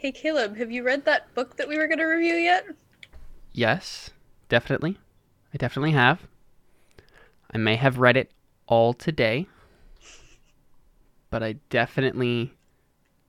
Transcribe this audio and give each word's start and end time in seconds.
Hey 0.00 0.12
Caleb, 0.12 0.56
have 0.56 0.70
you 0.70 0.82
read 0.82 1.04
that 1.04 1.34
book 1.34 1.58
that 1.58 1.68
we 1.68 1.76
were 1.76 1.86
going 1.86 1.98
to 1.98 2.06
review 2.06 2.32
yet? 2.36 2.64
Yes, 3.52 4.08
definitely. 4.48 4.96
I 5.52 5.58
definitely 5.58 5.90
have. 5.90 6.20
I 7.52 7.58
may 7.58 7.76
have 7.76 7.98
read 7.98 8.16
it 8.16 8.32
all 8.66 8.94
today, 8.94 9.46
but 11.28 11.42
I 11.42 11.56
definitely 11.68 12.54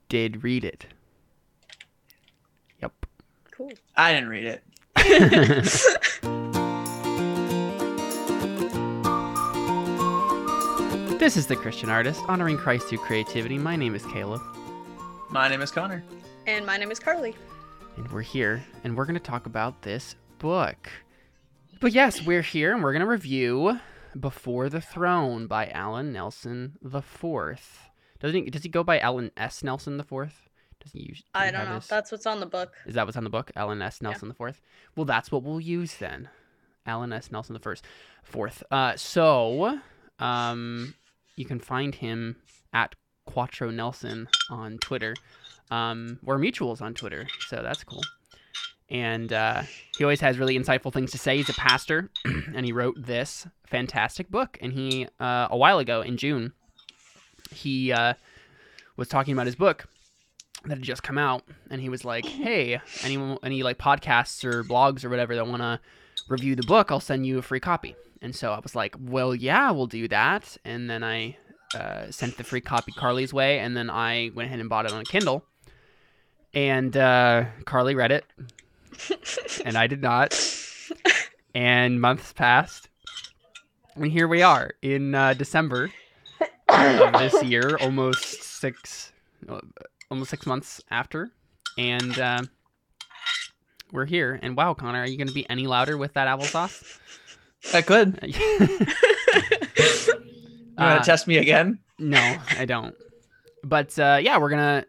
did 0.08 0.42
read 0.42 0.64
it. 0.64 0.86
Yep. 2.80 3.04
Cool. 3.50 3.72
I 3.94 4.14
didn't 4.14 4.30
read 4.30 4.46
it. 4.46 4.62
This 11.18 11.36
is 11.36 11.46
the 11.46 11.54
Christian 11.54 11.88
Artist, 11.88 12.20
honoring 12.26 12.56
Christ 12.56 12.88
through 12.88 12.98
creativity. 12.98 13.56
My 13.56 13.76
name 13.76 13.94
is 13.94 14.04
Caleb, 14.06 14.40
My 15.30 15.46
name 15.48 15.60
is 15.60 15.70
Connor. 15.70 16.02
And 16.46 16.66
my 16.66 16.76
name 16.76 16.90
is 16.90 16.98
Carly. 16.98 17.34
and 17.96 18.10
we're 18.10 18.20
here, 18.22 18.62
and 18.84 18.96
we're 18.96 19.04
going 19.04 19.14
to 19.14 19.20
talk 19.20 19.46
about 19.46 19.82
this 19.82 20.16
book. 20.38 20.88
But 21.80 21.92
yes, 21.92 22.24
we're 22.24 22.42
here, 22.42 22.72
and 22.74 22.82
we're 22.82 22.92
going 22.92 23.00
to 23.00 23.06
review 23.08 23.78
Before 24.18 24.68
the 24.68 24.80
Throne 24.80 25.46
by 25.46 25.68
Allen 25.68 26.12
Nelson 26.12 26.78
the 26.82 27.02
Fourth. 27.02 27.80
Doesn't 28.20 28.44
he, 28.44 28.50
does 28.50 28.62
he 28.62 28.68
go 28.68 28.82
by 28.84 28.98
Allen 29.00 29.30
S. 29.36 29.62
Nelson 29.64 29.96
the 29.96 30.04
Fourth? 30.04 30.48
Does 30.80 30.92
he 30.92 31.00
use? 31.00 31.22
I 31.34 31.50
don't 31.50 31.64
know. 31.68 31.74
his- 31.76 31.86
That's 31.88 32.10
what's 32.12 32.26
on 32.26 32.40
the 32.40 32.46
book. 32.46 32.72
Is 32.86 32.94
that 32.94 33.06
what's 33.06 33.16
on 33.16 33.24
the 33.24 33.30
book? 33.30 33.50
Allen 33.56 33.80
S. 33.82 34.02
Nelson 34.02 34.28
the 34.28 34.34
Fourth. 34.34 34.60
Well, 34.96 35.04
that's 35.06 35.30
what 35.30 35.42
we'll 35.42 35.60
use 35.60 35.96
then. 35.96 36.28
Allen 36.86 37.12
S. 37.12 37.30
Nelson 37.30 37.52
the 37.54 37.60
First, 37.60 37.84
Fourth. 38.24 38.62
Uh, 38.70 38.96
so, 38.96 39.78
um, 40.18 40.94
you 41.36 41.44
can 41.44 41.60
find 41.60 41.94
him 41.94 42.36
at 42.72 42.94
Quattro 43.26 43.70
Nelson 43.70 44.28
on 44.50 44.78
Twitter. 44.78 45.14
Um, 45.72 46.18
we're 46.22 46.36
mutuals 46.36 46.82
on 46.82 46.92
Twitter, 46.92 47.26
so 47.48 47.62
that's 47.62 47.82
cool. 47.82 48.02
And 48.90 49.32
uh, 49.32 49.62
he 49.96 50.04
always 50.04 50.20
has 50.20 50.38
really 50.38 50.58
insightful 50.58 50.92
things 50.92 51.12
to 51.12 51.18
say. 51.18 51.38
He's 51.38 51.48
a 51.48 51.54
pastor, 51.54 52.10
and 52.54 52.66
he 52.66 52.72
wrote 52.72 52.96
this 52.98 53.46
fantastic 53.66 54.30
book. 54.30 54.58
And 54.60 54.74
he, 54.74 55.06
uh, 55.18 55.48
a 55.50 55.56
while 55.56 55.78
ago 55.78 56.02
in 56.02 56.18
June, 56.18 56.52
he 57.50 57.90
uh, 57.90 58.12
was 58.98 59.08
talking 59.08 59.32
about 59.32 59.46
his 59.46 59.56
book 59.56 59.88
that 60.64 60.76
had 60.76 60.82
just 60.82 61.02
come 61.02 61.16
out, 61.16 61.42
and 61.70 61.80
he 61.80 61.88
was 61.88 62.04
like, 62.04 62.26
"Hey, 62.26 62.78
anyone, 63.02 63.38
any 63.42 63.62
like 63.62 63.78
podcasts 63.78 64.44
or 64.44 64.62
blogs 64.62 65.06
or 65.06 65.08
whatever 65.08 65.34
that 65.34 65.46
want 65.46 65.62
to 65.62 65.80
review 66.28 66.54
the 66.54 66.64
book, 66.64 66.92
I'll 66.92 67.00
send 67.00 67.26
you 67.26 67.38
a 67.38 67.42
free 67.42 67.60
copy." 67.60 67.96
And 68.20 68.36
so 68.36 68.52
I 68.52 68.58
was 68.58 68.76
like, 68.76 68.94
"Well, 69.00 69.34
yeah, 69.34 69.70
we'll 69.70 69.86
do 69.86 70.06
that." 70.08 70.54
And 70.66 70.90
then 70.90 71.02
I 71.02 71.38
uh, 71.74 72.10
sent 72.10 72.36
the 72.36 72.44
free 72.44 72.60
copy 72.60 72.92
Carly's 72.92 73.32
way, 73.32 73.58
and 73.58 73.74
then 73.74 73.88
I 73.88 74.30
went 74.34 74.48
ahead 74.48 74.60
and 74.60 74.68
bought 74.68 74.84
it 74.84 74.92
on 74.92 75.00
a 75.00 75.04
Kindle. 75.04 75.46
And 76.54 76.96
uh, 76.96 77.44
Carly 77.64 77.94
read 77.94 78.12
it, 78.12 78.24
and 79.64 79.76
I 79.76 79.86
did 79.86 80.02
not. 80.02 80.34
And 81.54 82.00
months 82.00 82.32
passed, 82.32 82.88
and 83.94 84.10
here 84.12 84.28
we 84.28 84.42
are 84.42 84.70
in 84.82 85.14
uh, 85.14 85.34
December 85.34 85.90
of 86.68 87.12
this 87.14 87.42
year, 87.42 87.76
almost 87.80 88.42
six, 88.42 89.12
uh, 89.48 89.60
almost 90.10 90.30
six 90.30 90.46
months 90.46 90.82
after, 90.90 91.30
and 91.78 92.18
uh, 92.18 92.42
we're 93.92 94.06
here. 94.06 94.38
And 94.42 94.56
wow, 94.56 94.74
Connor, 94.74 95.00
are 95.00 95.06
you 95.06 95.16
going 95.18 95.28
to 95.28 95.34
be 95.34 95.48
any 95.50 95.66
louder 95.66 95.96
with 95.98 96.14
that 96.14 96.26
applesauce? 96.28 96.98
I 97.74 97.82
could. 97.82 98.18
You 100.74 100.86
want 100.86 100.94
Uh, 100.94 100.98
to 101.00 101.04
test 101.04 101.26
me 101.28 101.36
again? 101.36 101.78
no, 101.98 102.36
I 102.58 102.64
don't. 102.64 102.94
But 103.62 103.96
uh, 103.98 104.18
yeah, 104.22 104.38
we're 104.38 104.48
gonna. 104.48 104.86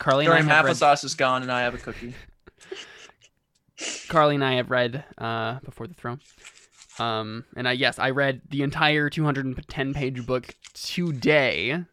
Carly 0.00 0.24
and 0.24 0.32
I 0.32 0.38
During 0.38 0.48
have 0.48 0.64
read, 0.64 0.74
applesauce 0.74 1.04
is 1.04 1.14
gone 1.14 1.42
and 1.42 1.52
I 1.52 1.60
have 1.60 1.74
a 1.74 1.78
cookie. 1.78 2.14
Carly 4.08 4.34
and 4.34 4.44
I 4.44 4.54
have 4.54 4.70
read 4.70 5.04
uh, 5.18 5.60
Before 5.60 5.86
the 5.86 5.94
Throne. 5.94 6.20
Um, 6.98 7.44
and 7.54 7.68
I 7.68 7.72
yes, 7.72 7.98
I 7.98 8.10
read 8.10 8.40
the 8.48 8.62
entire 8.62 9.10
210 9.10 9.94
page 9.94 10.26
book 10.26 10.54
today 10.72 11.84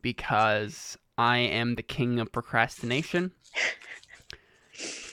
because 0.00 0.96
I 1.18 1.38
am 1.38 1.74
the 1.74 1.82
king 1.82 2.20
of 2.20 2.32
procrastination. 2.32 3.32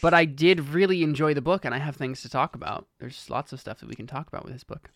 But 0.01 0.13
I 0.13 0.25
did 0.25 0.69
really 0.69 1.03
enjoy 1.03 1.35
the 1.35 1.41
book, 1.41 1.65
and 1.65 1.75
I 1.75 1.77
have 1.77 1.95
things 1.95 2.21
to 2.23 2.29
talk 2.29 2.55
about. 2.55 2.87
There's 2.99 3.29
lots 3.29 3.53
of 3.53 3.59
stuff 3.59 3.79
that 3.79 3.89
we 3.89 3.93
can 3.93 4.07
talk 4.07 4.27
about 4.27 4.43
with 4.43 4.53
this 4.53 4.63
book, 4.63 4.89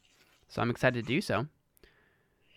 so 0.47 0.61
I'm 0.61 0.71
excited 0.71 1.05
to 1.05 1.07
do 1.07 1.21
so. 1.21 1.45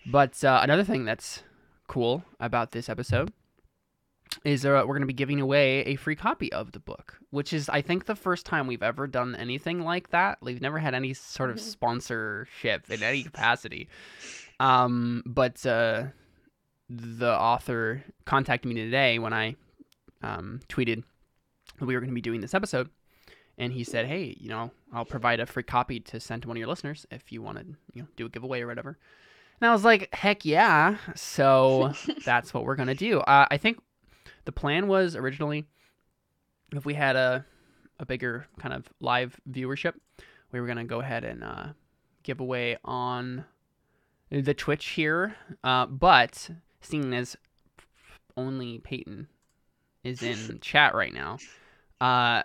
But 0.06 0.42
uh, 0.42 0.60
another 0.62 0.84
thing 0.84 1.04
that's 1.04 1.42
cool 1.86 2.24
about 2.40 2.72
this 2.72 2.88
episode 2.88 3.32
is 4.44 4.64
uh, 4.64 4.68
we're 4.86 4.94
going 4.94 5.00
to 5.00 5.06
be 5.06 5.12
giving 5.12 5.40
away 5.40 5.80
a 5.80 5.96
free 5.96 6.16
copy 6.16 6.52
of 6.52 6.72
the 6.72 6.80
book, 6.80 7.18
which 7.30 7.52
is, 7.52 7.68
I 7.68 7.82
think, 7.82 8.06
the 8.06 8.14
first 8.14 8.44
time 8.46 8.66
we've 8.66 8.82
ever 8.82 9.06
done 9.06 9.34
anything 9.36 9.80
like 9.80 10.10
that. 10.10 10.38
We've 10.42 10.60
never 10.60 10.78
had 10.78 10.94
any 10.94 11.14
sort 11.14 11.50
of 11.50 11.56
Mhm. 11.56 11.60
sponsorship 11.60 12.90
in 12.90 13.02
any 13.02 13.22
capacity. 13.30 13.88
Um, 14.60 15.22
but 15.26 15.64
uh, 15.64 16.04
the 16.90 17.30
author 17.38 18.02
contacted 18.24 18.68
me 18.68 18.74
today 18.80 19.18
when 19.18 19.32
I 19.32 19.56
um, 20.22 20.60
tweeted 20.68 21.04
that 21.78 21.86
we 21.86 21.94
were 21.94 22.00
going 22.00 22.10
to 22.10 22.14
be 22.14 22.20
doing 22.20 22.40
this 22.40 22.54
episode. 22.54 22.90
And 23.56 23.72
he 23.72 23.82
said, 23.82 24.06
"Hey, 24.06 24.36
you 24.38 24.48
know, 24.48 24.70
I'll 24.92 25.04
provide 25.04 25.40
a 25.40 25.46
free 25.46 25.64
copy 25.64 25.98
to 26.00 26.20
send 26.20 26.42
to 26.42 26.48
one 26.48 26.56
of 26.56 26.60
your 26.60 26.68
listeners 26.68 27.06
if 27.10 27.32
you 27.32 27.42
want 27.42 27.58
to, 27.58 27.64
you 27.92 28.02
know, 28.02 28.08
do 28.16 28.26
a 28.26 28.28
giveaway 28.28 28.60
or 28.60 28.68
whatever." 28.68 28.96
And 29.60 29.68
I 29.68 29.72
was 29.72 29.84
like, 29.84 30.14
"Heck 30.14 30.44
yeah!" 30.44 30.96
So 31.16 31.92
that's 32.24 32.54
what 32.54 32.62
we're 32.64 32.76
gonna 32.76 32.94
do. 32.94 33.18
Uh, 33.18 33.46
I 33.50 33.56
think 33.56 33.80
the 34.48 34.52
plan 34.52 34.88
was 34.88 35.14
originally 35.14 35.66
if 36.74 36.86
we 36.86 36.94
had 36.94 37.16
a 37.16 37.44
a 38.00 38.06
bigger 38.06 38.46
kind 38.58 38.72
of 38.72 38.88
live 38.98 39.38
viewership, 39.50 39.92
we 40.52 40.58
were 40.58 40.66
gonna 40.66 40.86
go 40.86 41.00
ahead 41.00 41.22
and 41.22 41.44
uh, 41.44 41.66
give 42.22 42.40
away 42.40 42.78
on 42.82 43.44
the 44.30 44.54
Twitch 44.54 44.86
here. 44.86 45.36
Uh, 45.62 45.84
but 45.84 46.48
seeing 46.80 47.12
as 47.12 47.36
only 48.38 48.78
Peyton 48.78 49.28
is 50.02 50.22
in 50.22 50.58
chat 50.62 50.94
right 50.94 51.12
now, 51.12 51.36
uh, 52.00 52.42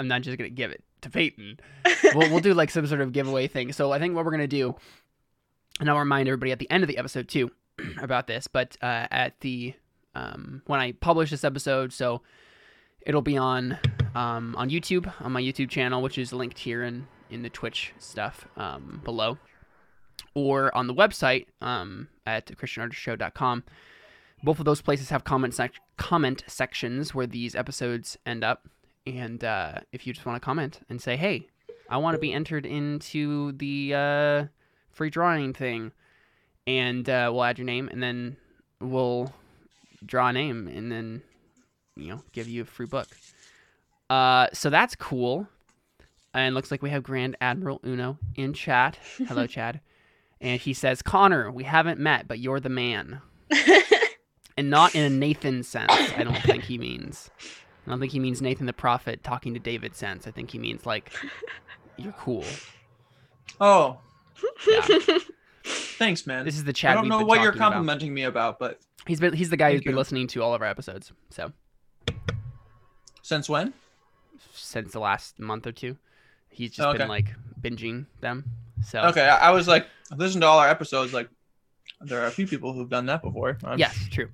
I'm 0.00 0.08
not 0.08 0.22
just 0.22 0.36
gonna 0.36 0.50
give 0.50 0.72
it 0.72 0.82
to 1.02 1.10
Peyton. 1.10 1.60
we'll, 2.12 2.28
we'll 2.28 2.40
do 2.40 2.54
like 2.54 2.70
some 2.72 2.88
sort 2.88 3.02
of 3.02 3.12
giveaway 3.12 3.46
thing. 3.46 3.72
So 3.72 3.92
I 3.92 4.00
think 4.00 4.16
what 4.16 4.24
we're 4.24 4.32
gonna 4.32 4.48
do, 4.48 4.74
and 5.78 5.88
I'll 5.88 6.00
remind 6.00 6.26
everybody 6.26 6.50
at 6.50 6.58
the 6.58 6.70
end 6.72 6.82
of 6.82 6.88
the 6.88 6.98
episode 6.98 7.28
too 7.28 7.52
about 8.00 8.26
this, 8.26 8.48
but 8.48 8.76
uh, 8.82 9.06
at 9.12 9.38
the 9.42 9.74
um, 10.14 10.62
when 10.66 10.80
I 10.80 10.92
publish 10.92 11.30
this 11.30 11.44
episode, 11.44 11.92
so 11.92 12.22
it'll 13.02 13.22
be 13.22 13.36
on 13.36 13.78
um, 14.14 14.54
on 14.56 14.70
YouTube 14.70 15.12
on 15.20 15.32
my 15.32 15.40
YouTube 15.40 15.70
channel, 15.70 16.02
which 16.02 16.18
is 16.18 16.32
linked 16.32 16.58
here 16.58 16.82
in 16.82 17.06
in 17.30 17.42
the 17.42 17.50
Twitch 17.50 17.92
stuff 17.98 18.46
um, 18.56 19.00
below, 19.04 19.38
or 20.34 20.74
on 20.76 20.86
the 20.86 20.94
website 20.94 21.46
um, 21.60 22.08
at 22.26 22.46
christianartistshow.com. 22.46 23.64
Both 24.42 24.58
of 24.58 24.64
those 24.64 24.80
places 24.80 25.10
have 25.10 25.24
comment 25.24 25.54
sec- 25.54 25.80
comment 25.96 26.44
sections 26.46 27.14
where 27.14 27.26
these 27.26 27.54
episodes 27.54 28.16
end 28.24 28.42
up, 28.42 28.66
and 29.06 29.44
uh, 29.44 29.80
if 29.92 30.06
you 30.06 30.12
just 30.12 30.26
want 30.26 30.40
to 30.40 30.44
comment 30.44 30.80
and 30.88 31.00
say, 31.00 31.16
"Hey, 31.16 31.48
I 31.88 31.98
want 31.98 32.14
to 32.14 32.20
be 32.20 32.32
entered 32.32 32.66
into 32.66 33.52
the 33.52 33.94
uh, 33.94 34.44
free 34.90 35.10
drawing 35.10 35.52
thing," 35.52 35.92
and 36.66 37.08
uh, 37.08 37.30
we'll 37.32 37.44
add 37.44 37.58
your 37.58 37.66
name, 37.66 37.88
and 37.88 38.02
then 38.02 38.36
we'll 38.80 39.32
draw 40.04 40.28
a 40.28 40.32
name, 40.32 40.66
and 40.68 40.90
then 40.90 41.22
you 41.96 42.08
know 42.08 42.22
give 42.32 42.48
you 42.48 42.62
a 42.62 42.64
free 42.64 42.86
book. 42.86 43.08
Uh, 44.08 44.48
so 44.52 44.70
that's 44.70 44.94
cool. 44.96 45.46
And 46.32 46.54
looks 46.54 46.70
like 46.70 46.82
we 46.82 46.90
have 46.90 47.02
Grand 47.02 47.36
Admiral 47.40 47.80
Uno 47.84 48.18
in 48.36 48.52
chat. 48.52 48.98
Hello, 49.26 49.46
Chad. 49.48 49.80
And 50.40 50.60
he 50.60 50.72
says, 50.72 51.02
Connor, 51.02 51.50
we 51.50 51.64
haven't 51.64 51.98
met, 52.00 52.28
but 52.28 52.38
you're 52.38 52.60
the 52.60 52.68
man. 52.68 53.20
And 54.56 54.68
not 54.68 54.94
in 54.94 55.02
a 55.02 55.08
Nathan 55.08 55.62
sense, 55.62 55.90
I 55.90 56.22
don't 56.22 56.36
think 56.42 56.64
he 56.64 56.76
means. 56.76 57.30
I 57.86 57.90
don't 57.90 57.98
think 57.98 58.12
he 58.12 58.18
means 58.18 58.42
Nathan 58.42 58.66
the 58.66 58.74
prophet 58.74 59.24
talking 59.24 59.54
to 59.54 59.60
David 59.60 59.96
sense. 59.96 60.26
I 60.26 60.32
think 60.32 60.50
he 60.50 60.58
means 60.58 60.84
like, 60.84 61.12
you're 61.96 62.12
cool. 62.12 62.44
Oh, 63.58 64.00
Yeah. 64.68 64.86
thanks, 65.64 66.26
man. 66.26 66.44
This 66.44 66.56
is 66.56 66.64
the 66.64 66.74
chat. 66.74 66.90
I 66.90 66.94
don't 66.94 67.08
know 67.08 67.24
what 67.24 67.40
you're 67.40 67.52
talking 67.52 67.58
about. 67.58 67.72
complimenting 67.72 68.12
me 68.12 68.24
about, 68.24 68.58
but 68.58 68.80
He's 69.06 69.20
been 69.20 69.32
he's 69.32 69.50
the 69.50 69.56
guy 69.56 69.70
who's 69.72 69.78
Thank 69.78 69.86
been 69.86 69.96
listening 69.96 70.26
to 70.28 70.42
all 70.42 70.54
of 70.54 70.62
our 70.62 70.68
episodes. 70.68 71.12
So 71.30 71.52
since 73.22 73.48
when? 73.48 73.72
since 74.52 74.92
the 74.92 75.00
last 75.00 75.38
month 75.38 75.66
or 75.66 75.72
two, 75.72 75.96
he's 76.48 76.70
just 76.72 76.86
Okay. 76.88 76.98
been 76.98 77.08
like 77.08 77.28
binging 77.60 78.06
them. 78.20 78.44
So 78.84 79.00
Okay, 79.02 79.28
I, 79.28 79.48
I 79.48 79.50
was 79.50 79.68
like, 79.68 79.86
listen 80.16 80.40
to 80.40 80.46
all 80.46 80.58
our 80.58 80.68
episodes. 80.68 81.12
Like, 81.12 81.28
there 82.00 82.20
are 82.22 82.26
a 82.26 82.30
few 82.30 82.46
people 82.46 82.72
who've 82.72 82.88
done 82.88 83.06
that 83.06 83.22
before. 83.22 83.58
I'm- 83.64 83.78
Yes, 83.78 84.08
true. 84.10 84.28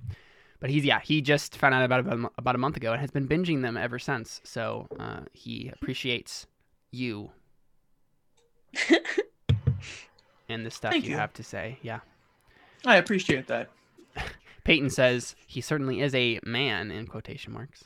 But 0.59 0.69
he's 0.69 0.83
yeah, 0.85 0.99
he 1.01 1.21
just 1.21 1.55
found 1.57 1.75
out 1.75 1.83
about 1.83 1.99
about 2.01 2.19
a, 2.19 2.29
about 2.37 2.55
a 2.55 2.57
month 2.57 2.77
ago 2.77 2.91
and 2.93 2.99
has 3.01 3.11
been 3.11 3.27
binging 3.27 3.61
them 3.61 3.77
ever 3.77 3.99
since. 3.99 4.41
So 4.43 4.87
uh, 4.99 5.19
he 5.33 5.69
appreciates 5.73 6.47
you 6.91 7.31
and 10.49 10.65
the 10.65 10.71
stuff 10.71 10.91
Thank 10.93 11.05
you, 11.05 11.11
you. 11.11 11.17
have 11.17 11.33
to 11.33 11.43
say. 11.43 11.77
Yeah. 11.81 11.99
I 12.85 12.95
appreciate 12.97 13.47
that. 13.47 13.69
Peyton 14.67 14.89
says 14.89 15.33
he 15.47 15.61
certainly 15.61 16.01
is 16.01 16.13
a 16.13 16.39
man 16.43 16.91
in 16.91 17.07
quotation 17.07 17.53
marks. 17.53 17.85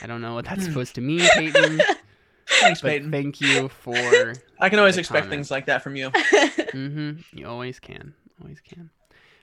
I 0.00 0.06
don't 0.06 0.20
know 0.22 0.34
what 0.34 0.44
that's 0.44 0.62
Hmm. 0.62 0.68
supposed 0.68 0.94
to 0.94 1.00
mean, 1.00 1.18
Peyton. 1.34 1.80
Thanks, 2.60 2.80
Peyton. 2.80 3.10
thank 3.10 3.40
you 3.40 3.68
for. 3.68 4.34
I 4.60 4.68
can 4.68 4.78
always 4.78 4.96
expect 4.96 5.24
comment. 5.24 5.30
things 5.30 5.50
like 5.50 5.66
that 5.66 5.82
from 5.82 5.96
you. 5.96 6.10
mm-hmm. 6.12 7.36
You 7.36 7.46
always 7.48 7.80
can. 7.80 8.14
Always 8.40 8.60
can. 8.60 8.90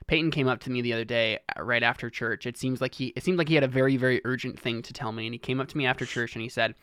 Peyton 0.06 0.30
came 0.30 0.48
up 0.48 0.60
to 0.60 0.70
me 0.70 0.80
the 0.80 0.94
other 0.94 1.04
day, 1.04 1.40
uh, 1.58 1.62
right 1.62 1.82
after 1.82 2.08
church. 2.08 2.46
It 2.46 2.56
seems 2.56 2.80
like 2.80 2.94
he. 2.94 3.12
It 3.16 3.22
seemed 3.22 3.36
like 3.36 3.48
he 3.48 3.54
had 3.54 3.64
a 3.64 3.68
very, 3.68 3.98
very 3.98 4.22
urgent 4.24 4.58
thing 4.58 4.80
to 4.82 4.94
tell 4.94 5.12
me, 5.12 5.26
and 5.26 5.34
he 5.34 5.38
came 5.38 5.60
up 5.60 5.68
to 5.68 5.76
me 5.76 5.84
after 5.84 6.06
church 6.06 6.34
and 6.34 6.42
he 6.42 6.48
said, 6.48 6.74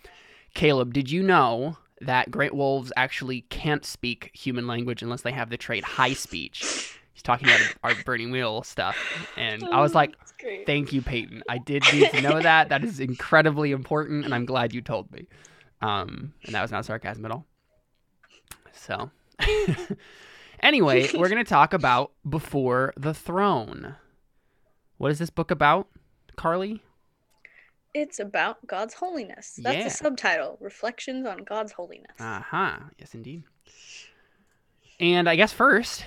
"Caleb, 0.54 0.94
did 0.94 1.10
you 1.10 1.24
know 1.24 1.78
that 2.02 2.30
great 2.30 2.54
wolves 2.54 2.92
actually 2.96 3.42
can't 3.50 3.84
speak 3.86 4.30
human 4.34 4.68
language 4.68 5.02
unless 5.02 5.22
they 5.24 5.32
have 5.32 5.50
the 5.50 5.58
trait 5.58 5.84
high 5.84 6.14
speech?" 6.14 6.99
He's 7.20 7.24
talking 7.24 7.50
about 7.50 7.60
our 7.84 7.94
burning 8.06 8.32
wheel 8.32 8.64
stuff, 8.64 8.96
and 9.36 9.62
I 9.66 9.82
was 9.82 9.94
like, 9.94 10.16
Thank 10.66 10.94
you, 10.94 11.02
Peyton. 11.02 11.44
I 11.50 11.58
did 11.58 11.84
need 11.92 12.10
to 12.12 12.22
know 12.22 12.42
that. 12.42 12.70
That 12.70 12.86
is 12.86 13.02
incredibly 13.02 13.72
important, 13.74 14.24
and 14.24 14.34
I'm 14.34 14.46
glad 14.46 14.74
you 14.74 14.80
told 14.82 15.12
me. 15.12 15.28
Um, 15.82 16.34
and 16.46 16.56
that 16.56 16.62
was 16.62 16.72
not 16.72 16.86
sarcasm 16.86 17.26
at 17.26 17.32
all. 17.32 17.46
So, 18.72 19.12
anyway, 20.62 21.10
we're 21.14 21.28
gonna 21.28 21.44
talk 21.44 21.74
about 21.74 22.14
Before 22.30 22.94
the 22.96 23.14
Throne. 23.14 23.98
What 24.98 25.12
is 25.12 25.20
this 25.20 25.30
book 25.30 25.52
about, 25.52 25.90
Carly? 26.38 26.82
It's 27.94 28.20
about 28.20 28.66
God's 28.66 28.94
holiness. 28.94 29.60
That's 29.62 29.78
Yeah. 29.78 29.84
the 29.84 29.90
subtitle. 29.90 30.58
Reflections 30.62 31.28
on 31.28 31.40
God's 31.44 31.74
holiness. 31.74 32.16
Uh 32.18 32.40
huh. 32.40 32.78
Yes, 32.98 33.14
indeed. 33.14 33.44
And 35.02 35.28
I 35.28 35.36
guess 35.36 35.52
first, 35.52 36.06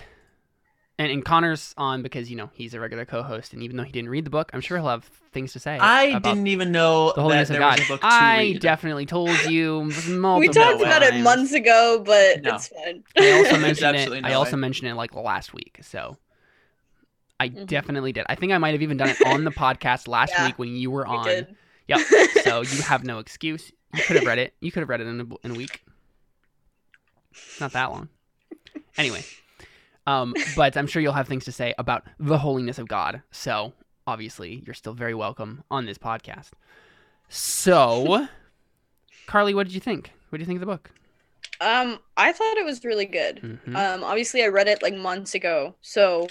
and, 1.03 1.13
and 1.13 1.25
Connor's 1.25 1.75
on 1.77 2.03
because 2.03 2.31
you 2.31 2.37
know 2.37 2.51
he's 2.55 2.75
a 2.75 2.81
regular 2.81 3.05
co-host, 3.05 3.53
and 3.53 3.63
even 3.63 3.77
though 3.77 3.83
he 3.83 3.93
didn't 3.93 4.11
read 4.11 4.25
the 4.25 4.31
book, 4.31 4.51
I'm 4.55 4.61
sure 4.61 4.79
he'll 4.79 4.89
have 4.89 5.05
things 5.33 5.53
to 5.55 5.59
say. 5.59 5.79
I 5.81 6.19
didn't 6.19 6.47
even 6.47 6.73
know 6.73 7.09
the 7.09 7.15
that 7.17 7.21
holiness 7.23 7.49
there 7.49 7.61
of 7.61 7.67
was 7.69 7.79
God. 7.79 7.85
a 7.85 7.89
book 7.89 8.01
to 8.01 8.07
I 8.07 8.37
read. 8.39 8.61
definitely 8.61 9.07
told 9.07 9.45
you 9.47 9.83
multiple 10.07 10.39
we 10.41 10.49
talked 10.49 10.81
way. 10.81 10.89
about 10.89 11.03
it 11.03 11.21
months 11.23 11.53
ago, 11.53 12.03
but 12.05 12.43
No. 12.43 12.55
it's 12.55 12.69
fine. 12.69 13.03
I 13.17 13.31
also 13.33 13.59
mentioned 13.59 13.97
it. 13.97 14.01
absolutely 14.01 14.31
I 14.31 14.35
also 14.35 14.57
way. 14.57 14.61
mentioned 14.61 14.89
it 14.91 14.95
like 14.95 15.15
last 15.15 15.53
week. 15.55 15.79
So 15.83 16.17
I 17.41 17.49
Mhm. 17.49 17.67
definitely 17.67 18.13
did. 18.13 18.25
I 18.29 18.35
think 18.35 18.53
I 18.53 18.59
might 18.59 18.73
have 18.73 18.83
even 18.83 18.97
done 18.97 19.09
it 19.11 19.19
on 19.27 19.45
the 19.45 19.51
podcast 19.51 20.07
last 20.09 20.33
Yeah, 20.37 20.47
week 20.47 20.59
when 20.59 20.77
you 20.77 20.91
were 20.91 21.07
We 21.09 21.17
on. 21.17 21.25
did. 21.25 21.57
Yep. 21.89 22.01
So 22.45 22.61
you 22.73 22.83
have 22.83 23.05
no 23.05 23.19
excuse. 23.19 23.73
You 23.93 24.03
could 24.03 24.17
have 24.17 24.27
read 24.27 24.39
it. 24.39 24.55
You 24.61 24.71
could 24.71 24.81
have 24.81 24.89
read 24.89 25.01
it 25.01 25.07
in 25.07 25.21
a, 25.21 25.25
in 25.45 25.51
a 25.51 25.55
week. 25.55 25.83
Not 27.61 27.73
that 27.73 27.91
long. 27.91 28.09
Anyway, 28.97 29.25
um, 30.07 30.35
but 30.57 30.77
I'm 30.77 30.87
sure 30.87 31.01
you'll 31.03 31.13
have 31.13 31.29
things 31.29 31.45
to 31.47 31.53
say 31.53 31.75
about 31.79 32.05
the 32.19 32.39
holiness 32.39 32.79
of 32.79 32.89
God. 32.89 33.23
So 33.31 33.73
obviously, 34.07 34.63
you're 34.67 34.75
still 34.75 34.95
very 34.95 35.15
welcome 35.15 35.63
on 35.71 35.87
this 35.87 35.99
podcast. 35.99 36.51
So, 37.29 38.27
Carly, 39.27 39.55
what 39.55 39.67
did 39.67 39.75
you 39.75 39.81
think? 39.81 40.13
What 40.29 40.39
do 40.39 40.43
you 40.43 40.47
think 40.47 40.57
of 40.57 40.61
the 40.61 40.67
book? 40.67 40.91
Um, 41.61 42.01
I 42.17 42.33
thought 42.33 42.57
it 42.57 42.65
was 42.65 42.85
really 42.85 43.05
good. 43.07 43.61
Mhm. 43.67 43.77
Um, 43.77 44.03
obviously 44.05 44.43
I 44.43 44.49
read 44.49 44.69
it 44.69 44.83
like 44.83 44.95
months 44.95 45.35
ago, 45.35 45.75
so 45.81 46.27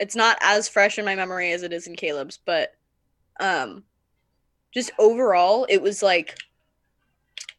it's 0.00 0.16
not 0.16 0.36
as 0.40 0.68
fresh 0.68 0.98
in 0.98 1.04
my 1.04 1.14
memory 1.14 1.52
as 1.52 1.62
it 1.62 1.72
is 1.72 1.86
in 1.86 1.94
Caleb's, 1.96 2.38
but 2.44 2.74
um 3.40 3.84
just 4.72 4.90
overall 4.98 5.66
it 5.68 5.80
was 5.80 6.02
like 6.02 6.38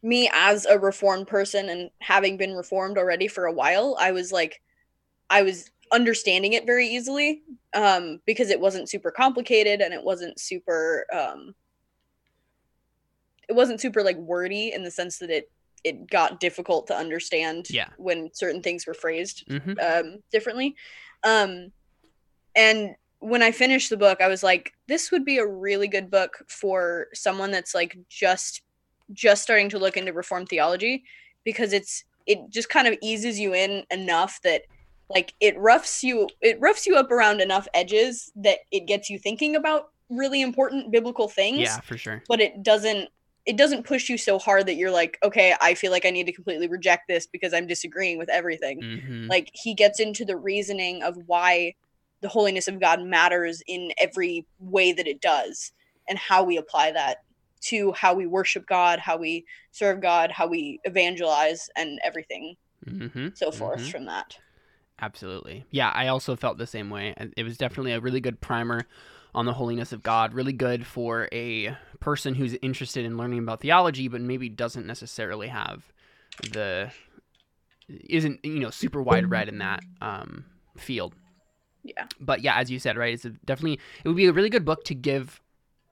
me 0.02 0.28
as 0.32 0.66
a 0.66 0.78
reformed 0.78 1.26
person 1.26 1.68
and 1.68 1.90
having 2.00 2.36
been 2.36 2.52
reformed 2.54 2.98
already 2.98 3.26
for 3.28 3.46
a 3.46 3.52
while, 3.52 3.96
I 3.98 4.12
was 4.12 4.30
like 4.30 4.60
I 5.30 5.42
was 5.42 5.70
understanding 5.92 6.54
it 6.54 6.66
very 6.66 6.88
easily 6.88 7.42
um 7.74 8.18
because 8.26 8.50
it 8.50 8.58
wasn't 8.58 8.88
super 8.88 9.10
complicated 9.10 9.80
and 9.80 9.92
it 9.92 10.02
wasn't 10.02 10.40
super 10.40 11.06
um 11.12 11.54
it 13.48 13.52
wasn't 13.52 13.80
super 13.80 14.02
like 14.02 14.16
wordy 14.16 14.72
in 14.72 14.82
the 14.82 14.90
sense 14.90 15.18
that 15.18 15.30
it 15.30 15.50
it 15.84 16.08
got 16.10 16.40
difficult 16.40 16.86
to 16.86 16.96
understand 16.96 17.68
Yeah. 17.68 17.88
when 17.98 18.30
certain 18.32 18.62
things 18.62 18.86
were 18.86 18.94
phrased 18.94 19.46
Mhm. 19.48 19.78
um, 19.82 20.22
differently. 20.32 20.74
Um, 21.22 21.72
and 22.56 22.96
when 23.18 23.42
I 23.42 23.52
finished 23.52 23.90
the 23.90 23.98
book, 23.98 24.22
I 24.22 24.28
was 24.28 24.42
like, 24.42 24.72
this 24.86 25.10
would 25.10 25.26
be 25.26 25.36
a 25.36 25.46
really 25.46 25.88
good 25.88 26.10
book 26.10 26.42
for 26.48 27.08
someone 27.12 27.50
that's 27.50 27.74
like 27.74 27.98
just 28.08 28.62
just 29.12 29.42
starting 29.42 29.68
to 29.68 29.78
look 29.78 29.98
into 29.98 30.14
reform 30.14 30.46
theology 30.46 31.04
because 31.44 31.74
it's 31.74 32.04
it 32.26 32.38
just 32.48 32.70
kind 32.70 32.88
of 32.88 32.96
eases 33.02 33.38
you 33.38 33.54
in 33.54 33.84
enough 33.90 34.40
that 34.42 34.62
like 35.10 35.34
it 35.40 35.58
roughs 35.58 36.02
you 36.02 36.28
it 36.40 36.58
roughs 36.60 36.86
you 36.86 36.96
up 36.96 37.10
around 37.10 37.40
enough 37.40 37.68
edges 37.74 38.32
that 38.36 38.58
it 38.70 38.86
gets 38.86 39.10
you 39.10 39.18
thinking 39.18 39.56
about 39.56 39.88
really 40.10 40.42
important 40.42 40.90
biblical 40.92 41.28
things. 41.28 41.60
Yeah, 41.60 41.80
for 41.80 41.96
sure. 41.96 42.22
but 42.28 42.40
it 42.40 42.62
doesn't 42.62 43.08
it 43.46 43.58
doesn't 43.58 43.84
push 43.84 44.08
you 44.08 44.16
so 44.16 44.38
hard 44.38 44.66
that 44.66 44.76
you're 44.76 44.90
like 44.90 45.18
okay 45.22 45.54
i 45.60 45.74
feel 45.74 45.90
like 45.92 46.06
i 46.06 46.10
need 46.10 46.26
to 46.26 46.32
completely 46.32 46.66
reject 46.66 47.02
this 47.08 47.26
because 47.26 47.52
i'm 47.52 47.66
disagreeing 47.66 48.18
with 48.18 48.28
everything. 48.30 48.82
Hmm 48.82 49.28
like 49.28 49.50
he 49.54 49.74
gets 49.74 50.00
into 50.00 50.24
the 50.24 50.36
reasoning 50.36 51.02
of 51.02 51.16
why 51.26 51.74
the 52.20 52.28
holiness 52.28 52.68
of 52.68 52.80
god 52.80 53.02
matters 53.02 53.62
in 53.66 53.90
every 53.98 54.46
way 54.58 54.92
that 54.92 55.06
it 55.06 55.20
does 55.20 55.72
and 56.08 56.18
how 56.18 56.42
we 56.44 56.56
apply 56.58 56.90
that 56.92 57.18
to 57.60 57.92
how 57.92 58.14
we 58.14 58.26
worship 58.26 58.66
god 58.66 58.98
how 58.98 59.16
we 59.16 59.44
serve 59.72 60.00
god 60.00 60.30
how 60.30 60.46
we 60.46 60.78
evangelize 60.84 61.68
and 61.76 61.98
everything 62.04 62.54
hmm 62.86 63.28
so 63.34 63.50
forth 63.50 63.88
from 63.88 64.04
that 64.06 64.36
Absolutely. 65.00 65.64
Yeah, 65.70 65.90
I 65.90 66.06
also 66.06 66.36
felt 66.36 66.56
the 66.58 66.66
same 66.66 66.88
way. 66.88 67.14
It 67.36 67.42
was 67.42 67.58
definitely 67.58 67.92
a 67.92 68.00
really 68.00 68.20
good 68.20 68.40
primer 68.40 68.86
on 69.34 69.44
the 69.46 69.52
holiness 69.52 69.92
of 69.92 70.02
God, 70.02 70.32
really 70.32 70.52
good 70.52 70.86
for 70.86 71.28
a 71.32 71.76
person 72.00 72.34
who's 72.34 72.54
interested 72.62 73.04
in 73.04 73.16
learning 73.16 73.40
about 73.40 73.60
theology 73.60 74.08
but 74.08 74.20
maybe 74.20 74.48
doesn't 74.48 74.86
necessarily 74.86 75.48
have 75.48 75.92
the 76.52 76.90
isn't, 77.88 78.44
you 78.44 78.60
know, 78.60 78.70
super 78.70 79.02
wide 79.02 79.30
read 79.30 79.48
in 79.48 79.58
that 79.58 79.82
um 80.00 80.44
field. 80.76 81.14
yeah 81.82 82.06
But 82.20 82.42
yeah, 82.42 82.56
as 82.56 82.70
you 82.70 82.78
said, 82.78 82.96
right, 82.96 83.14
it's 83.14 83.24
a, 83.24 83.30
definitely 83.30 83.80
it 84.04 84.08
would 84.08 84.16
be 84.16 84.26
a 84.26 84.32
really 84.32 84.50
good 84.50 84.64
book 84.64 84.84
to 84.84 84.94
give 84.94 85.40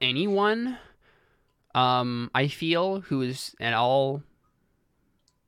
anyone 0.01 0.77
um 1.75 2.31
I 2.33 2.47
feel 2.47 3.01
who 3.01 3.21
is 3.21 3.55
at 3.59 3.73
all 3.73 4.21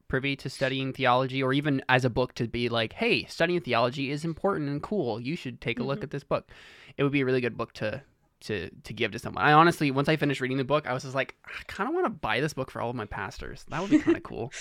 privy 0.07 0.36
to 0.38 0.50
studying 0.50 0.94
theology 0.94 1.42
or 1.42 1.54
even 1.54 1.81
as 1.90 2.06
a 2.06 2.10
book 2.10 2.34
to 2.36 2.48
be 2.48 2.69
like, 2.69 2.94
hey, 2.94 3.25
studying 3.25 3.62
theology 3.62 4.12
is 4.12 4.24
important 4.24 4.69
and 4.69 4.81
cool. 4.84 5.19
You 5.19 5.36
should 5.36 5.60
take 5.62 5.80
a 5.80 5.84
look 5.84 6.00
Mhm. 6.00 6.04
at 6.04 6.12
this 6.12 6.24
book. 6.24 6.50
It 6.98 7.04
would 7.04 7.12
be 7.12 7.22
a 7.22 7.25
really 7.25 7.42
good 7.42 7.57
book 7.57 7.74
to 7.74 8.04
to 8.42 8.69
to 8.84 8.94
give 8.94 9.12
to 9.12 9.19
someone. 9.19 9.44
I 9.44 9.54
honestly, 9.54 9.90
once 9.92 10.07
I 10.10 10.18
finished 10.18 10.42
reading 10.42 10.57
the 10.57 10.63
book, 10.63 10.86
I 10.88 10.94
was 10.94 11.04
just 11.04 11.16
like, 11.16 11.36
I 11.46 11.63
kind 11.68 11.88
of 11.90 11.94
want 11.96 12.06
to 12.06 12.10
buy 12.12 12.39
this 12.41 12.53
book 12.53 12.70
for 12.70 12.82
all 12.82 12.89
of 12.89 12.96
my 12.96 13.06
pastors. 13.06 13.65
That 13.70 13.82
would 13.82 13.89
be 13.89 14.00
kind 14.00 14.18
of 14.18 14.24
cool. 14.32 14.51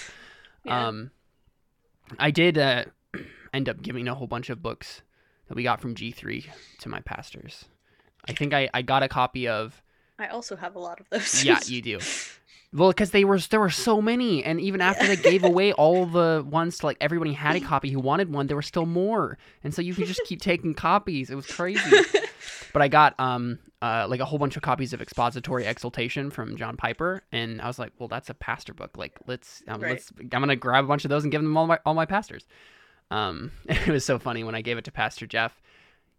Yeah. 0.64 0.86
Um, 0.88 1.10
I 2.18 2.30
did 2.30 2.56
uh, 2.58 2.84
end 3.52 3.68
up 3.68 3.82
giving 3.82 4.08
a 4.08 4.14
whole 4.14 4.26
bunch 4.26 4.48
of 4.50 4.62
books 4.62 5.02
that 5.48 5.54
we 5.56 5.62
got 5.62 5.80
from 5.80 5.94
G3 5.94 6.46
to 6.80 6.88
my 6.88 7.00
pastors. 7.00 7.66
I 8.26 8.32
think 8.32 8.54
I, 8.54 8.70
I 8.72 8.80
got 8.82 9.02
a 9.02 9.08
copy 9.08 9.46
of 9.48 9.82
i 10.24 10.28
also 10.28 10.56
have 10.56 10.74
a 10.74 10.78
lot 10.78 11.00
of 11.00 11.08
those 11.10 11.44
yeah 11.44 11.58
you 11.66 11.80
do 11.82 11.98
well 12.72 12.90
because 12.90 13.10
they 13.10 13.24
were 13.24 13.38
there 13.38 13.60
were 13.60 13.70
so 13.70 14.02
many 14.02 14.42
and 14.44 14.60
even 14.60 14.80
after 14.80 15.06
they 15.06 15.16
gave 15.16 15.44
away 15.52 15.72
all 15.72 16.06
the 16.06 16.44
ones 16.48 16.78
to 16.78 16.86
like 16.86 16.96
everybody 17.00 17.32
had 17.32 17.56
a 17.56 17.60
copy 17.72 17.90
who 17.90 18.00
wanted 18.00 18.32
one 18.32 18.46
there 18.46 18.56
were 18.56 18.62
still 18.62 18.86
more 18.86 19.38
and 19.62 19.74
so 19.74 19.80
you 19.82 19.94
could 19.94 20.06
just 20.06 20.22
keep 20.24 20.40
taking 20.40 20.74
copies 20.74 21.30
it 21.30 21.34
was 21.34 21.46
crazy 21.46 21.80
but 22.72 22.82
I 22.82 22.88
got 22.88 23.18
um 23.20 23.58
uh 23.80 24.06
like 24.08 24.20
a 24.20 24.24
whole 24.24 24.38
bunch 24.38 24.56
of 24.56 24.62
copies 24.62 24.92
of 24.92 25.00
Expository 25.00 25.64
Exaltation 25.64 26.30
from 26.30 26.56
John 26.56 26.76
Piper, 26.76 27.22
and 27.30 27.60
I 27.62 27.68
was 27.68 27.78
like, 27.78 27.92
well, 27.98 28.08
that's 28.08 28.30
a 28.30 28.34
pastor 28.34 28.74
book. 28.74 28.96
Like, 28.96 29.16
let's 29.28 29.62
um, 29.68 29.80
Right. 29.80 29.90
let's 29.92 30.12
I'm 30.18 30.28
gonna 30.28 30.56
grab 30.56 30.84
a 30.84 30.88
bunch 30.88 31.04
of 31.04 31.08
those 31.08 31.22
and 31.22 31.30
give 31.30 31.40
them 31.40 31.56
all 31.56 31.68
my 31.68 31.78
all 31.86 31.94
my 31.94 32.04
pastors. 32.06 32.46
Um, 33.12 33.52
it 33.66 33.86
was 33.86 34.04
so 34.04 34.18
funny 34.18 34.42
when 34.42 34.56
I 34.56 34.60
gave 34.60 34.76
it 34.76 34.84
to 34.86 34.92
Pastor 34.92 35.26
Jeff. 35.26 35.62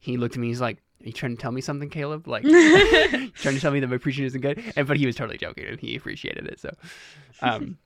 He 0.06 0.18
looked 0.18 0.36
at 0.36 0.40
me. 0.40 0.48
He's 0.48 0.62
like, 0.62 0.78
"Are 1.02 1.08
you 1.08 1.12
trying 1.12 1.36
to 1.36 1.42
tell 1.42 1.52
me 1.52 1.62
something, 1.62 1.90
Caleb? 1.90 2.28
Like, 2.28 2.44
trying 2.44 3.32
to 3.56 3.60
tell 3.60 3.72
me 3.72 3.80
that 3.80 3.88
my 3.88 3.98
preaching 3.98 4.26
isn't 4.26 4.42
good?" 4.42 4.64
And 4.76 4.88
but 4.88 4.98
he 4.98 5.06
was 5.06 5.16
totally 5.16 5.38
joking, 5.38 5.66
and 5.66 5.80
he 5.80 5.96
appreciated 5.96 6.46
it. 6.46 6.60
So, 6.60 6.72
um, 7.42 7.80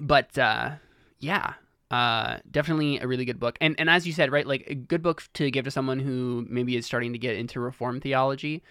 but 0.00 0.36
uh, 0.38 0.72
yeah, 1.18 1.54
uh, 1.90 2.38
definitely 2.50 2.98
a 3.00 3.06
really 3.06 3.24
good 3.24 3.38
book. 3.38 3.58
And 3.60 3.74
and 3.78 3.90
as 3.90 4.06
you 4.06 4.12
said, 4.12 4.32
right, 4.32 4.46
like 4.46 4.64
a 4.68 4.74
good 4.74 5.02
book 5.02 5.22
to 5.34 5.50
give 5.50 5.64
to 5.64 5.70
someone 5.70 5.98
who 5.98 6.46
maybe 6.48 6.76
is 6.76 6.86
starting 6.86 7.12
to 7.12 7.18
get 7.18 7.36
into 7.36 7.60
reform 7.60 8.00
theology, 8.00 8.62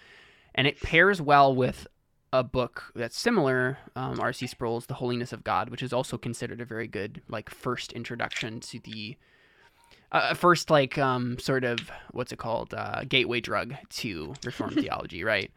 and 0.54 0.66
it 0.66 0.80
pairs 0.80 1.20
well 1.20 1.54
with 1.54 1.86
a 2.32 2.44
book 2.44 2.92
that's 2.94 3.18
similar, 3.18 3.78
um, 3.96 4.20
R.C. 4.20 4.46
Sproul's 4.46 4.86
*The 4.86 4.94
Holiness 4.94 5.32
of 5.32 5.44
God*, 5.44 5.68
which 5.68 5.82
is 5.82 5.92
also 5.92 6.16
considered 6.16 6.60
a 6.60 6.64
very 6.64 6.86
good 6.86 7.22
like 7.28 7.50
first 7.50 7.92
introduction 7.92 8.60
to 8.60 8.80
the. 8.80 9.16
Uh, 10.12 10.34
first, 10.34 10.70
like, 10.70 10.98
um, 10.98 11.38
sort 11.38 11.64
of, 11.64 11.90
what's 12.10 12.32
it 12.32 12.38
called? 12.38 12.74
Uh, 12.74 13.02
gateway 13.08 13.40
drug 13.40 13.74
to 13.90 14.34
reform 14.44 14.70
theology, 14.74 15.22
right? 15.24 15.50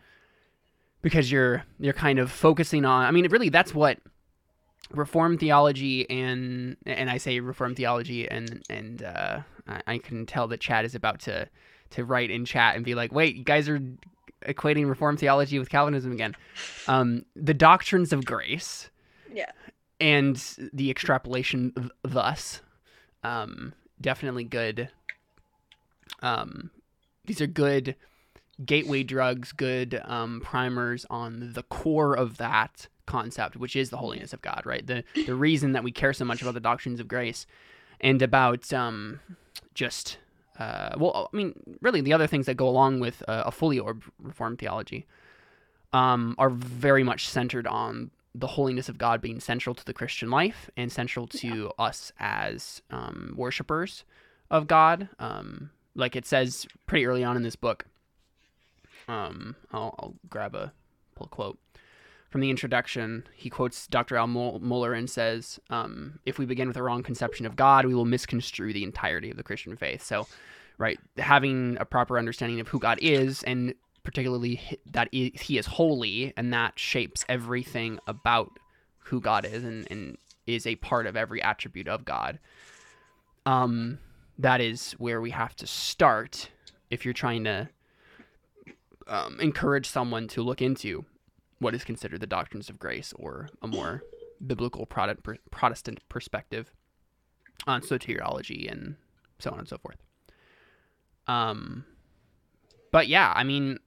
Because 1.02 1.32
you're 1.32 1.64
you're 1.80 1.94
kind 1.94 2.20
of 2.20 2.32
focusing 2.32 2.86
on. 2.86 3.06
I 3.06 3.12
mean, 3.12 3.28
really, 3.30 3.50
that's 3.50 3.74
what 3.74 4.00
reform 4.92 5.38
theology 5.38 6.08
and 6.10 6.78
and 6.86 7.10
I 7.10 7.18
say 7.18 7.40
reform 7.40 7.74
theology 7.74 8.30
and 8.30 8.62
and 8.70 9.04
uh, 9.04 9.40
I, 9.68 9.82
I 9.88 9.98
can 9.98 10.26
tell 10.26 10.48
that 10.50 10.60
Chad 10.60 10.86
is 10.86 10.96
about 10.96 11.20
to 11.22 11.50
to 11.92 12.06
write 12.06 12.32
in 12.32 12.46
chat 12.46 12.76
and 12.76 12.84
be 12.86 12.96
like, 12.96 13.12
wait, 13.12 13.36
you 13.36 13.44
guys 13.44 13.70
are 13.70 13.80
equating 14.46 14.88
reform 14.88 15.18
theology 15.18 15.60
with 15.60 15.70
Calvinism 15.70 16.12
again. 16.12 16.36
Um, 16.88 17.26
the 17.36 17.54
doctrines 17.54 18.12
of 18.12 18.26
grace. 18.26 18.90
Yeah. 19.32 19.52
And 20.00 20.36
the 20.74 20.90
extrapolation 20.90 21.72
th- 21.72 21.92
thus, 22.04 22.62
um, 23.24 23.74
definitely 24.04 24.44
good. 24.44 24.90
Um, 26.22 26.70
these 27.26 27.42
are 27.42 27.48
good 27.48 27.96
gateway 28.64 29.02
drugs, 29.02 29.52
good 29.52 30.00
um, 30.06 30.42
primers 30.42 31.06
on 31.10 31.54
the 31.54 31.64
core 31.64 32.16
of 32.16 32.38
that 32.38 32.88
concept, 33.08 33.56
which 33.56 33.76
is 33.76 33.90
the 33.90 33.98
holiness 33.98 34.34
of 34.34 34.42
God, 34.42 34.62
right? 34.66 34.86
The 34.86 35.04
the 35.26 35.34
reason 35.34 35.72
that 35.72 35.84
we 35.84 35.92
care 35.92 36.14
so 36.14 36.26
much 36.26 36.42
about 36.42 36.54
the 36.54 36.60
doctrines 36.60 37.00
of 37.00 37.08
grace 37.08 37.48
and 38.00 38.22
about 38.22 38.72
um, 38.72 39.20
just 39.74 40.20
uh, 40.60 40.94
well, 40.98 41.30
I 41.34 41.36
mean, 41.36 41.54
really, 41.82 42.02
the 42.02 42.14
other 42.14 42.28
things 42.28 42.46
that 42.46 42.56
go 42.56 42.68
along 42.68 43.00
with 43.00 43.24
uh, 43.28 43.44
a 43.46 43.52
fully 43.52 43.80
orbed 43.80 44.04
Reformed 44.22 44.60
theology 44.60 45.08
um, 45.92 46.36
are 46.38 46.50
very 46.50 47.04
much 47.04 47.28
centered 47.28 47.66
on 47.66 48.12
the 48.36 48.48
holiness 48.48 48.90
of 48.90 48.98
God 48.98 49.22
being 49.22 49.40
central 49.40 49.76
to 49.76 49.86
the 49.86 49.94
Christian 49.94 50.30
life 50.30 50.70
and 50.76 50.92
central 50.92 51.28
to 51.28 51.48
yeah. 51.78 51.84
us 51.86 52.12
as 52.20 52.82
um, 52.90 53.34
worshipers 53.38 54.04
of 54.50 54.68
God. 54.68 55.10
Um, 55.20 55.70
like 55.96 56.16
it 56.16 56.26
says 56.26 56.66
pretty 56.86 57.06
early 57.06 57.24
on 57.24 57.36
in 57.38 57.44
this 57.44 57.56
book. 57.56 57.86
Um, 59.08 59.56
I'll, 59.72 59.96
I'll 60.00 60.16
grab 60.30 60.56
a 60.56 60.74
pull 61.16 61.28
quote 61.28 61.60
from 62.30 62.42
the 62.42 62.50
introduction. 62.50 63.28
He 63.36 63.50
quotes 63.50 63.86
Dr. 63.88 64.16
Al 64.16 64.28
Mohler 64.28 64.98
and 64.98 65.10
says, 65.10 65.60
um, 65.70 66.20
"If 66.26 66.40
we 66.40 66.46
begin 66.46 66.68
with 66.68 66.78
a 66.78 66.84
wrong 66.84 67.04
conception 67.04 67.46
of 67.46 67.56
God, 67.56 67.86
we 67.86 67.94
will 67.94 68.06
misconstrue 68.06 68.74
the 68.74 68.84
entirety 68.84 69.30
of 69.30 69.38
the 69.38 69.44
Christian 69.44 69.76
faith." 69.76 70.04
So, 70.04 70.28
right, 70.78 71.00
having 71.18 71.78
a 71.80 71.86
proper 71.86 72.18
understanding 72.18 72.60
of 72.60 72.70
who 72.70 72.80
God 72.80 72.98
is 73.02 73.44
and 73.44 73.76
particularly 74.04 74.62
that 74.86 75.10
he 75.12 75.58
is 75.58 75.66
holy 75.66 76.34
and 76.36 76.54
that 76.54 76.78
shapes 76.78 77.26
everything 77.30 78.00
about 78.08 78.60
who 79.00 79.22
God 79.22 79.46
is 79.46 79.64
and, 79.64 79.88
and 79.90 80.18
is 80.46 80.68
a 80.68 80.76
part 80.76 81.08
of 81.08 81.16
every 81.16 81.42
attribute 81.42 81.88
of 81.88 82.06
God. 82.06 82.40
Um, 83.46 84.00
that 84.38 84.62
is 84.62 84.94
where 84.94 85.22
we 85.22 85.32
have 85.32 85.56
to 85.58 85.68
start 85.68 86.50
if 86.90 87.06
you're 87.06 87.14
trying 87.14 87.44
to 87.46 87.70
um, 89.08 89.40
encourage 89.40 89.88
someone 89.88 90.28
to 90.30 90.42
look 90.42 90.62
into 90.62 91.06
what 91.60 91.74
is 91.74 91.84
considered 91.84 92.20
the 92.20 92.28
doctrines 92.28 92.70
of 92.70 92.80
grace 92.80 93.14
or 93.18 93.50
a 93.62 93.68
more 93.68 94.04
biblical 94.46 94.86
Protestant 94.86 96.00
perspective 96.10 96.72
on 97.68 97.82
soteriology 97.82 98.70
and 98.70 98.96
so 99.40 99.52
on 99.52 99.60
and 99.60 99.68
so 99.68 99.78
forth. 99.78 99.98
Um, 101.28 101.86
but 102.92 103.08
yeah, 103.08 103.32
I 103.36 103.44
mean, 103.44 103.80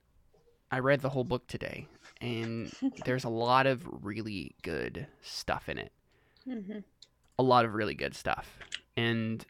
I 0.71 0.81
read 0.81 1.01
the 1.01 1.11
whole 1.11 1.25
book 1.25 1.47
today, 1.47 1.87
and 2.21 2.73
there's 3.05 3.25
a 3.25 3.29
lot 3.29 3.67
of 3.67 3.87
really 4.05 4.55
good 4.63 5.07
stuff 5.23 5.69
in 5.69 5.79
it. 5.79 5.93
Mm-hmm. 6.49 6.79
A 7.39 7.43
lot 7.43 7.65
of 7.65 7.75
really 7.75 7.95
good 7.95 8.15
stuff, 8.15 8.59
and 8.97 9.45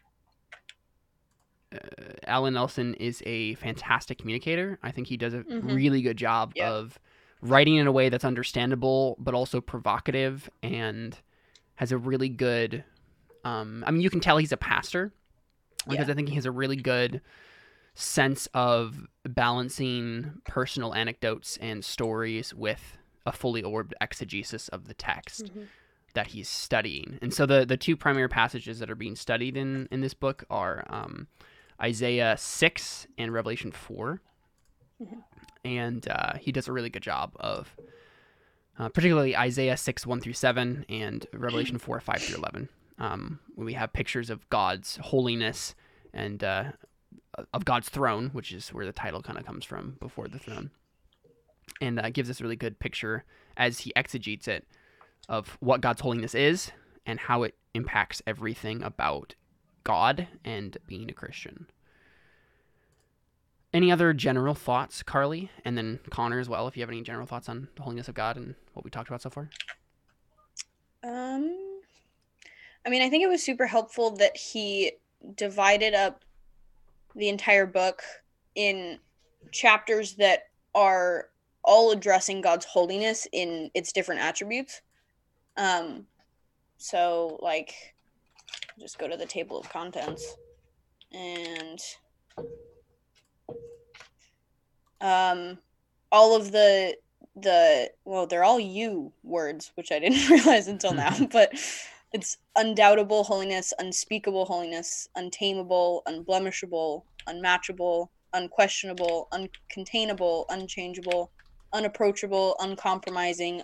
uh, 1.72 1.78
Allen 2.26 2.54
Nelson 2.54 2.94
is 2.94 3.22
a 3.26 3.54
fantastic 3.54 4.18
communicator. 4.18 4.78
I 4.82 4.90
think 4.90 5.06
he 5.06 5.16
does 5.16 5.34
a 5.34 5.38
mm-hmm. 5.38 5.74
really 5.74 6.02
good 6.02 6.16
job 6.16 6.52
yeah. 6.56 6.70
of 6.70 6.98
writing 7.40 7.76
in 7.76 7.86
a 7.86 7.92
way 7.92 8.08
that's 8.08 8.24
understandable, 8.24 9.16
but 9.18 9.34
also 9.34 9.60
provocative, 9.60 10.50
and 10.62 11.16
has 11.76 11.92
a 11.92 11.98
really 11.98 12.28
good. 12.28 12.84
Um, 13.44 13.84
I 13.86 13.90
mean, 13.90 14.00
you 14.00 14.10
can 14.10 14.20
tell 14.20 14.38
he's 14.38 14.52
a 14.52 14.56
pastor 14.56 15.12
because 15.88 16.08
yeah. 16.08 16.12
I 16.12 16.16
think 16.16 16.28
he 16.28 16.34
has 16.34 16.46
a 16.46 16.50
really 16.50 16.76
good 16.76 17.20
sense 17.96 18.46
of 18.52 19.06
balancing 19.24 20.42
personal 20.46 20.94
anecdotes 20.94 21.56
and 21.62 21.82
stories 21.82 22.54
with 22.54 22.98
a 23.24 23.32
fully 23.32 23.62
orbed 23.62 23.94
exegesis 24.02 24.68
of 24.68 24.86
the 24.86 24.92
text 24.94 25.46
mm-hmm. 25.46 25.62
that 26.12 26.28
he's 26.28 26.48
studying. 26.48 27.18
And 27.22 27.32
so 27.32 27.46
the 27.46 27.64
the 27.64 27.78
two 27.78 27.96
primary 27.96 28.28
passages 28.28 28.78
that 28.78 28.90
are 28.90 28.94
being 28.94 29.16
studied 29.16 29.56
in 29.56 29.88
in 29.90 30.02
this 30.02 30.12
book 30.12 30.44
are 30.50 30.84
um, 30.90 31.26
Isaiah 31.82 32.36
six 32.38 33.06
and 33.16 33.32
Revelation 33.32 33.72
4 33.72 34.20
mm-hmm. 35.02 35.14
and 35.64 36.06
uh, 36.08 36.34
he 36.38 36.52
does 36.52 36.68
a 36.68 36.72
really 36.72 36.90
good 36.90 37.02
job 37.02 37.32
of. 37.40 37.74
Uh, 38.78 38.90
particularly 38.90 39.34
Isaiah 39.34 39.74
6, 39.74 40.06
1 40.06 40.20
through 40.20 40.34
7, 40.34 40.84
and 40.90 41.26
Revelation 41.32 41.78
4, 41.78 41.98
5 41.98 42.18
through 42.18 42.36
11. 42.36 42.68
Um, 42.98 43.40
when 43.54 43.64
we 43.64 43.72
have 43.72 43.90
pictures 43.94 44.28
of 44.28 44.46
God's 44.50 44.98
holiness 44.98 45.74
and 46.12 46.44
uh, 46.44 46.64
of 47.52 47.64
God's 47.64 47.88
throne, 47.88 48.30
which 48.32 48.52
is 48.52 48.68
where 48.70 48.86
the 48.86 48.92
title 48.92 49.22
kind 49.22 49.38
of 49.38 49.44
comes 49.44 49.64
from, 49.64 49.96
before 50.00 50.28
the 50.28 50.38
throne, 50.38 50.70
and 51.80 51.98
uh, 52.00 52.10
gives 52.10 52.30
us 52.30 52.40
a 52.40 52.42
really 52.42 52.56
good 52.56 52.78
picture 52.78 53.24
as 53.56 53.80
he 53.80 53.92
exegetes 53.94 54.48
it 54.48 54.64
of 55.28 55.56
what 55.60 55.80
God's 55.80 56.00
holiness 56.00 56.34
is 56.34 56.70
and 57.04 57.18
how 57.20 57.42
it 57.42 57.54
impacts 57.74 58.22
everything 58.26 58.82
about 58.82 59.34
God 59.84 60.28
and 60.44 60.76
being 60.86 61.10
a 61.10 61.14
Christian. 61.14 61.66
Any 63.72 63.92
other 63.92 64.12
general 64.12 64.54
thoughts, 64.54 65.02
Carly, 65.02 65.50
and 65.64 65.76
then 65.76 66.00
Connor 66.10 66.40
as 66.40 66.48
well, 66.48 66.66
if 66.66 66.76
you 66.76 66.82
have 66.82 66.90
any 66.90 67.02
general 67.02 67.26
thoughts 67.26 67.48
on 67.48 67.68
the 67.76 67.82
holiness 67.82 68.08
of 68.08 68.14
God 68.14 68.36
and 68.36 68.54
what 68.72 68.84
we 68.84 68.90
talked 68.90 69.08
about 69.08 69.22
so 69.22 69.30
far? 69.30 69.50
Um, 71.04 71.80
I 72.86 72.88
mean, 72.88 73.02
I 73.02 73.10
think 73.10 73.22
it 73.22 73.28
was 73.28 73.42
super 73.42 73.66
helpful 73.66 74.12
that 74.16 74.36
he 74.36 74.92
divided 75.34 75.94
up 75.94 76.24
the 77.16 77.28
entire 77.28 77.66
book 77.66 78.02
in 78.54 78.98
chapters 79.50 80.14
that 80.14 80.44
are 80.74 81.30
all 81.64 81.90
addressing 81.90 82.40
God's 82.40 82.66
holiness 82.66 83.26
in 83.32 83.70
its 83.74 83.92
different 83.92 84.20
attributes. 84.20 84.82
Um, 85.56 86.06
so 86.76 87.38
like, 87.42 87.74
just 88.78 88.98
go 88.98 89.08
to 89.08 89.16
the 89.16 89.26
table 89.26 89.58
of 89.58 89.68
contents, 89.68 90.36
and 91.12 91.80
um, 95.00 95.58
all 96.12 96.36
of 96.36 96.52
the 96.52 96.96
the 97.36 97.90
well, 98.04 98.26
they're 98.26 98.44
all 98.44 98.60
you 98.60 99.12
words, 99.22 99.72
which 99.74 99.92
I 99.92 99.98
didn't 99.98 100.28
realize 100.30 100.68
until 100.68 100.92
now, 100.92 101.16
but 101.32 101.52
it's 102.12 102.38
undoubtable 102.56 103.24
holiness, 103.24 103.72
unspeakable 103.78 104.44
holiness, 104.44 105.08
untamable, 105.16 106.02
unblemishable, 106.06 107.02
unmatchable, 107.26 108.10
unquestionable, 108.32 109.28
uncontainable, 109.32 110.46
unchangeable, 110.48 111.30
unapproachable, 111.72 112.56
uncompromising, 112.60 113.62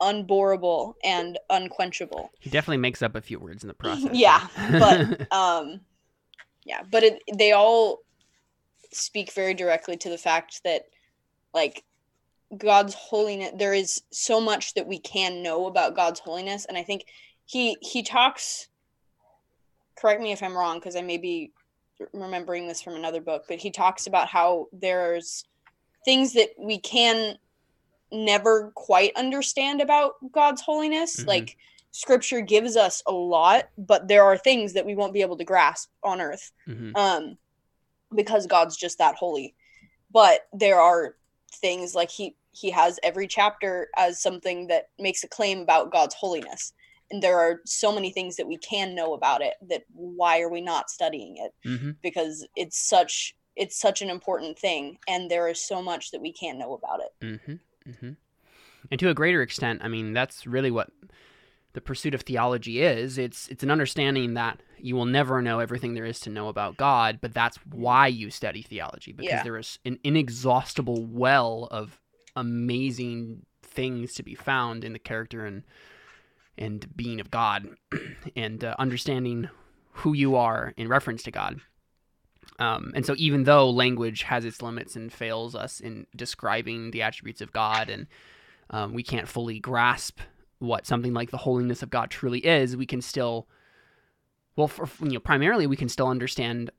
unborable, 0.00 0.96
and 1.04 1.38
unquenchable. 1.50 2.30
He 2.40 2.50
definitely 2.50 2.78
makes 2.78 3.02
up 3.02 3.14
a 3.14 3.20
few 3.20 3.38
words 3.38 3.62
in 3.62 3.68
the 3.68 3.74
process. 3.74 4.10
yeah, 4.12 4.46
but 4.72 5.32
um, 5.32 5.80
yeah, 6.64 6.82
but 6.90 7.02
it, 7.02 7.22
they 7.36 7.52
all 7.52 8.00
speak 8.92 9.32
very 9.32 9.54
directly 9.54 9.96
to 9.98 10.08
the 10.08 10.18
fact 10.18 10.62
that, 10.64 10.86
like, 11.52 11.84
God's 12.56 12.94
holiness. 12.94 13.52
There 13.56 13.74
is 13.74 14.02
so 14.10 14.40
much 14.40 14.74
that 14.74 14.86
we 14.86 14.98
can 14.98 15.42
know 15.42 15.66
about 15.66 15.96
God's 15.96 16.20
holiness, 16.20 16.64
and 16.66 16.76
I 16.76 16.82
think 16.82 17.06
he 17.46 17.76
he 17.80 18.02
talks 18.02 18.68
correct 19.96 20.20
me 20.20 20.32
if 20.32 20.42
i'm 20.42 20.56
wrong 20.56 20.78
because 20.78 20.96
i 20.96 21.02
may 21.02 21.18
be 21.18 21.52
remembering 22.12 22.66
this 22.66 22.82
from 22.82 22.94
another 22.94 23.20
book 23.20 23.44
but 23.48 23.58
he 23.58 23.70
talks 23.70 24.06
about 24.06 24.28
how 24.28 24.66
there's 24.72 25.44
things 26.04 26.32
that 26.32 26.50
we 26.58 26.78
can 26.78 27.36
never 28.10 28.72
quite 28.74 29.12
understand 29.16 29.80
about 29.80 30.14
god's 30.32 30.60
holiness 30.60 31.18
mm-hmm. 31.18 31.28
like 31.28 31.56
scripture 31.90 32.40
gives 32.40 32.76
us 32.76 33.02
a 33.06 33.12
lot 33.12 33.68
but 33.78 34.08
there 34.08 34.24
are 34.24 34.36
things 34.36 34.72
that 34.72 34.84
we 34.84 34.94
won't 34.94 35.14
be 35.14 35.22
able 35.22 35.36
to 35.36 35.44
grasp 35.44 35.90
on 36.02 36.20
earth 36.20 36.52
mm-hmm. 36.66 36.94
um 36.96 37.36
because 38.14 38.46
god's 38.46 38.76
just 38.76 38.98
that 38.98 39.14
holy 39.14 39.54
but 40.12 40.48
there 40.52 40.80
are 40.80 41.16
things 41.52 41.94
like 41.94 42.10
he 42.10 42.34
he 42.52 42.70
has 42.70 42.98
every 43.02 43.26
chapter 43.26 43.88
as 43.96 44.20
something 44.20 44.68
that 44.68 44.88
makes 44.98 45.24
a 45.24 45.28
claim 45.28 45.60
about 45.60 45.92
god's 45.92 46.14
holiness 46.14 46.72
and 47.14 47.22
there 47.22 47.38
are 47.38 47.60
so 47.64 47.94
many 47.94 48.10
things 48.10 48.34
that 48.36 48.48
we 48.48 48.56
can 48.56 48.94
know 48.94 49.14
about 49.14 49.40
it 49.40 49.54
that 49.68 49.84
why 49.92 50.40
are 50.40 50.50
we 50.50 50.60
not 50.60 50.90
studying 50.90 51.36
it 51.36 51.68
mm-hmm. 51.68 51.90
because 52.02 52.46
it's 52.56 52.78
such 52.78 53.34
it's 53.56 53.78
such 53.78 54.02
an 54.02 54.10
important 54.10 54.58
thing 54.58 54.98
and 55.06 55.30
there 55.30 55.48
is 55.48 55.64
so 55.64 55.80
much 55.80 56.10
that 56.10 56.20
we 56.20 56.32
can't 56.32 56.58
know 56.58 56.74
about 56.74 57.00
it 57.00 57.24
mm-hmm. 57.24 57.90
Mm-hmm. 57.90 58.10
and 58.90 59.00
to 59.00 59.08
a 59.08 59.14
greater 59.14 59.42
extent 59.42 59.80
i 59.84 59.88
mean 59.88 60.12
that's 60.12 60.46
really 60.46 60.72
what 60.72 60.90
the 61.74 61.80
pursuit 61.80 62.14
of 62.14 62.22
theology 62.22 62.82
is 62.82 63.16
it's 63.16 63.48
it's 63.48 63.62
an 63.62 63.70
understanding 63.70 64.34
that 64.34 64.60
you 64.78 64.96
will 64.96 65.06
never 65.06 65.40
know 65.40 65.60
everything 65.60 65.94
there 65.94 66.04
is 66.04 66.18
to 66.20 66.30
know 66.30 66.48
about 66.48 66.76
god 66.76 67.18
but 67.20 67.32
that's 67.32 67.58
why 67.70 68.08
you 68.08 68.28
study 68.28 68.62
theology 68.62 69.12
because 69.12 69.30
yeah. 69.30 69.42
there 69.44 69.56
is 69.56 69.78
an 69.84 69.98
inexhaustible 70.02 71.04
well 71.06 71.68
of 71.70 72.00
amazing 72.34 73.46
things 73.62 74.14
to 74.14 74.24
be 74.24 74.34
found 74.34 74.82
in 74.82 74.92
the 74.92 74.98
character 74.98 75.46
and 75.46 75.62
and 76.56 76.94
being 76.96 77.20
of 77.20 77.30
God 77.30 77.68
and 78.36 78.62
uh, 78.64 78.74
understanding 78.78 79.48
who 79.92 80.12
you 80.12 80.36
are 80.36 80.72
in 80.76 80.88
reference 80.88 81.22
to 81.24 81.30
God. 81.30 81.60
Um, 82.58 82.92
and 82.94 83.04
so, 83.04 83.14
even 83.16 83.44
though 83.44 83.68
language 83.70 84.22
has 84.22 84.44
its 84.44 84.62
limits 84.62 84.96
and 84.96 85.12
fails 85.12 85.54
us 85.54 85.80
in 85.80 86.06
describing 86.14 86.90
the 86.90 87.02
attributes 87.02 87.40
of 87.40 87.52
God, 87.52 87.88
and 87.88 88.06
um, 88.70 88.92
we 88.92 89.02
can't 89.02 89.28
fully 89.28 89.58
grasp 89.58 90.20
what 90.58 90.86
something 90.86 91.12
like 91.12 91.30
the 91.30 91.38
holiness 91.38 91.82
of 91.82 91.90
God 91.90 92.10
truly 92.10 92.40
is, 92.40 92.76
we 92.76 92.86
can 92.86 93.00
still, 93.00 93.48
well, 94.56 94.68
for, 94.68 94.88
you 95.00 95.12
know, 95.12 95.20
primarily 95.20 95.66
we 95.66 95.76
can 95.76 95.88
still 95.88 96.06
understand 96.06 96.70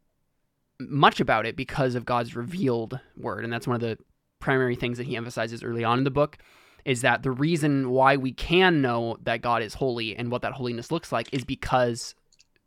much 0.80 1.20
about 1.20 1.46
it 1.46 1.56
because 1.56 1.96
of 1.96 2.06
God's 2.06 2.36
revealed 2.36 3.00
word, 3.18 3.44
and 3.44 3.52
that's 3.52 3.68
one 3.68 3.76
of 3.76 3.82
the 3.82 3.98
primary 4.40 4.76
things 4.76 4.98
that 4.98 5.08
he 5.08 5.18
emphasizes 5.18 5.64
early 5.64 5.84
on 5.84 5.98
in 5.98 6.04
the 6.04 6.12
book 6.12 6.38
is 6.86 7.02
that 7.02 7.24
the 7.24 7.32
reason 7.32 7.90
why 7.90 8.16
we 8.16 8.32
can 8.32 8.82
know 8.82 9.18
that 9.24 9.42
God 9.42 9.62
is 9.64 9.74
holy 9.74 10.16
and 10.16 10.32
what 10.32 10.44
that 10.44 10.54
holiness 10.54 10.92
looks 10.92 11.12
like 11.12 11.28
is 11.34 11.44
because 11.44 12.16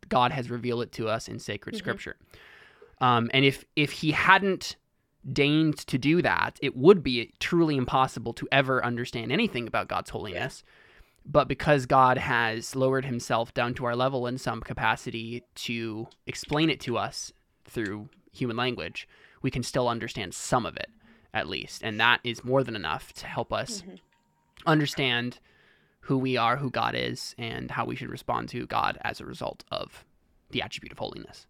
God 0.09 0.33
has 0.33 0.51
revealed 0.51 0.83
it 0.83 0.93
to 0.93 1.09
us 1.09 1.29
in 1.29 1.39
sacred 1.39 1.75
Mhm. 1.75 1.79
scripture. 1.79 2.17
Um, 3.01 3.31
and 3.33 3.45
if 3.45 3.65
if 3.77 3.93
he 3.93 4.11
hadn't 4.11 4.77
deigned 5.33 5.77
to 5.79 5.99
do 5.99 6.21
that, 6.23 6.59
it 6.63 6.77
would 6.77 7.03
be 7.03 7.33
truly 7.39 7.77
impossible 7.77 8.33
to 8.35 8.49
ever 8.51 8.85
understand 8.85 9.31
anything 9.31 9.69
about 9.69 9.89
God's 9.89 10.11
holiness. 10.11 10.65
But 11.25 11.47
because 11.47 11.85
God 11.87 12.17
has 12.19 12.75
lowered 12.75 13.05
himself 13.05 13.53
down 13.53 13.75
to 13.75 13.85
our 13.85 13.95
level 13.95 14.27
in 14.27 14.39
some 14.39 14.63
capacity 14.63 15.45
to 15.57 16.09
explain 16.27 16.71
it 16.71 16.81
to 16.81 16.97
us 16.97 17.33
through 17.67 18.09
human 18.33 18.57
language, 18.57 19.07
we 19.43 19.51
can 19.51 19.63
still 19.63 19.89
understand 19.89 20.33
some 20.35 20.65
of 20.65 20.77
it 20.77 20.89
at 21.35 21.47
least. 21.47 21.83
And 21.85 22.01
that 22.01 22.21
is 22.25 22.43
more 22.43 22.65
than 22.65 22.75
enough 22.75 23.13
to 23.15 23.27
help 23.27 23.53
us 23.53 23.83
Mhm. 23.83 23.99
Understand 24.67 25.38
who 26.00 26.17
we 26.19 26.37
are, 26.37 26.57
who 26.57 26.71
God 26.71 26.95
is, 26.95 27.35
and 27.38 27.71
how 27.71 27.85
we 27.85 27.97
should 27.97 28.09
respond 28.11 28.49
to 28.50 28.67
God 28.67 28.99
as 29.03 29.21
a 29.21 29.27
result 29.27 29.65
of 29.71 30.05
the 30.50 30.62
attribute 30.62 30.93
of 30.93 30.99
holiness. 30.99 31.47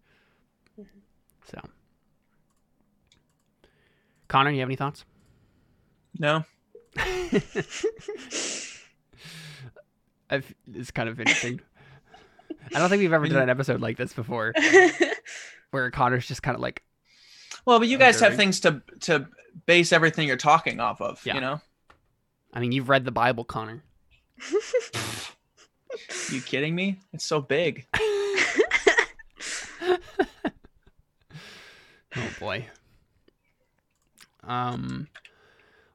Mhm. 0.79 0.87
So, 1.47 1.61
Connor, 4.29 4.51
you 4.51 4.61
have 4.61 4.69
any 4.69 4.77
thoughts? 4.77 5.05
No. 6.19 6.45
I've, 10.31 10.55
it's 10.75 10.91
kind 10.91 11.09
of 11.09 11.19
interesting. 11.21 11.61
I 12.75 12.79
don't 12.79 12.89
think 12.91 13.01
we've 13.01 13.13
ever 13.13 13.27
done 13.29 13.43
an 13.43 13.51
episode 13.51 13.81
like 13.81 13.97
this 13.97 14.13
before, 14.13 14.53
where 15.71 15.91
Connor's 15.91 16.27
just 16.27 16.43
kind 16.43 16.55
of 16.55 16.61
like, 16.61 16.83
Well, 17.65 17.79
but 17.79 17.89
you 17.89 17.99
guys 17.99 18.21
have 18.21 18.35
things 18.37 18.61
to 18.61 18.83
to 19.01 19.27
base 19.67 19.93
everything 19.93 20.29
you're 20.29 20.37
talking 20.37 20.81
off 20.81 21.01
of. 21.01 21.25
Yeah. 21.25 21.35
You 21.37 21.41
know. 21.41 21.61
I 22.53 22.61
mean, 22.61 22.73
you've 22.73 22.89
read 22.89 23.05
the 23.05 23.13
Bible, 23.13 23.45
Connor. 23.45 23.83
You 26.31 26.43
kidding 26.43 26.75
me? 26.75 27.01
It's 27.13 27.25
so 27.25 27.41
big. 27.41 27.87
Oh 32.17 32.31
boy. 32.41 32.67
Um, 34.43 35.09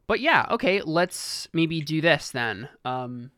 but 0.07 0.19
yeah, 0.19 0.45
okay. 0.51 0.81
Let's 0.81 1.47
maybe 1.53 1.81
do 1.81 2.01
this 2.01 2.31
then. 2.31 2.69
Um, 2.85 3.31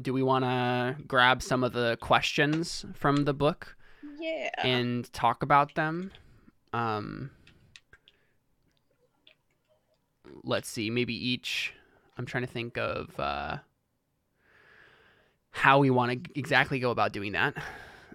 do 0.00 0.12
we 0.12 0.22
want 0.22 0.44
to 0.44 0.96
grab 1.06 1.42
some 1.42 1.64
of 1.64 1.72
the 1.72 1.96
questions 2.00 2.84
from 2.94 3.24
the 3.24 3.34
book 3.34 3.76
yeah. 4.20 4.50
and 4.58 5.10
talk 5.12 5.42
about 5.42 5.74
them? 5.74 6.12
Um, 6.72 7.30
let's 10.44 10.68
see. 10.68 10.90
Maybe 10.90 11.14
each. 11.14 11.72
I'm 12.16 12.26
trying 12.26 12.42
to 12.44 12.50
think 12.52 12.76
of 12.78 13.18
uh, 13.18 13.58
how 15.50 15.78
we 15.78 15.90
want 15.90 16.24
to 16.24 16.38
exactly 16.38 16.78
go 16.78 16.90
about 16.90 17.12
doing 17.12 17.32
that. 17.32 17.54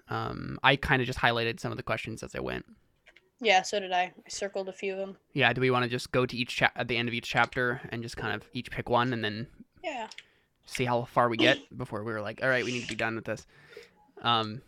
Um, 0.09 0.57
I 0.63 0.75
kind 0.75 1.01
of 1.01 1.05
just 1.07 1.19
highlighted 1.19 1.59
some 1.59 1.71
of 1.71 1.77
the 1.77 1.83
questions 1.83 2.23
as 2.23 2.33
I 2.35 2.39
went. 2.39 2.65
yeah, 3.41 3.61
so 3.61 3.79
did 3.79 3.91
I. 3.91 4.03
I 4.03 4.29
circled 4.29 4.69
a 4.69 4.73
few 4.73 4.93
of 4.93 4.99
them. 4.99 5.17
Yeah, 5.33 5.51
do 5.53 5.61
we 5.61 5.69
want 5.71 5.83
to 5.83 5.89
just 5.89 6.11
go 6.11 6.25
to 6.25 6.37
each 6.37 6.55
chap 6.55 6.71
at 6.75 6.87
the 6.87 6.95
end 6.97 7.07
of 7.09 7.13
each 7.13 7.29
chapter 7.29 7.81
and 7.89 8.01
just 8.01 8.17
kind 8.17 8.33
of 8.33 8.47
each 8.53 8.71
pick 8.71 8.89
one 8.89 9.11
and 9.13 9.23
then 9.23 9.47
Yeah. 9.83 10.07
see 10.65 10.85
how 10.85 11.03
far 11.03 11.27
we 11.29 11.37
get 11.37 11.57
before 11.77 12.03
we 12.03 12.11
were 12.13 12.21
like, 12.21 12.41
all 12.41 12.49
right, 12.49 12.63
we 12.63 12.71
need 12.71 12.81
to 12.81 12.87
be 12.87 12.95
done 12.95 13.15
with 13.15 13.25
this. 13.25 13.45
Um, 14.21 14.61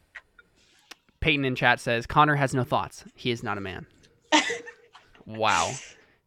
Peyton 1.22 1.46
in 1.46 1.56
chat 1.56 1.80
says 1.80 2.06
Connor 2.06 2.36
has 2.36 2.54
no 2.54 2.64
thoughts. 2.64 3.04
He 3.16 3.32
is 3.32 3.42
not 3.44 3.58
a 3.58 3.62
man. 3.62 3.88
wow, 5.26 5.72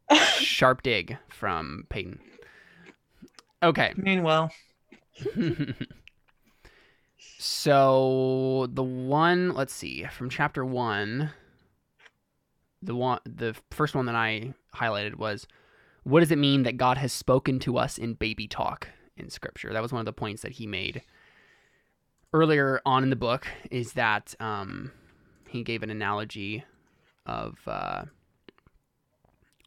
sharp 0.39 0.81
dig 0.83 1.17
from 1.29 1.85
Peyton. 1.89 2.19
Okay, 3.63 3.93
I 3.97 4.01
mean, 4.01 4.23
well, 4.23 4.51
so 7.39 8.67
the 8.69 8.83
one, 8.83 9.53
let's 9.53 9.73
see, 9.73 10.05
from 10.11 10.29
chapter 10.29 10.65
one, 10.65 11.31
the 12.81 12.93
one, 12.93 13.19
the 13.25 13.55
first 13.71 13.95
one 13.95 14.05
that 14.07 14.15
I 14.15 14.53
highlighted 14.75 15.15
was, 15.15 15.47
what 16.03 16.19
does 16.19 16.31
it 16.31 16.37
mean 16.37 16.63
that 16.63 16.75
God 16.75 16.97
has 16.97 17.13
spoken 17.13 17.57
to 17.59 17.77
us 17.77 17.97
in 17.97 18.15
baby 18.15 18.49
talk 18.49 18.89
in 19.15 19.29
Scripture? 19.29 19.71
That 19.71 19.81
was 19.81 19.93
one 19.93 20.01
of 20.01 20.05
the 20.05 20.11
points 20.11 20.41
that 20.41 20.51
he 20.51 20.67
made 20.67 21.01
earlier 22.33 22.81
on 22.85 23.03
in 23.03 23.09
the 23.09 23.15
book. 23.15 23.47
Is 23.71 23.93
that 23.93 24.35
um, 24.41 24.91
he 25.47 25.63
gave 25.63 25.83
an 25.83 25.89
analogy 25.89 26.65
of, 27.25 27.57
uh, 27.65 28.03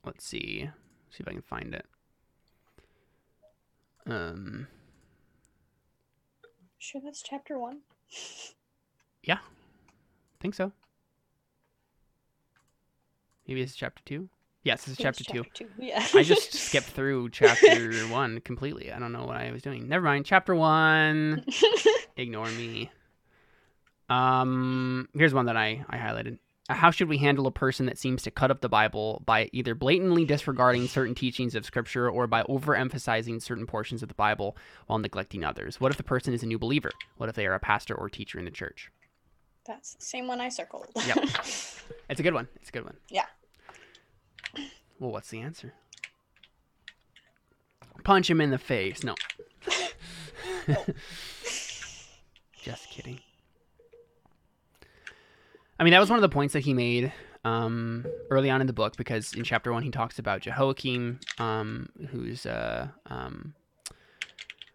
let's 0.04 0.26
see, 0.26 0.68
see 1.09 1.20
if 1.20 1.28
I 1.28 1.32
can 1.32 1.40
find 1.40 1.74
it. 1.74 1.87
Um. 4.07 4.69
Sure, 6.79 7.01
that's 7.05 7.23
chapter 7.23 7.59
one. 7.59 7.81
Yeah, 9.23 9.38
I 9.38 10.37
think 10.40 10.55
so. 10.55 10.73
Maybe 13.49 13.62
it's 13.62 13.75
chapter 13.75 14.03
two. 14.05 14.29
Yes, 14.62 14.85
this 14.85 14.92
is 14.92 14.99
chapter 14.99 15.25
two. 15.25 15.45
two. 15.55 15.69
Yeah. 15.79 16.05
I 16.14 16.23
just 16.23 16.53
skipped 16.66 16.88
through 16.88 17.31
chapter 17.31 17.92
one 18.09 18.40
completely. 18.40 18.92
I 18.92 18.99
don't 18.99 19.12
know 19.12 19.25
what 19.25 19.37
I 19.37 19.53
was 19.53 19.62
doing. 19.62 19.88
Never 19.88 20.05
mind. 20.05 20.27
Chapter 20.27 20.55
one. 20.55 21.45
Ignore 22.16 22.51
me. 22.51 22.90
Um, 24.09 25.09
here's 25.14 25.35
one 25.35 25.47
that 25.47 25.57
I 25.57 25.85
I 25.88 25.99
highlighted. 25.99 26.38
How 26.68 26.90
should 26.90 27.09
we 27.09 27.18
handle 27.18 27.46
a 27.46 27.52
person 27.52 27.87
that 27.87 27.96
seems 27.96 28.22
to 28.22 28.31
cut 28.31 28.50
up 28.50 28.61
the 28.61 28.68
Bible 28.68 29.22
by 29.24 29.48
either 29.52 29.74
blatantly 29.74 30.24
disregarding 30.24 30.88
certain 30.88 31.14
teachings 31.14 31.55
of 31.55 31.64
Scripture 31.64 32.11
or 32.11 32.26
by 32.26 32.42
overemphasizing 32.44 33.40
certain 33.40 33.66
portions 33.66 34.02
of 34.02 34.09
the 34.09 34.14
Bible 34.14 34.57
while 34.87 34.98
neglecting 34.98 35.44
others? 35.44 35.81
What 35.81 35.92
if 35.92 35.96
the 35.96 36.02
person 36.02 36.35
is 36.35 36.42
a 36.42 36.46
new 36.46 36.59
believer? 36.59 36.90
What 37.18 37.29
if 37.29 37.37
they 37.37 37.46
are 37.46 37.55
a 37.55 37.61
pastor 37.61 37.94
or 37.94 38.09
teacher 38.11 38.38
in 38.40 38.44
the 38.44 38.50
church? 38.50 38.90
That's 39.64 39.94
the 39.94 40.05
same 40.05 40.26
one 40.26 40.40
I 40.40 40.48
circled. 40.48 40.88
Yep. 41.07 41.29
It's 42.09 42.18
a 42.18 42.22
good 42.24 42.35
one. 42.35 42.48
It's 42.57 42.68
a 42.68 42.72
good 42.72 42.85
one. 42.85 42.96
Yeah. 43.11 43.26
Well, 44.98 45.12
what's 45.12 45.31
the 45.31 45.40
answer? 45.40 45.72
Punch 48.02 48.29
him 48.29 48.40
in 48.40 48.50
the 48.50 48.59
face. 48.59 49.05
No. 49.05 49.14
Just 52.61 52.90
kidding. 52.90 53.20
I 55.79 55.85
mean, 55.85 55.93
that 55.93 56.01
was 56.01 56.09
one 56.09 56.19
of 56.19 56.23
the 56.23 56.29
points 56.29 56.55
that 56.55 56.61
he 56.61 56.73
made 56.73 57.12
um, 57.45 58.07
early 58.31 58.51
on 58.51 58.61
in 58.61 58.67
the 58.67 58.73
book 58.73 58.97
because 58.97 59.35
in 59.35 59.45
chapter 59.45 59.73
one 59.73 59.83
he 59.83 59.91
talks 59.91 60.19
about 60.19 60.41
Jehoiakim, 60.41 61.21
um, 61.39 61.89
who's 62.11 62.47
uh, 62.47 62.89
um, 63.07 63.55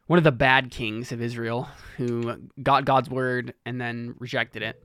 one 0.07 0.17
of 0.17 0.23
the 0.23 0.31
bad 0.31 0.71
kings 0.71 1.11
of 1.11 1.21
Israel 1.21 1.67
who 1.97 2.37
got 2.61 2.85
God's 2.85 3.09
word 3.09 3.53
and 3.65 3.81
then 3.81 4.15
rejected 4.19 4.61
it. 4.61 4.81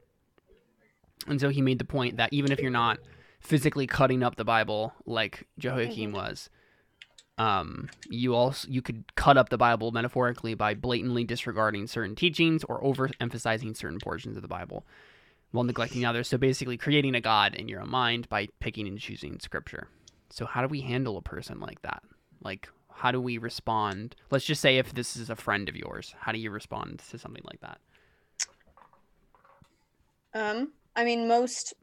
And 1.26 1.40
so 1.40 1.48
he 1.48 1.60
made 1.60 1.78
the 1.78 1.84
point 1.84 2.16
that 2.16 2.32
even 2.32 2.50
if 2.50 2.60
you're 2.60 2.70
not 2.70 2.98
physically 3.40 3.86
cutting 3.86 4.22
up 4.22 4.36
the 4.36 4.44
Bible 4.44 4.94
like 5.04 5.46
Jehoiakim 5.58 6.12
was, 6.12 6.48
um, 7.38 7.90
you 8.08 8.34
also 8.34 8.66
you 8.68 8.80
could 8.80 9.04
cut 9.16 9.36
up 9.36 9.50
the 9.50 9.58
Bible 9.58 9.92
metaphorically 9.92 10.54
by 10.54 10.74
blatantly 10.74 11.24
disregarding 11.24 11.86
certain 11.86 12.16
teachings 12.16 12.64
or 12.64 12.80
overemphasizing 12.82 13.76
certain 13.76 13.98
portions 13.98 14.36
of 14.36 14.42
the 14.42 14.48
Bible 14.48 14.86
while 15.52 15.64
neglecting 15.64 16.04
others. 16.04 16.28
So 16.28 16.38
basically, 16.38 16.76
creating 16.76 17.14
a 17.14 17.20
god 17.20 17.54
in 17.54 17.68
your 17.68 17.80
own 17.80 17.90
mind 17.90 18.28
by 18.28 18.48
picking 18.60 18.86
and 18.86 18.98
choosing 18.98 19.40
scripture. 19.40 19.88
So 20.30 20.46
how 20.46 20.62
do 20.62 20.68
we 20.68 20.80
handle 20.80 21.16
a 21.16 21.22
person 21.22 21.60
like 21.60 21.82
that? 21.82 22.02
Like, 22.42 22.68
how 22.92 23.10
do 23.10 23.20
we 23.20 23.38
respond? 23.38 24.16
Let's 24.30 24.44
just 24.44 24.60
say 24.60 24.78
if 24.78 24.94
this 24.94 25.16
is 25.16 25.30
a 25.30 25.36
friend 25.36 25.68
of 25.68 25.76
yours, 25.76 26.14
how 26.18 26.32
do 26.32 26.38
you 26.38 26.50
respond 26.50 27.02
to 27.10 27.18
something 27.18 27.44
like 27.44 27.60
that? 27.60 27.78
Um, 30.34 30.72
I 30.94 31.04
mean, 31.04 31.28
most 31.28 31.74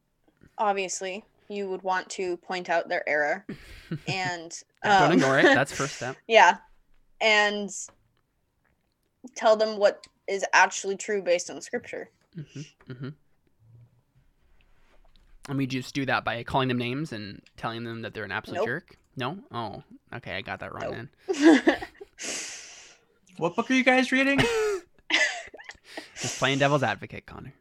obviously 0.57 1.23
you 1.49 1.69
would 1.69 1.81
want 1.83 2.09
to 2.11 2.37
point 2.37 2.69
out 2.69 2.89
their 2.89 3.07
error, 3.07 3.45
and 4.07 4.51
Don't 4.83 5.01
um, 5.03 5.11
ignore 5.13 5.39
it. 5.39 5.43
That's 5.43 5.71
first 5.75 5.95
step. 5.95 6.17
yeah, 6.27 6.57
and 7.21 7.69
tell 9.35 9.55
them 9.55 9.77
what 9.77 10.05
is 10.27 10.45
actually 10.53 10.97
true 10.97 11.21
based 11.21 11.49
on 11.49 11.61
scripture. 11.61 12.09
Mm-hmm. 12.37 12.91
Mm-hmm. 12.91 13.09
And 15.49 15.57
we 15.57 15.67
just 15.67 15.93
do 15.93 16.05
that 16.05 16.23
by 16.23 16.41
calling 16.43 16.69
them 16.69 16.77
names 16.77 17.11
and 17.11 17.41
telling 17.57 17.83
them 17.83 18.01
that 18.03 18.13
they're 18.13 18.23
an 18.23 18.31
absolute 18.31 18.57
Nope. 18.59 18.65
jerk. 18.67 18.97
No. 19.17 19.37
Oh, 19.51 19.83
okay. 20.15 20.35
I 20.35 20.41
got 20.41 20.59
that 20.61 20.73
wrong 20.73 21.09
Nope. 21.27 21.61
then. 21.65 21.77
what 23.37 23.55
book 23.55 23.69
are 23.69 23.73
you 23.73 23.83
guys 23.83 24.11
reading? 24.11 24.39
Just 26.21 26.39
playing 26.39 26.59
devil's 26.59 26.81
advocate, 26.83 27.25
Connor. 27.25 27.53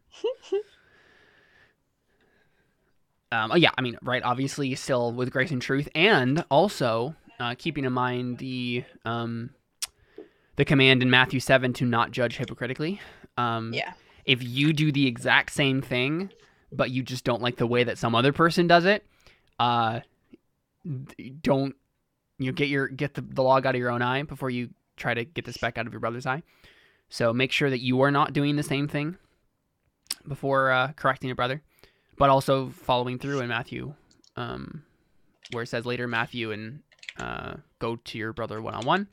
um, 3.32 3.50
oh 3.52 3.56
yeah, 3.56 3.70
I 3.76 3.80
mean, 3.80 3.96
right, 4.02 4.22
obviously 4.22 4.74
still 4.74 5.12
with 5.12 5.30
grace 5.30 5.50
and 5.50 5.60
truth, 5.62 5.88
and 5.94 6.44
also 6.50 7.14
uh, 7.40 7.54
keeping 7.58 7.84
in 7.84 7.92
mind 7.92 8.38
the 8.38 8.84
um, 9.04 9.50
the 10.56 10.64
command 10.64 11.02
in 11.02 11.10
Matthew 11.10 11.40
seven 11.40 11.72
to 11.74 11.84
not 11.86 12.10
judge 12.10 12.36
hypocritically. 12.36 13.00
Um, 13.36 13.72
Yeah. 13.74 13.92
If 14.24 14.40
you 14.42 14.72
do 14.72 14.92
the 14.92 15.08
exact 15.08 15.52
same 15.52 15.82
thing, 15.82 16.30
but 16.72 16.90
you 16.90 17.02
just 17.02 17.24
don't 17.24 17.42
like 17.42 17.56
the 17.56 17.66
way 17.66 17.84
that 17.84 17.98
some 17.98 18.14
other 18.14 18.32
person 18.32 18.66
does 18.66 18.84
it, 18.84 19.06
uh, 19.58 20.00
don't 21.42 21.76
you 22.38 22.46
know, 22.46 22.52
get 22.52 22.68
your 22.68 22.88
get 22.88 23.14
the, 23.14 23.20
the 23.20 23.42
log 23.42 23.66
out 23.66 23.74
of 23.74 23.80
your 23.80 23.90
own 23.90 24.02
eye 24.02 24.22
before 24.22 24.50
you 24.50 24.70
try 24.96 25.14
to 25.14 25.24
get 25.24 25.44
the 25.44 25.52
speck 25.52 25.78
out 25.78 25.86
of 25.86 25.92
your 25.92 26.00
brother's 26.00 26.26
eye. 26.26 26.42
So 27.08 27.32
make 27.32 27.52
sure 27.52 27.70
that 27.70 27.80
you 27.80 28.00
are 28.00 28.10
not 28.10 28.32
doing 28.32 28.56
the 28.56 28.62
same 28.62 28.88
thing 28.88 29.16
before 30.26 30.70
uh, 30.70 30.92
correcting 30.96 31.28
your 31.28 31.36
brother, 31.36 31.62
but 32.16 32.30
also 32.30 32.70
following 32.70 33.18
through 33.18 33.40
in 33.40 33.48
Matthew, 33.48 33.94
um, 34.36 34.82
where 35.52 35.62
it 35.62 35.68
says 35.68 35.84
later 35.84 36.08
Matthew 36.08 36.52
and 36.52 36.80
uh, 37.18 37.54
go 37.78 37.96
to 37.96 38.18
your 38.18 38.32
brother 38.32 38.62
one 38.62 38.74
on 38.74 38.86
one 38.86 39.08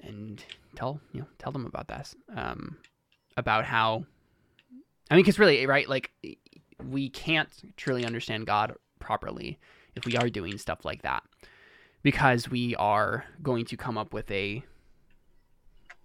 and 0.00 0.44
tell 0.76 1.00
you 1.12 1.20
know 1.20 1.26
tell 1.38 1.52
them 1.52 1.66
about 1.66 1.88
this, 1.88 2.14
um, 2.36 2.76
about 3.36 3.64
how 3.64 4.04
I 5.14 5.16
mean, 5.16 5.22
because 5.22 5.38
really, 5.38 5.64
right, 5.64 5.88
like 5.88 6.10
we 6.82 7.08
can't 7.08 7.48
truly 7.76 8.04
understand 8.04 8.48
God 8.48 8.74
properly 8.98 9.60
if 9.94 10.04
we 10.04 10.16
are 10.16 10.28
doing 10.28 10.58
stuff 10.58 10.84
like 10.84 11.02
that, 11.02 11.22
because 12.02 12.50
we 12.50 12.74
are 12.74 13.24
going 13.40 13.64
to 13.66 13.76
come 13.76 13.96
up 13.96 14.12
with 14.12 14.28
a 14.32 14.64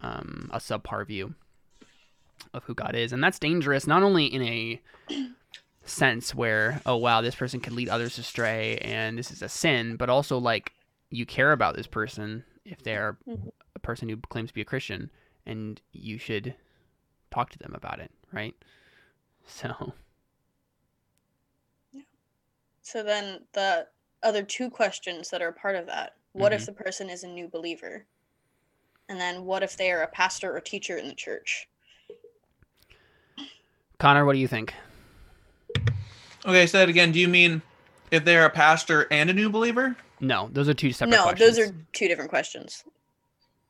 um, 0.02 0.52
a 0.54 0.60
subpar 0.60 1.08
view 1.08 1.34
of 2.54 2.64
who 2.66 2.76
God 2.76 2.96
is, 2.96 3.12
and 3.12 3.24
that's 3.24 3.40
dangerous. 3.40 3.88
Not 3.88 4.04
only 4.04 4.28
in 4.28 4.44
a 4.44 4.82
sense 5.86 6.36
where 6.36 6.80
oh 6.86 6.98
wow 6.98 7.22
this 7.22 7.34
person 7.34 7.60
could 7.60 7.74
lead 7.74 7.90
others 7.90 8.20
astray 8.20 8.78
and 8.78 9.18
this 9.18 9.32
is 9.32 9.42
a 9.42 9.50
sin, 9.50 9.96
but 9.96 10.08
also 10.12 10.38
like 10.38 10.74
you 11.10 11.26
care 11.26 11.52
about 11.52 11.76
this 11.76 11.88
person 11.88 12.44
if 12.64 12.84
they're 12.84 13.18
Mhm. 13.28 13.52
a 13.76 13.80
person 13.80 14.08
who 14.08 14.18
claims 14.18 14.50
to 14.52 14.54
be 14.54 14.62
a 14.62 14.66
Christian, 14.66 15.10
and 15.48 15.82
you 15.94 16.20
should 16.20 16.54
talk 17.32 17.50
to 17.50 17.58
them 17.58 17.74
about 17.74 18.00
it, 18.00 18.12
right? 18.32 18.54
So 19.50 19.94
Yeah. 21.92 22.02
So 22.82 23.04
then 23.04 23.42
the 23.54 23.88
other 24.24 24.44
two 24.44 24.70
questions 24.70 25.30
that 25.30 25.42
are 25.42 25.52
part 25.52 25.76
of 25.76 25.86
that. 25.88 26.16
What 26.34 26.52
Mm-hmm. 26.52 26.60
if 26.60 26.66
the 26.66 26.72
person 26.72 27.10
is 27.10 27.24
a 27.24 27.28
new 27.28 27.48
believer? 27.48 28.06
And 29.10 29.20
then 29.20 29.44
what 29.44 29.64
if 29.64 29.76
they 29.76 29.92
are 29.92 30.04
a 30.04 30.08
pastor 30.08 30.56
or 30.56 30.60
teacher 30.62 30.98
in 30.98 31.08
the 31.08 31.16
church? 31.16 31.68
Connor, 33.98 34.24
what 34.26 34.34
do 34.34 34.40
you 34.40 34.48
think? 34.48 34.74
Okay, 36.46 36.68
say 36.68 36.80
that 36.80 36.90
again. 36.90 37.12
Do 37.12 37.20
you 37.20 37.28
mean 37.28 37.62
if 38.12 38.24
they're 38.24 38.46
a 38.46 38.50
pastor 38.50 39.08
and 39.12 39.30
a 39.30 39.34
new 39.34 39.50
believer? 39.50 39.96
No, 40.22 40.50
those 40.54 40.70
are 40.70 40.74
two 40.74 40.94
separate 40.94 41.18
no, 41.18 41.24
questions. 41.24 41.58
those 41.58 41.68
are 41.68 41.76
two 41.92 42.08
different 42.08 42.30
questions. 42.30 42.84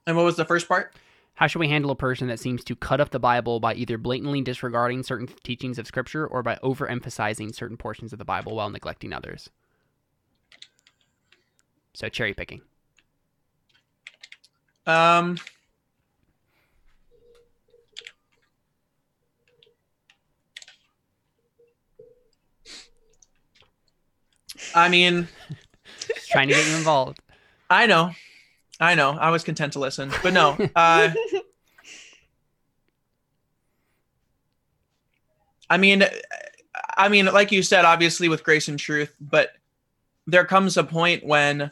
And 0.05 0.15
what 0.17 0.25
was 0.25 0.35
the 0.35 0.45
first 0.45 0.67
part? 0.67 0.93
How 1.39 1.47
should 1.47 1.59
we 1.59 1.69
handle 1.69 1.89
a 1.89 1.95
person 1.95 2.27
that 2.27 2.37
seems 2.37 2.65
to 2.65 2.75
cut 2.75 2.99
up 2.99 3.11
the 3.11 3.19
Bible 3.19 3.61
by 3.61 3.73
either 3.73 3.97
blatantly 3.97 4.41
disregarding 4.41 5.03
certain 5.03 5.29
teachings 5.41 5.79
of 5.79 5.87
Scripture 5.87 6.27
or 6.27 6.43
by 6.43 6.55
overemphasizing 6.61 7.55
certain 7.55 7.77
portions 7.77 8.11
of 8.11 8.19
the 8.19 8.25
Bible 8.25 8.57
while 8.57 8.69
neglecting 8.69 9.13
others? 9.13 9.49
So 11.93 12.09
cherry 12.09 12.33
picking. 12.33 12.59
Um, 14.85 15.37
I 24.75 24.89
mean, 24.89 25.29
trying 26.27 26.49
to 26.49 26.53
get 26.53 26.67
you 26.67 26.75
involved. 26.75 27.21
I 27.69 27.85
know, 27.85 28.11
I 28.79 28.95
know. 28.95 29.11
I 29.11 29.29
was 29.29 29.43
content 29.43 29.73
to 29.73 29.79
listen, 29.79 30.11
but 30.23 30.33
no. 30.33 30.57
Uh, 30.75 31.11
I 35.69 35.77
mean, 35.77 36.03
I 36.97 37.09
mean, 37.09 37.25
like 37.25 37.51
you 37.51 37.61
said, 37.61 37.85
obviously 37.85 38.29
with 38.29 38.43
grace 38.43 38.67
and 38.67 38.79
truth, 38.79 39.15
but 39.19 39.51
there 40.25 40.45
comes 40.45 40.77
a 40.77 40.83
point 40.83 41.25
when 41.25 41.71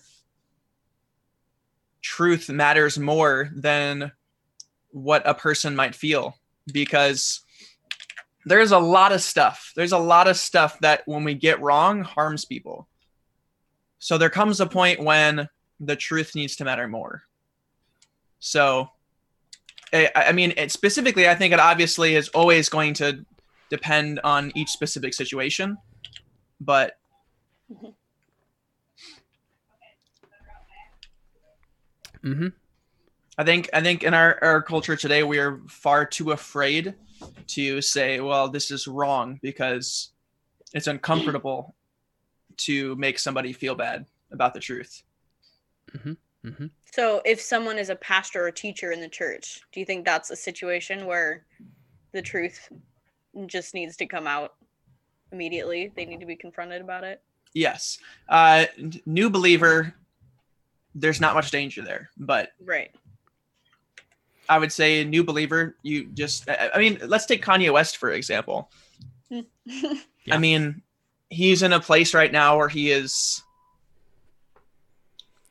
truth 2.02 2.50
matters 2.50 3.00
more 3.00 3.50
than 3.56 4.12
what 4.92 5.28
a 5.28 5.34
person 5.34 5.76
might 5.76 5.96
feel 5.96 6.38
because 6.72 7.42
there's 8.46 8.72
a 8.72 8.80
lot 8.80 9.12
of 9.12 9.22
stuff. 9.22 9.74
There's 9.76 9.92
a 9.92 9.98
lot 9.98 10.28
of 10.28 10.38
stuff 10.38 10.80
that 10.80 11.04
when 11.06 11.24
we 11.24 11.34
get 11.34 11.62
wrong 11.62 12.04
harms 12.04 12.46
people. 12.46 12.88
So 14.00 14.18
there 14.18 14.30
comes 14.30 14.62
a 14.62 14.66
point 14.66 15.04
when 15.04 15.50
the 15.80 15.96
truth 15.96 16.36
needs 16.36 16.56
to 16.58 16.66
matter 16.66 16.88
more. 16.88 17.24
So, 18.40 18.90
I, 19.94 20.10
I 20.16 20.32
mean, 20.32 20.54
it 20.58 20.72
specifically, 20.72 21.28
I 21.28 21.36
think 21.36 21.54
it 21.54 21.60
obviously 21.60 22.16
is 22.16 22.30
always 22.30 22.70
going 22.70 22.94
to 22.96 23.26
depend 23.70 24.20
on 24.24 24.52
each 24.56 24.70
specific 24.70 25.14
situation, 25.14 25.78
but 26.60 26.98
Mm-hmm. 32.24 32.48
I 33.38 33.44
think 33.44 33.70
I 33.74 33.82
think 33.82 34.04
in 34.04 34.14
our, 34.14 34.38
our 34.42 34.62
culture 34.62 34.96
today 34.96 35.24
we 35.24 35.38
are 35.40 35.62
far 35.68 36.06
too 36.06 36.32
afraid 36.32 36.96
to 37.48 37.82
say, 37.82 38.20
well, 38.20 38.50
this 38.50 38.72
is 38.72 38.88
wrong 38.88 39.40
because 39.42 40.10
it's 40.74 40.88
uncomfortable 40.88 41.76
to 42.58 42.96
make 42.96 43.20
somebody 43.20 43.54
feel 43.54 43.76
bad 43.76 44.06
about 44.32 44.54
the 44.54 44.60
truth. 44.60 45.04
Mm-hmm. 45.96 46.68
So 46.94 47.22
if 47.26 47.42
someone 47.42 47.78
is 47.78 47.90
a 47.90 47.96
pastor 47.96 48.46
or 48.48 48.52
teacher 48.52 48.92
in 48.92 49.02
the 49.02 49.10
church, 49.10 49.62
do 49.72 49.80
you 49.80 49.86
think 49.86 50.06
that's 50.06 50.30
a 50.30 50.36
situation 50.36 51.06
where 51.06 51.46
the 52.14 52.22
truth 52.22 52.70
just 53.48 53.74
needs 53.74 53.98
to 53.98 54.06
come 54.06 54.28
out 54.28 54.54
immediately? 55.32 55.92
They 55.96 56.06
need 56.06 56.20
to 56.22 56.26
be 56.26 56.36
confronted 56.36 56.82
about 56.82 57.04
it? 57.04 57.22
Yes. 57.54 58.00
Uh, 58.30 58.66
new 59.06 59.30
believer, 59.30 59.94
there's 60.96 61.20
not 61.22 61.36
much 61.36 61.52
danger 61.52 61.82
there, 61.82 62.10
but 62.18 62.52
Right. 62.64 62.92
I 64.50 64.58
would 64.58 64.72
say 64.72 65.02
a 65.02 65.06
new 65.06 65.26
believer, 65.26 65.76
you 65.84 66.06
just, 66.14 66.50
I 66.50 66.70
I 66.74 66.80
mean, 66.80 67.00
let's 67.06 67.26
take 67.26 67.44
Kanye 67.44 67.72
West 67.74 67.98
for 67.98 68.12
example. 68.12 68.72
Yeah. 70.26 70.36
I 70.36 70.40
mean, 70.40 70.82
he's 71.30 71.64
in 71.64 71.72
a 71.72 71.80
place 71.80 72.14
right 72.14 72.32
now 72.34 72.58
where 72.58 72.68
he 72.68 72.92
is 72.92 73.44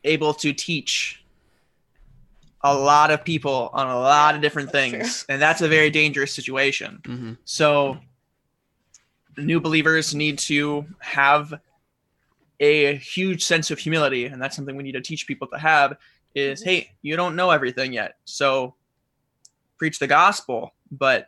able 0.06 0.34
to 0.34 0.52
teach 0.52 1.22
a 2.62 2.74
lot 2.74 3.10
of 3.10 3.24
people 3.24 3.70
on 3.72 3.88
a 3.88 3.98
lot 3.98 4.34
of 4.34 4.40
different 4.40 4.72
That's 4.72 4.90
things, 4.90 5.26
and 5.28 5.40
that's 5.40 5.60
a 5.60 5.68
very 5.68 5.90
dangerous 5.90 6.34
situation. 6.34 7.00
Mm-hmm. 7.02 7.32
So, 7.44 7.98
new 9.36 9.60
believers 9.60 10.14
need 10.14 10.38
to 10.40 10.86
have 11.00 11.54
a 12.58 12.96
huge 12.96 13.44
sense 13.44 13.70
of 13.70 13.78
humility, 13.78 14.24
and 14.26 14.40
that's 14.40 14.56
something 14.56 14.76
we 14.76 14.82
need 14.82 14.92
to 14.92 15.02
teach 15.02 15.26
people 15.26 15.46
to 15.48 15.58
have. 15.58 15.96
Is 16.34 16.62
hey, 16.62 16.92
you 17.02 17.16
don't 17.16 17.36
know 17.36 17.50
everything 17.50 17.92
yet, 17.92 18.16
so 18.24 18.74
preach 19.78 19.98
the 19.98 20.06
gospel, 20.06 20.74
but 20.90 21.26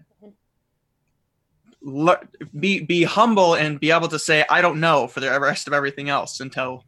le- 1.81 2.21
be 2.59 2.81
be 2.81 3.05
humble 3.05 3.55
and 3.55 3.79
be 3.81 3.91
able 3.91 4.09
to 4.09 4.19
say 4.19 4.45
I 4.51 4.61
don't 4.61 4.81
know 4.81 5.07
for 5.07 5.21
the 5.21 5.41
rest 5.41 5.67
of 5.67 5.73
everything 5.73 6.09
else 6.09 6.41
until 6.41 6.85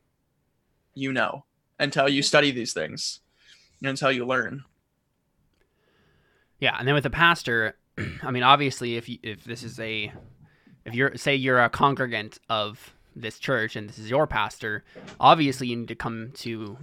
you 0.94 1.12
know, 1.12 1.44
until 1.80 2.08
you 2.08 2.22
study 2.22 2.52
these 2.52 2.72
things, 2.72 3.20
until 3.82 4.12
you 4.12 4.24
learn. 4.24 4.62
Yeah, 6.60 6.76
and 6.78 6.86
then 6.86 6.94
with 6.94 7.04
the 7.04 7.10
pastor, 7.10 7.76
I 8.22 8.30
mean, 8.30 8.44
obviously, 8.44 8.96
if 8.96 9.08
you, 9.08 9.18
if 9.22 9.42
this 9.44 9.64
is 9.64 9.80
a, 9.80 10.12
if 10.84 10.94
you're 10.94 11.16
say 11.16 11.34
you're 11.34 11.58
a 11.58 11.70
congregant 11.70 12.38
of 12.48 12.94
this 13.16 13.38
church 13.38 13.74
and 13.74 13.88
this 13.88 13.98
is 13.98 14.08
your 14.08 14.26
pastor, 14.26 14.84
obviously 15.18 15.66
you 15.66 15.76
need 15.76 15.88
to 15.88 15.94
come 15.94 16.30
to, 16.34 16.76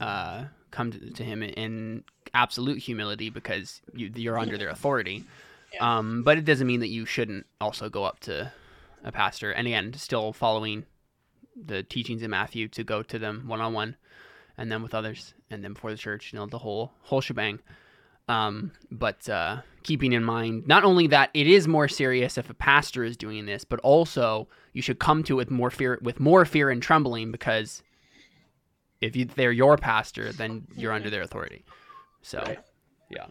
uh, 0.00 0.44
come 0.70 0.92
to, 0.92 1.10
to 1.10 1.24
him 1.24 1.42
in 1.42 2.04
absolute 2.34 2.78
humility 2.78 3.30
because 3.30 3.80
you, 3.94 4.12
you're 4.14 4.38
under 4.38 4.56
their 4.58 4.68
authority. 4.68 5.24
Yeah. 5.72 5.98
Um, 5.98 6.22
but 6.22 6.38
it 6.38 6.44
doesn't 6.44 6.66
mean 6.66 6.80
that 6.80 6.88
you 6.88 7.06
shouldn't 7.06 7.46
also 7.60 7.88
go 7.88 8.04
up 8.04 8.20
to 8.20 8.52
a 9.02 9.12
pastor, 9.12 9.50
and 9.50 9.66
again, 9.66 9.94
still 9.94 10.32
following 10.32 10.84
the 11.56 11.82
teachings 11.82 12.22
in 12.22 12.30
Matthew 12.30 12.68
to 12.68 12.84
go 12.84 13.02
to 13.02 13.18
them 13.18 13.44
one 13.46 13.60
on 13.60 13.72
one, 13.72 13.96
and 14.58 14.70
then 14.70 14.82
with 14.82 14.94
others, 14.94 15.34
and 15.50 15.62
then 15.62 15.72
before 15.72 15.90
the 15.90 15.96
church, 15.96 16.32
you 16.32 16.38
know, 16.38 16.46
the 16.46 16.58
whole 16.58 16.92
whole 17.02 17.20
shebang. 17.20 17.60
Um, 18.28 18.72
but 18.90 19.28
uh, 19.28 19.60
keeping 19.84 20.12
in 20.12 20.24
mind 20.24 20.66
not 20.66 20.82
only 20.82 21.06
that 21.06 21.30
it 21.32 21.46
is 21.46 21.68
more 21.68 21.86
serious 21.86 22.36
if 22.36 22.50
a 22.50 22.54
pastor 22.54 23.04
is 23.04 23.16
doing 23.16 23.46
this, 23.46 23.64
but 23.64 23.78
also 23.80 24.48
you 24.72 24.82
should 24.82 24.98
come 24.98 25.22
to 25.24 25.34
it 25.34 25.36
with 25.36 25.50
more 25.50 25.70
fear, 25.70 25.98
with 26.02 26.18
more 26.18 26.44
fear 26.44 26.70
and 26.70 26.82
trembling, 26.82 27.30
because 27.30 27.82
if 29.00 29.14
you, 29.14 29.26
they're 29.26 29.52
your 29.52 29.76
pastor, 29.76 30.32
then 30.32 30.66
you're 30.76 30.92
under 30.92 31.08
their 31.08 31.22
authority. 31.22 31.64
So, 32.22 32.42
yeah. 33.10 33.26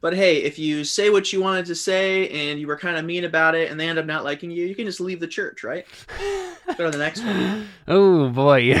But 0.00 0.14
hey, 0.14 0.42
if 0.42 0.58
you 0.58 0.84
say 0.84 1.10
what 1.10 1.32
you 1.32 1.40
wanted 1.40 1.66
to 1.66 1.74
say 1.74 2.28
and 2.28 2.60
you 2.60 2.66
were 2.68 2.78
kind 2.78 2.96
of 2.96 3.04
mean 3.04 3.24
about 3.24 3.54
it 3.54 3.70
and 3.70 3.78
they 3.78 3.88
end 3.88 3.98
up 3.98 4.06
not 4.06 4.24
liking 4.24 4.50
you, 4.50 4.64
you 4.64 4.74
can 4.74 4.86
just 4.86 5.00
leave 5.00 5.20
the 5.20 5.26
church, 5.26 5.64
right? 5.64 5.84
Go 6.76 6.84
to 6.84 6.90
the 6.90 6.98
next 6.98 7.24
one. 7.24 7.68
Oh 7.88 8.28
boy. 8.28 8.80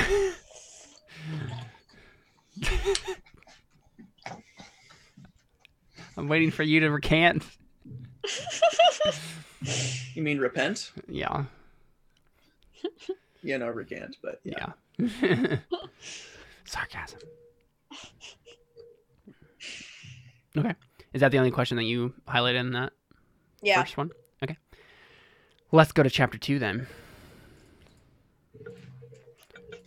I'm 6.16 6.28
waiting 6.28 6.50
for 6.50 6.62
you 6.62 6.80
to 6.80 6.90
recant. 6.90 7.44
You 10.14 10.22
mean 10.24 10.38
repent? 10.38 10.90
Yeah. 11.06 11.44
Yeah, 13.42 13.58
no, 13.58 13.68
recant, 13.68 14.16
but 14.20 14.40
yeah. 14.42 14.72
Yeah. 14.98 15.58
Sarcasm. 16.64 17.20
Okay. 20.56 20.74
Is 21.18 21.20
that 21.20 21.32
the 21.32 21.38
only 21.38 21.50
question 21.50 21.76
that 21.78 21.82
you 21.82 22.14
highlighted 22.28 22.60
in 22.60 22.70
that 22.74 22.92
Yeah. 23.60 23.82
first 23.82 23.96
one? 23.96 24.12
Okay. 24.40 24.56
Let's 25.72 25.90
go 25.90 26.04
to 26.04 26.10
chapter 26.10 26.38
two 26.38 26.60
then. 26.60 26.86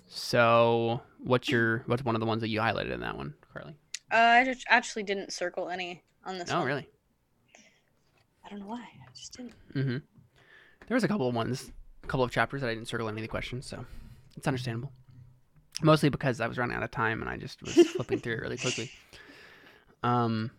So, 0.09 0.99
what's 1.19 1.47
your 1.47 1.83
what's 1.85 2.03
one 2.03 2.15
of 2.15 2.19
the 2.19 2.25
ones 2.25 2.41
that 2.41 2.49
you 2.49 2.59
highlighted 2.59 2.91
in 2.91 2.99
that 2.99 3.15
one, 3.15 3.33
Carly? 3.53 3.77
Uh, 4.11 4.17
I 4.17 4.43
just 4.43 4.65
actually 4.67 5.03
didn't 5.03 5.31
circle 5.31 5.69
any 5.69 6.03
on 6.25 6.37
this 6.37 6.51
Oh, 6.51 6.57
one. 6.57 6.67
really? 6.67 6.89
I 8.45 8.49
don't 8.49 8.59
know 8.59 8.65
why. 8.67 8.81
I 8.81 9.13
just 9.15 9.37
didn't. 9.37 9.53
Mm-hmm. 9.73 9.97
There 10.89 10.95
was 10.95 11.05
a 11.05 11.07
couple 11.07 11.29
of 11.29 11.33
ones, 11.33 11.71
a 12.03 12.07
couple 12.07 12.25
of 12.25 12.31
chapters 12.31 12.59
that 12.59 12.69
I 12.69 12.73
didn't 12.73 12.89
circle 12.89 13.07
any 13.07 13.21
of 13.21 13.23
the 13.23 13.29
questions, 13.29 13.65
so 13.65 13.85
it's 14.35 14.47
understandable. 14.47 14.91
Mostly 15.81 16.09
because 16.09 16.41
I 16.41 16.47
was 16.47 16.57
running 16.57 16.75
out 16.75 16.83
of 16.83 16.91
time 16.91 17.21
and 17.21 17.29
I 17.29 17.37
just 17.37 17.61
was 17.63 17.75
flipping 17.87 18.19
through 18.19 18.33
it 18.33 18.41
really 18.41 18.57
quickly. 18.57 18.91
Um, 20.03 20.49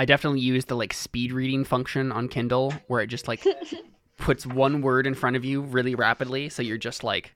I 0.00 0.06
definitely 0.06 0.40
use 0.40 0.64
the 0.64 0.76
like 0.76 0.94
speed 0.94 1.30
reading 1.30 1.62
function 1.62 2.10
on 2.10 2.28
Kindle 2.28 2.72
where 2.86 3.02
it 3.02 3.08
just 3.08 3.28
like 3.28 3.44
puts 4.16 4.46
one 4.46 4.80
word 4.80 5.06
in 5.06 5.12
front 5.14 5.36
of 5.36 5.44
you 5.44 5.60
really 5.60 5.94
rapidly, 5.94 6.48
so 6.48 6.62
you're 6.62 6.78
just 6.78 7.04
like 7.04 7.34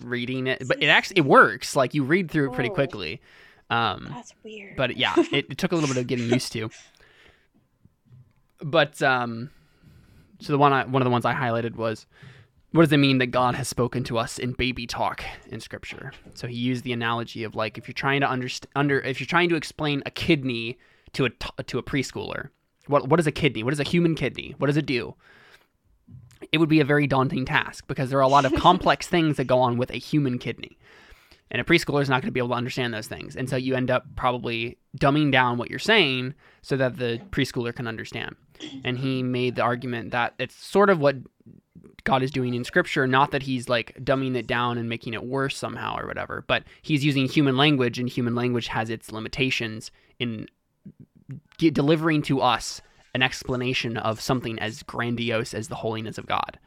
reading 0.00 0.46
it. 0.46 0.62
But 0.68 0.80
it 0.80 0.86
actually 0.86 1.18
it 1.18 1.24
works. 1.24 1.74
Like 1.74 1.94
you 1.94 2.04
read 2.04 2.30
through 2.30 2.52
it 2.52 2.54
pretty 2.54 2.70
Oh. 2.70 2.74
quickly. 2.74 3.20
Um, 3.68 4.06
That's 4.10 4.32
weird. 4.44 4.76
but 4.76 4.96
yeah, 4.96 5.12
it, 5.32 5.46
it 5.50 5.58
took 5.58 5.72
a 5.72 5.74
little 5.74 5.88
bit 5.92 5.96
of 6.00 6.06
getting 6.06 6.30
used 6.32 6.52
to. 6.52 6.70
But 8.62 9.02
um, 9.02 9.50
so 10.40 10.52
the 10.52 10.58
one 10.58 10.72
I, 10.72 10.84
one 10.84 11.02
of 11.02 11.04
the 11.04 11.10
ones 11.10 11.24
I 11.24 11.34
highlighted 11.34 11.74
was, 11.76 12.06
what 12.70 12.82
does 12.82 12.92
it 12.92 12.98
mean 12.98 13.18
that 13.18 13.26
God 13.28 13.56
has 13.56 13.66
spoken 13.66 14.04
to 14.04 14.18
us 14.18 14.38
in 14.38 14.52
baby 14.52 14.86
talk 14.86 15.24
in 15.48 15.58
Scripture? 15.60 16.12
So 16.34 16.46
he 16.46 16.54
used 16.56 16.84
the 16.84 16.92
analogy 16.92 17.44
of 17.44 17.54
like 17.54 17.76
if 17.76 17.88
you're 17.88 17.92
trying 17.94 18.20
to 18.20 18.28
understand 18.28 18.70
under 18.76 19.00
if 19.00 19.20
you're 19.20 19.26
trying 19.26 19.48
to 19.48 19.56
explain 19.56 20.02
a 20.06 20.10
kidney 20.10 20.78
to 21.14 21.24
a 21.26 21.30
t- 21.30 21.50
to 21.66 21.78
a 21.78 21.82
preschooler, 21.82 22.50
what 22.86 23.08
what 23.08 23.20
is 23.20 23.26
a 23.26 23.32
kidney? 23.32 23.62
What 23.62 23.72
is 23.72 23.80
a 23.80 23.84
human 23.84 24.14
kidney? 24.14 24.54
What 24.58 24.66
does 24.66 24.76
it 24.76 24.86
do? 24.86 25.14
It 26.52 26.58
would 26.58 26.68
be 26.68 26.80
a 26.80 26.84
very 26.84 27.06
daunting 27.06 27.44
task 27.44 27.86
because 27.88 28.10
there 28.10 28.18
are 28.18 28.22
a 28.22 28.28
lot 28.28 28.44
of 28.44 28.54
complex 28.56 29.06
things 29.06 29.36
that 29.36 29.46
go 29.46 29.60
on 29.60 29.76
with 29.76 29.90
a 29.90 29.98
human 29.98 30.38
kidney. 30.38 30.78
And 31.50 31.60
a 31.60 31.64
preschooler 31.64 32.02
is 32.02 32.10
not 32.10 32.20
going 32.20 32.28
to 32.28 32.32
be 32.32 32.40
able 32.40 32.50
to 32.50 32.54
understand 32.54 32.92
those 32.92 33.06
things. 33.06 33.34
And 33.34 33.48
so 33.48 33.56
you 33.56 33.74
end 33.74 33.90
up 33.90 34.04
probably 34.16 34.76
dumbing 34.98 35.32
down 35.32 35.56
what 35.56 35.70
you're 35.70 35.78
saying 35.78 36.34
so 36.60 36.76
that 36.76 36.98
the 36.98 37.20
preschooler 37.30 37.74
can 37.74 37.86
understand. 37.86 38.36
And 38.84 38.98
he 38.98 39.22
made 39.22 39.56
the 39.56 39.62
argument 39.62 40.10
that 40.10 40.34
it's 40.38 40.54
sort 40.54 40.90
of 40.90 41.00
what 41.00 41.16
God 42.04 42.22
is 42.22 42.30
doing 42.30 42.54
in 42.54 42.64
scripture, 42.64 43.06
not 43.06 43.30
that 43.30 43.42
he's 43.42 43.68
like 43.68 43.94
dumbing 44.02 44.36
it 44.36 44.46
down 44.46 44.78
and 44.78 44.88
making 44.88 45.14
it 45.14 45.24
worse 45.24 45.56
somehow 45.56 45.96
or 45.98 46.06
whatever, 46.06 46.44
but 46.46 46.64
he's 46.82 47.04
using 47.04 47.28
human 47.28 47.56
language 47.56 47.98
and 47.98 48.08
human 48.08 48.34
language 48.34 48.68
has 48.68 48.90
its 48.90 49.12
limitations 49.12 49.90
in 50.18 50.48
ge- 51.58 51.72
delivering 51.72 52.22
to 52.22 52.40
us 52.40 52.80
an 53.14 53.22
explanation 53.22 53.96
of 53.96 54.20
something 54.20 54.58
as 54.58 54.82
grandiose 54.82 55.54
as 55.54 55.68
the 55.68 55.74
holiness 55.76 56.18
of 56.18 56.26
God. 56.26 56.58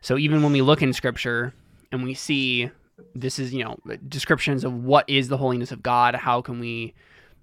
So 0.00 0.18
even 0.18 0.42
when 0.42 0.52
we 0.52 0.62
look 0.62 0.82
in 0.82 0.92
scripture 0.92 1.54
and 1.90 2.02
we 2.02 2.14
see 2.14 2.70
this 3.14 3.38
is, 3.38 3.52
you 3.52 3.64
know, 3.64 3.76
descriptions 4.08 4.64
of 4.64 4.84
what 4.84 5.08
is 5.08 5.28
the 5.28 5.36
holiness 5.36 5.72
of 5.72 5.82
God, 5.82 6.14
how 6.14 6.40
can 6.42 6.60
we 6.60 6.94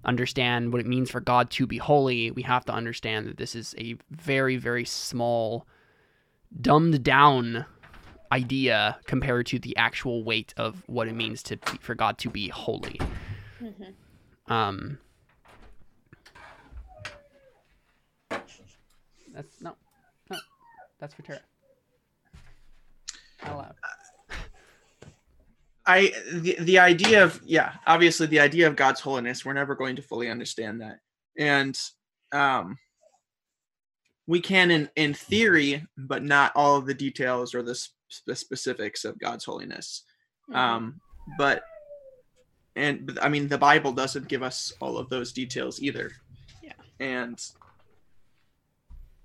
understand 0.04 0.72
what 0.72 0.80
it 0.80 0.86
means 0.86 1.10
for 1.10 1.20
God 1.20 1.50
to 1.50 1.66
be 1.66 1.78
holy, 1.78 2.30
we 2.30 2.42
have 2.42 2.64
to 2.64 2.72
understand 2.72 3.26
that 3.26 3.36
this 3.36 3.54
is 3.54 3.74
a 3.78 3.96
very, 4.10 4.56
very 4.56 4.84
small, 4.84 5.66
dumbed 6.60 7.02
down 7.02 7.64
idea 8.32 8.98
compared 9.06 9.46
to 9.46 9.58
the 9.58 9.76
actual 9.76 10.24
weight 10.24 10.54
of 10.56 10.82
what 10.86 11.06
it 11.06 11.14
means 11.14 11.42
to 11.44 11.58
for 11.80 11.94
God 11.94 12.18
to 12.18 12.30
be 12.30 12.48
holy. 12.48 12.98
Mhm. 13.60 13.92
Um, 14.50 14.98
that's 19.32 19.60
no, 19.60 19.74
no, 20.30 20.38
that's 21.00 21.14
for 21.14 21.22
Tara. 21.22 21.40
Not 23.44 23.54
allowed. 23.54 23.74
I 25.84 26.12
the, 26.32 26.56
the 26.60 26.78
idea 26.78 27.24
of 27.24 27.40
yeah, 27.44 27.72
obviously 27.86 28.26
the 28.26 28.40
idea 28.40 28.68
of 28.68 28.76
God's 28.76 29.00
holiness, 29.00 29.44
we're 29.44 29.52
never 29.52 29.74
going 29.74 29.96
to 29.96 30.02
fully 30.02 30.28
understand 30.30 30.80
that. 30.80 31.00
And 31.36 31.78
um 32.32 32.78
we 34.26 34.40
can 34.40 34.70
in 34.70 34.88
in 34.94 35.14
theory, 35.14 35.84
but 35.96 36.22
not 36.22 36.52
all 36.54 36.76
of 36.76 36.86
the 36.86 36.94
details 36.94 37.54
or 37.54 37.62
the, 37.62 37.74
sp- 37.74 37.98
the 38.26 38.36
specifics 38.36 39.04
of 39.04 39.18
God's 39.18 39.44
holiness. 39.44 40.04
Mhm. 40.50 40.56
Um 40.56 41.00
but 41.36 41.64
and 42.76 43.06
but, 43.06 43.22
I 43.22 43.28
mean 43.28 43.48
the 43.48 43.58
Bible 43.58 43.92
doesn't 43.92 44.28
give 44.28 44.42
us 44.44 44.72
all 44.80 44.98
of 44.98 45.08
those 45.08 45.32
details 45.32 45.82
either. 45.82 46.12
Yeah. 46.62 46.74
And 47.00 47.42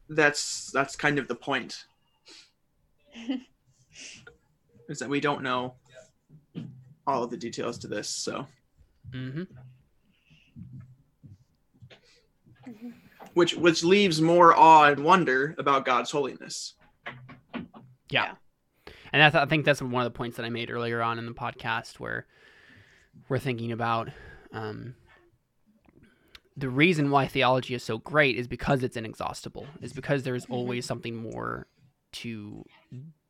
that's 0.09 0.71
that's 0.71 0.95
kind 0.95 1.19
of 1.19 1.27
the 1.27 1.35
point. 1.35 1.85
is 4.89 4.99
that 4.99 5.09
we 5.09 5.19
don't 5.19 5.43
know 5.43 5.73
all 7.05 7.23
of 7.23 7.29
the 7.29 7.37
details 7.37 7.77
to 7.79 7.87
this. 7.87 8.07
So, 8.09 8.47
Mm-hmm. 9.11 9.43
Mhm. 12.67 12.93
which 13.33 13.55
which 13.55 13.83
leaves 13.83 14.21
more 14.21 14.55
awe 14.57 14.83
and 14.85 15.03
wonder 15.03 15.55
about 15.57 15.85
God's 15.85 16.11
holiness. 16.11 16.73
Yeah. 18.09 18.35
And 19.13 19.21
that's, 19.21 19.35
I 19.35 19.45
think 19.45 19.63
that's 19.65 19.81
one 19.81 20.05
of 20.05 20.11
the 20.11 20.17
points 20.17 20.35
that 20.37 20.45
I 20.45 20.49
made 20.49 20.69
earlier 20.69 21.01
on 21.01 21.17
in 21.17 21.25
the 21.25 21.31
podcast 21.33 21.99
where 21.99 22.25
we're 23.29 23.39
thinking 23.39 23.71
about 23.71 24.09
um, 24.51 24.95
the 26.57 26.69
reason 26.69 27.11
why 27.11 27.27
theology 27.27 27.75
is 27.75 27.83
so 27.83 27.99
great 27.99 28.35
is 28.35 28.47
because 28.47 28.83
it's 28.83 28.97
inexhaustible, 28.97 29.67
is 29.79 29.93
because 29.93 30.23
there's 30.23 30.45
Mhm. 30.47 30.53
always 30.53 30.85
something 30.85 31.15
more 31.15 31.67
to 32.13 32.65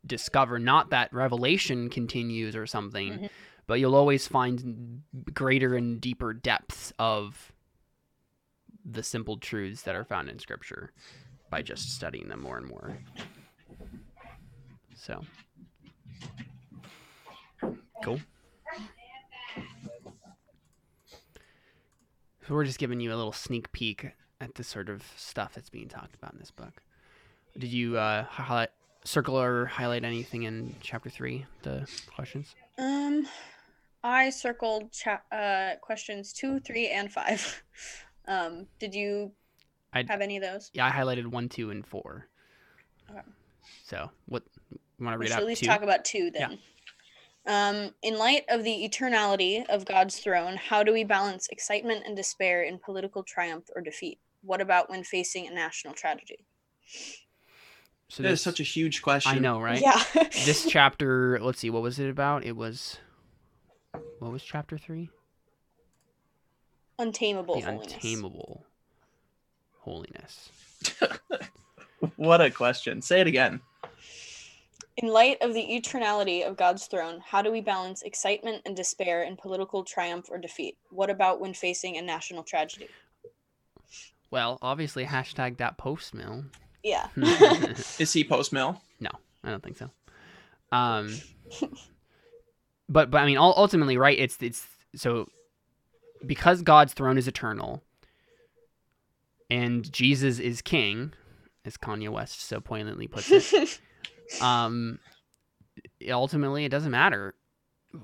discover. 0.06 0.58
Not 0.58 0.90
that 0.92 1.12
revelation 1.12 1.90
continues 1.90 2.56
or 2.56 2.66
something, 2.66 3.14
Mhm. 3.20 3.30
but 3.68 3.82
you'll 3.82 3.96
always 3.96 4.28
find 4.28 5.04
greater 5.34 5.76
and 5.76 6.00
deeper 6.00 6.34
depths 6.34 6.94
of 6.98 7.52
the 8.86 9.04
simple 9.04 9.38
truths 9.38 9.82
that 9.82 9.96
are 9.96 10.06
found 10.06 10.30
in 10.30 10.40
Scripture 10.40 10.94
by 11.50 11.62
just 11.62 11.94
studying 11.94 12.30
them 12.30 12.40
more 12.42 12.58
and 12.58 12.68
more. 12.68 12.98
So. 14.96 15.26
Cool. 18.04 18.22
So 22.48 22.54
we're 22.54 22.64
just 22.64 22.80
giving 22.80 23.00
you 23.02 23.14
a 23.14 23.18
little 23.18 23.34
sneak 23.34 23.72
peek 23.74 24.08
at 24.40 24.56
the 24.56 24.64
sort 24.64 24.88
of 24.88 25.04
stuff 25.18 25.54
that's 25.54 25.70
being 25.70 25.90
talked 25.90 26.16
about 26.16 26.32
in 26.32 26.40
this 26.40 26.52
book. 26.52 26.82
Did 27.58 27.74
you 27.74 27.98
uh, 27.98 28.24
highlight, 28.24 28.70
circle 29.04 29.38
or 29.38 29.66
highlight 29.66 30.06
anything 30.06 30.44
in 30.44 30.74
chapter 30.80 31.10
three? 31.10 31.46
The 31.64 31.86
questions. 32.16 32.56
Um, 32.78 33.28
I 34.02 34.30
circled 34.30 34.94
cha- 34.94 35.22
uh, 35.32 35.76
questions 35.82 36.32
two, 36.32 36.60
three, 36.62 36.88
and 36.90 37.12
five. 37.12 37.64
Um, 38.30 38.68
did 38.78 38.94
you 38.94 39.32
I'd- 39.94 40.10
have 40.10 40.20
any 40.20 40.36
of 40.36 40.44
those? 40.44 40.70
Yeah, 40.74 40.86
I 40.86 40.90
highlighted 40.90 41.28
one, 41.28 41.48
two, 41.48 41.72
and 41.72 41.88
four. 41.88 42.28
Okay. 43.10 43.22
So 43.86 44.10
what? 44.26 44.44
You 44.70 45.06
want 45.06 45.14
to 45.14 45.18
read 45.18 45.32
out 45.32 45.40
at 45.40 45.46
least 45.48 45.62
two? 45.62 45.68
talk 45.68 45.82
about 45.82 46.04
two 46.04 46.30
then. 46.32 46.60
Um, 47.48 47.92
in 48.04 48.18
light 48.18 48.44
of 48.50 48.64
the 48.64 48.90
eternality 48.90 49.66
of 49.70 49.86
God's 49.86 50.20
throne, 50.20 50.58
how 50.58 50.84
do 50.84 50.92
we 50.92 51.04
balance 51.04 51.48
excitement 51.50 52.04
and 52.06 52.16
despair 52.16 52.64
in 52.64 52.78
political 52.78 53.24
triumph 53.24 53.66
or 53.76 53.82
defeat? 53.82 54.20
What 54.42 54.62
about 54.62 54.90
when 54.90 55.04
facing 55.04 55.48
a 55.48 55.52
national 55.52 55.94
tragedy? 55.94 56.46
so 58.10 58.24
That 58.24 58.30
is 58.30 58.34
this, 58.34 58.42
such 58.42 58.60
a 58.60 58.64
huge 58.64 59.02
question. 59.02 59.38
I 59.38 59.40
know, 59.40 59.62
right? 59.62 59.82
Yeah. 59.82 60.02
this 60.46 60.66
chapter. 60.70 61.40
Let's 61.42 61.60
see. 61.60 61.70
What 61.70 61.84
was 61.84 62.00
it 62.00 62.10
about? 62.10 62.44
It 62.46 62.56
was. 62.56 62.98
What 64.20 64.32
was 64.32 64.44
chapter 64.44 64.78
three? 64.78 65.10
Untamable 67.00 67.56
the 67.56 67.62
holiness. 67.62 67.94
untamable 67.94 68.66
holiness. 69.80 70.52
What 72.16 72.42
a 72.42 72.50
question. 72.50 73.02
Say 73.02 73.22
it 73.22 73.28
again. 73.28 73.62
In 74.98 75.10
light 75.10 75.38
of 75.42 75.54
the 75.54 75.62
eternality 75.62 76.46
of 76.48 76.58
God's 76.58 76.88
throne, 76.88 77.22
how 77.24 77.44
do 77.44 77.52
we 77.52 77.62
balance 77.62 78.02
excitement 78.02 78.64
and 78.66 78.76
despair 78.76 79.22
in 79.22 79.38
political 79.38 79.84
triumph 79.84 80.28
or 80.32 80.40
defeat? 80.40 80.76
What 80.90 81.12
about 81.12 81.40
when 81.40 81.54
facing 81.54 81.98
a 81.98 82.02
national 82.02 82.42
tragedy? 82.44 82.90
Well, 84.32 84.58
obviously, 84.62 85.06
hashtag 85.06 85.58
that 85.58 85.78
post 85.78 86.16
mill. 86.16 86.46
Yeah. 86.84 87.08
Is 87.18 88.12
he 88.12 88.24
post 88.24 88.52
mill? 88.52 88.82
No, 89.00 89.12
I 89.44 89.52
don't 89.52 89.64
think 89.64 89.78
so. 89.78 89.92
Um, 90.72 91.14
but 92.90 93.12
but 93.12 93.20
I 93.20 93.26
mean, 93.26 93.38
ultimately, 93.38 93.98
right? 93.98 94.18
It's 94.18 94.38
it's 94.42 94.66
so 94.96 95.28
because 96.26 96.64
God's 96.64 96.94
throne 96.94 97.20
is 97.20 97.28
eternal, 97.28 97.84
and 99.50 99.92
Jesus 99.94 100.40
is 100.40 100.62
king, 100.62 101.14
as 101.64 101.78
Kanye 101.78 102.10
West 102.10 102.42
so 102.42 102.60
poignantly 102.60 103.08
puts 103.08 103.30
it. 103.32 103.80
um, 104.42 105.00
ultimately, 106.10 106.66
it 106.66 106.70
doesn't 106.70 106.92
matter 106.92 107.36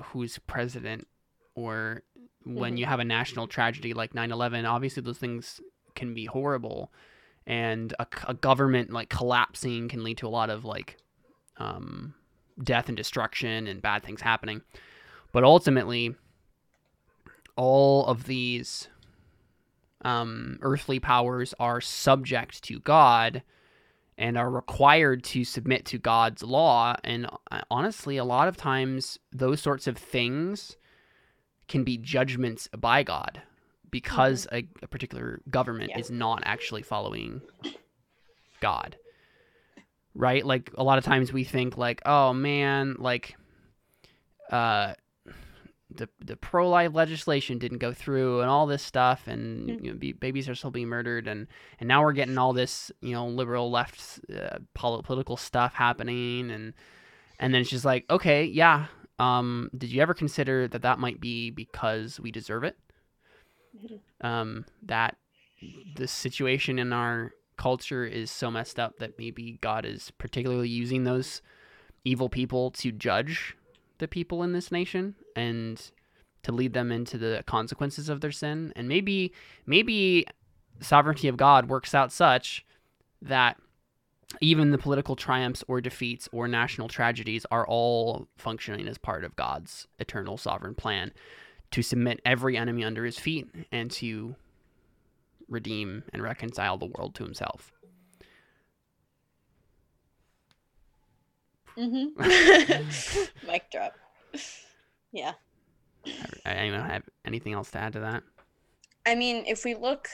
who's 0.05 0.37
president 0.39 1.07
or 1.55 2.03
when 2.45 2.75
Mhm. 2.75 2.79
you 2.79 2.85
have 2.85 2.99
a 2.99 3.05
national 3.05 3.47
tragedy 3.47 3.93
like 3.93 4.13
9-11 4.13 4.65
obviously 4.65 5.01
those 5.03 5.17
things 5.17 5.61
can 5.95 6.13
be 6.13 6.25
horrible. 6.25 6.91
And 7.45 7.93
a, 7.99 8.07
a 8.27 8.33
government 8.33 8.91
like 8.91 9.09
collapsing 9.09 9.89
can 9.89 10.03
lead 10.03 10.17
to 10.19 10.27
a 10.27 10.29
lot 10.29 10.49
of 10.49 10.65
like 10.65 10.97
um, 11.57 12.15
death 12.61 12.87
and 12.87 12.97
destruction 12.97 13.67
and 13.67 13.81
bad 13.81 14.03
things 14.03 14.21
happening. 14.21 14.61
But 15.31 15.43
ultimately 15.43 16.15
all 17.55 18.05
of 18.07 18.25
these 18.25 18.87
um, 20.03 20.57
earthly 20.61 20.99
powers 20.99 21.53
are 21.59 21.79
subject 21.79 22.63
to 22.63 22.79
god 22.79 23.43
and 24.17 24.37
are 24.37 24.49
required 24.49 25.23
to 25.23 25.43
submit 25.43 25.85
to 25.85 25.97
God's 25.97 26.43
law. 26.43 26.95
And 27.03 27.27
uh, 27.51 27.61
honestly, 27.71 28.17
a 28.17 28.23
lot 28.23 28.47
of 28.47 28.57
times 28.57 29.17
those 29.31 29.61
sorts 29.61 29.87
of 29.87 29.97
things 29.97 30.77
can 31.67 31.83
be 31.83 31.97
judgments 31.97 32.67
by 32.77 33.03
God 33.03 33.41
because 33.89 34.47
a, 34.51 34.67
a 34.81 34.87
particular 34.87 35.41
government 35.49 35.91
Yeah. 35.91 35.99
is 35.99 36.11
not 36.11 36.43
actually 36.45 36.81
following 36.83 37.41
God. 38.59 38.97
Right? 40.15 40.45
Like 40.45 40.71
a 40.77 40.83
lot 40.83 40.97
of 40.97 41.03
times 41.03 41.33
we 41.33 41.43
think 41.43 41.77
like, 41.77 42.01
oh 42.05 42.33
man, 42.33 42.95
like 42.99 43.35
uh 44.51 44.93
the 45.97 46.09
the 46.23 46.35
pro 46.35 46.69
life 46.69 46.93
legislation 46.93 47.57
didn't 47.57 47.77
go 47.77 47.93
through 47.93 48.41
and 48.41 48.49
all 48.49 48.65
this 48.65 48.83
stuff 48.83 49.27
and 49.27 49.69
you 49.83 49.91
know, 49.91 49.97
be, 49.97 50.11
babies 50.13 50.49
are 50.49 50.55
still 50.55 50.71
being 50.71 50.87
murdered 50.87 51.27
and 51.27 51.47
and 51.79 51.87
now 51.87 52.01
we're 52.03 52.13
getting 52.13 52.37
all 52.37 52.53
this 52.53 52.91
you 53.01 53.11
know 53.11 53.27
liberal 53.27 53.71
left 53.71 54.19
uh, 54.35 54.57
political 54.73 55.37
stuff 55.37 55.73
happening 55.73 56.51
and 56.51 56.73
and 57.39 57.53
then 57.53 57.61
it's 57.61 57.69
just 57.69 57.85
like 57.85 58.05
okay 58.09 58.43
yeah 58.43 58.87
um 59.19 59.69
did 59.77 59.91
you 59.91 60.01
ever 60.01 60.13
consider 60.13 60.67
that 60.67 60.81
that 60.81 60.99
might 60.99 61.19
be 61.19 61.49
because 61.49 62.19
we 62.19 62.31
deserve 62.31 62.63
it? 62.63 62.77
Um 64.21 64.65
that 64.83 65.17
the 65.95 66.07
situation 66.07 66.79
in 66.79 66.93
our 66.93 67.33
culture 67.57 68.05
is 68.05 68.31
so 68.31 68.49
messed 68.49 68.79
up 68.79 68.97
that 68.99 69.17
maybe 69.17 69.57
god 69.61 69.85
is 69.85 70.11
particularly 70.17 70.69
using 70.69 71.03
those 71.03 71.41
evil 72.05 72.29
people 72.29 72.71
to 72.71 72.91
judge 72.91 73.55
the 74.03 74.07
people 74.09 74.43
in 74.43 74.51
this 74.51 74.69
nation 74.69 75.15
and 75.35 75.91
to 76.43 76.51
lead 76.51 76.73
them 76.73 76.91
into 76.91 77.17
the 77.17 77.41
consequences 77.47 78.09
of 78.09 78.19
their 78.19 78.33
sin. 78.33 78.73
And 78.75 78.89
maybe 78.89 79.31
maybe 79.65 80.27
sovereignty 80.81 81.29
of 81.29 81.37
god 81.37 81.69
works 81.69 81.95
out 81.95 82.11
such 82.11 82.65
that 83.21 83.57
even 84.41 84.71
the 84.71 84.77
political 84.77 85.15
triumphs 85.15 85.63
or 85.67 85.79
defeats 85.79 86.27
or 86.33 86.47
national 86.47 86.89
tragedies 86.89 87.45
are 87.49 87.65
all 87.65 88.27
functioning 88.37 88.87
as 88.87 88.97
part 88.97 89.23
of 89.23 89.35
god's 89.35 89.87
eternal 89.99 90.35
sovereign 90.35 90.75
plan 90.75 91.13
to 91.71 91.81
submit 91.81 92.19
every 92.25 92.57
enemy 92.57 92.83
under 92.83 93.05
his 93.05 93.17
feet 93.17 93.47
and 93.71 93.91
to 93.91 94.35
redeem 95.47 96.03
and 96.11 96.21
reconcile 96.23 96.77
the 96.77 96.87
world 96.97 97.15
to 97.15 97.23
himself 97.23 97.71
Mm-hmm. 101.77 103.47
Mic 103.47 103.71
drop. 103.71 103.95
Yeah. 105.11 105.33
anyone 106.45 106.81
have 106.81 107.03
anything 107.25 107.53
else 107.53 107.71
to 107.71 107.77
add 107.77 107.93
to 107.93 107.99
that 108.01 108.23
I 109.05 109.15
mean, 109.15 109.43
if 109.45 109.65
we 109.65 109.75
look 109.75 110.07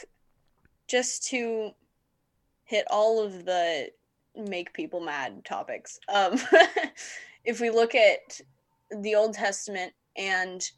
just 0.87 1.27
to 1.27 1.71
hit 2.63 2.85
all 2.89 3.23
of 3.23 3.45
the 3.45 3.89
make 4.35 4.73
people 4.73 4.99
mad 4.99 5.45
topics, 5.45 5.99
um, 6.13 6.39
if 7.45 7.59
we 7.59 7.69
look 7.69 7.93
at 7.95 8.41
the 9.01 9.15
Old 9.15 9.33
Testament 9.33 9.93
and 10.17 10.69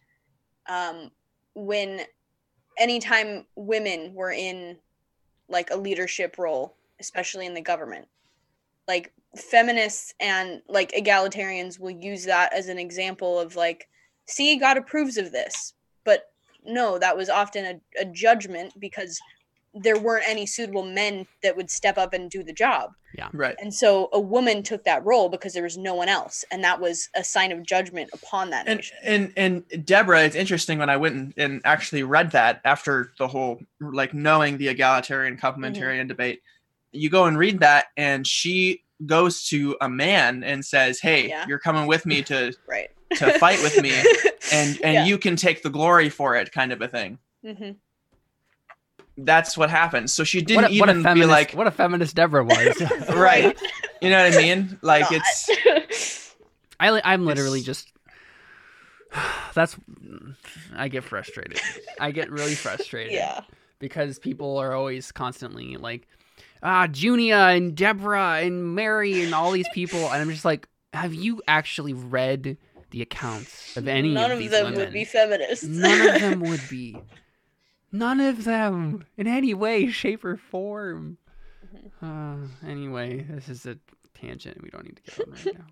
um, 0.68 1.12
when 1.56 2.02
anytime 2.78 3.46
women 3.56 4.14
were 4.14 4.32
in 4.32 4.78
like 5.48 5.70
a 5.72 5.78
leadership 5.78 6.38
role, 6.38 6.76
especially 7.00 7.46
in 7.46 7.54
the 7.54 7.62
government, 7.62 8.08
like 8.88 9.14
feminists 9.38 10.14
and 10.20 10.62
like 10.68 10.92
egalitarians 10.92 11.80
will 11.80 11.92
use 11.92 12.26
that 12.26 12.54
as 12.54 12.68
an 12.68 12.78
example 12.78 13.40
of 13.40 13.56
like, 13.56 13.88
see, 14.26 14.58
God 14.58 14.78
approves 14.78 15.18
of 15.18 15.32
this. 15.32 15.74
But 16.04 16.24
no, 16.66 16.98
that 17.00 17.16
was 17.16 17.30
often 17.30 17.66
a, 17.66 18.02
a 18.02 18.06
judgment 18.06 18.74
because 18.80 19.20
there 19.74 19.98
weren't 19.98 20.28
any 20.28 20.46
suitable 20.46 20.84
men 20.84 21.26
that 21.44 21.56
would 21.56 21.72
step 21.72 21.98
up 21.98 22.14
and 22.14 22.30
do 22.30 22.44
the 22.44 22.54
job. 22.54 22.92
Yeah. 23.18 23.30
Right. 23.34 23.56
And 23.60 23.74
so 23.74 24.10
a 24.14 24.20
woman 24.20 24.64
took 24.64 24.84
that 24.84 25.06
role 25.06 25.30
because 25.30 25.54
there 25.54 25.64
was 25.64 25.78
no 25.78 25.96
one 25.96 26.10
else. 26.10 26.44
And 26.52 26.64
that 26.64 26.80
was 26.80 27.10
a 27.16 27.24
sign 27.24 27.52
of 27.52 27.66
judgment 27.66 28.10
upon 28.14 28.50
that 28.50 28.68
And 28.68 28.78
nation. 28.78 28.98
and 29.04 29.34
and 29.36 29.86
Deborah, 29.86 30.24
it's 30.24 30.36
interesting 30.36 30.80
when 30.80 30.90
I 30.90 30.98
went 30.98 31.16
and, 31.16 31.34
and 31.38 31.62
actually 31.66 32.04
read 32.04 32.32
that 32.32 32.62
after 32.66 33.12
the 33.18 33.28
whole 33.28 33.60
like 33.80 34.14
knowing 34.14 34.58
the 34.58 34.68
egalitarian 34.68 35.38
complementarian 35.38 36.02
mm-hmm. 36.02 36.08
debate. 36.08 36.42
You 36.94 37.10
go 37.10 37.26
and 37.26 37.38
read 37.38 37.62
that, 37.62 37.86
and 37.96 38.28
she 38.28 38.84
goes 39.06 39.48
to 39.50 39.76
a 39.82 39.90
man 39.90 40.44
and 40.44 40.64
says, 40.66 41.00
"Hey, 41.00 41.30
Yeah. 41.30 41.46
you're 41.48 41.60
coming 41.60 41.88
with 41.88 42.06
me 42.06 42.22
to 42.24 42.54
Right. 42.68 42.90
to 43.16 43.38
fight 43.40 43.62
with 43.64 43.82
me, 43.82 43.92
and 44.52 44.80
and 44.84 44.94
Yeah. 44.94 45.06
you 45.06 45.18
can 45.18 45.36
take 45.36 45.64
the 45.64 45.70
glory 45.70 46.10
for 46.10 46.36
it," 46.36 46.52
kind 46.52 46.72
of 46.72 46.82
a 46.82 46.88
thing. 46.88 47.18
hmm 47.46 47.72
That's 49.18 49.58
what 49.58 49.70
happens. 49.70 50.14
So 50.14 50.24
she 50.24 50.42
didn't 50.42 50.64
what 50.64 50.72
a, 50.72 50.80
what 50.80 50.90
even 50.90 51.04
feminist 51.04 51.28
be 51.28 51.32
like, 51.32 51.52
what 51.54 51.68
a 51.68 51.72
feminist 51.72 52.16
deborah 52.16 52.44
was 52.44 52.82
right? 53.10 53.58
You 54.02 54.10
know 54.10 54.24
what 54.24 54.34
I 54.34 54.38
mean? 54.38 54.80
Like 54.82 55.02
Not. 55.12 55.14
it's 55.14 56.36
I 56.80 57.02
I'm 57.04 57.26
literally 57.26 57.60
It's- 57.60 57.66
just. 57.86 57.94
That's. 59.54 59.76
I 60.76 60.88
get 60.88 61.04
frustrated. 61.04 61.60
I 62.00 62.12
get 62.12 62.32
really 62.32 62.56
frustrated. 62.56 63.12
yeah. 63.14 63.42
Because 63.80 64.20
people 64.20 64.58
are 64.58 64.74
always 64.74 65.12
constantly 65.12 65.76
like, 65.78 66.08
ah, 66.64 66.88
Junia 66.88 67.56
and 67.56 67.76
Deborah 67.76 68.40
and 68.42 68.76
Mary 68.76 69.24
and 69.24 69.34
all 69.34 69.52
these 69.52 69.70
people, 69.74 70.00
and 70.00 70.22
I'm 70.22 70.30
just 70.30 70.46
like, 70.46 70.68
have 70.94 71.14
you 71.14 71.42
actually 71.48 71.94
read 71.94 72.58
the 72.92 73.02
accounts 73.02 73.78
of 73.78 73.88
any 73.88 74.14
None 74.14 74.32
of 74.32 74.40
of, 74.40 74.52
them 74.52 74.66
women? 74.66 74.80
would 74.80 74.94
be 74.94 75.06
feminists. 75.06 75.66
None 75.66 76.16
of 76.16 76.22
them 76.22 76.40
would 76.50 76.62
be. 76.70 76.98
None 77.92 78.20
of 78.20 78.44
them, 78.46 79.06
in 79.18 79.28
any 79.28 79.54
way, 79.54 79.88
shape, 79.90 80.24
or 80.24 80.38
form. 80.38 81.18
Uh, 82.02 82.36
anyway, 82.66 83.26
this 83.30 83.50
is 83.50 83.66
a 83.66 83.78
tangent 84.14 84.62
we 84.62 84.70
don't 84.70 84.86
need 84.86 84.98
to 84.98 85.04
get 85.04 85.28
on 85.28 85.34
right 85.34 85.58
now. 85.58 85.66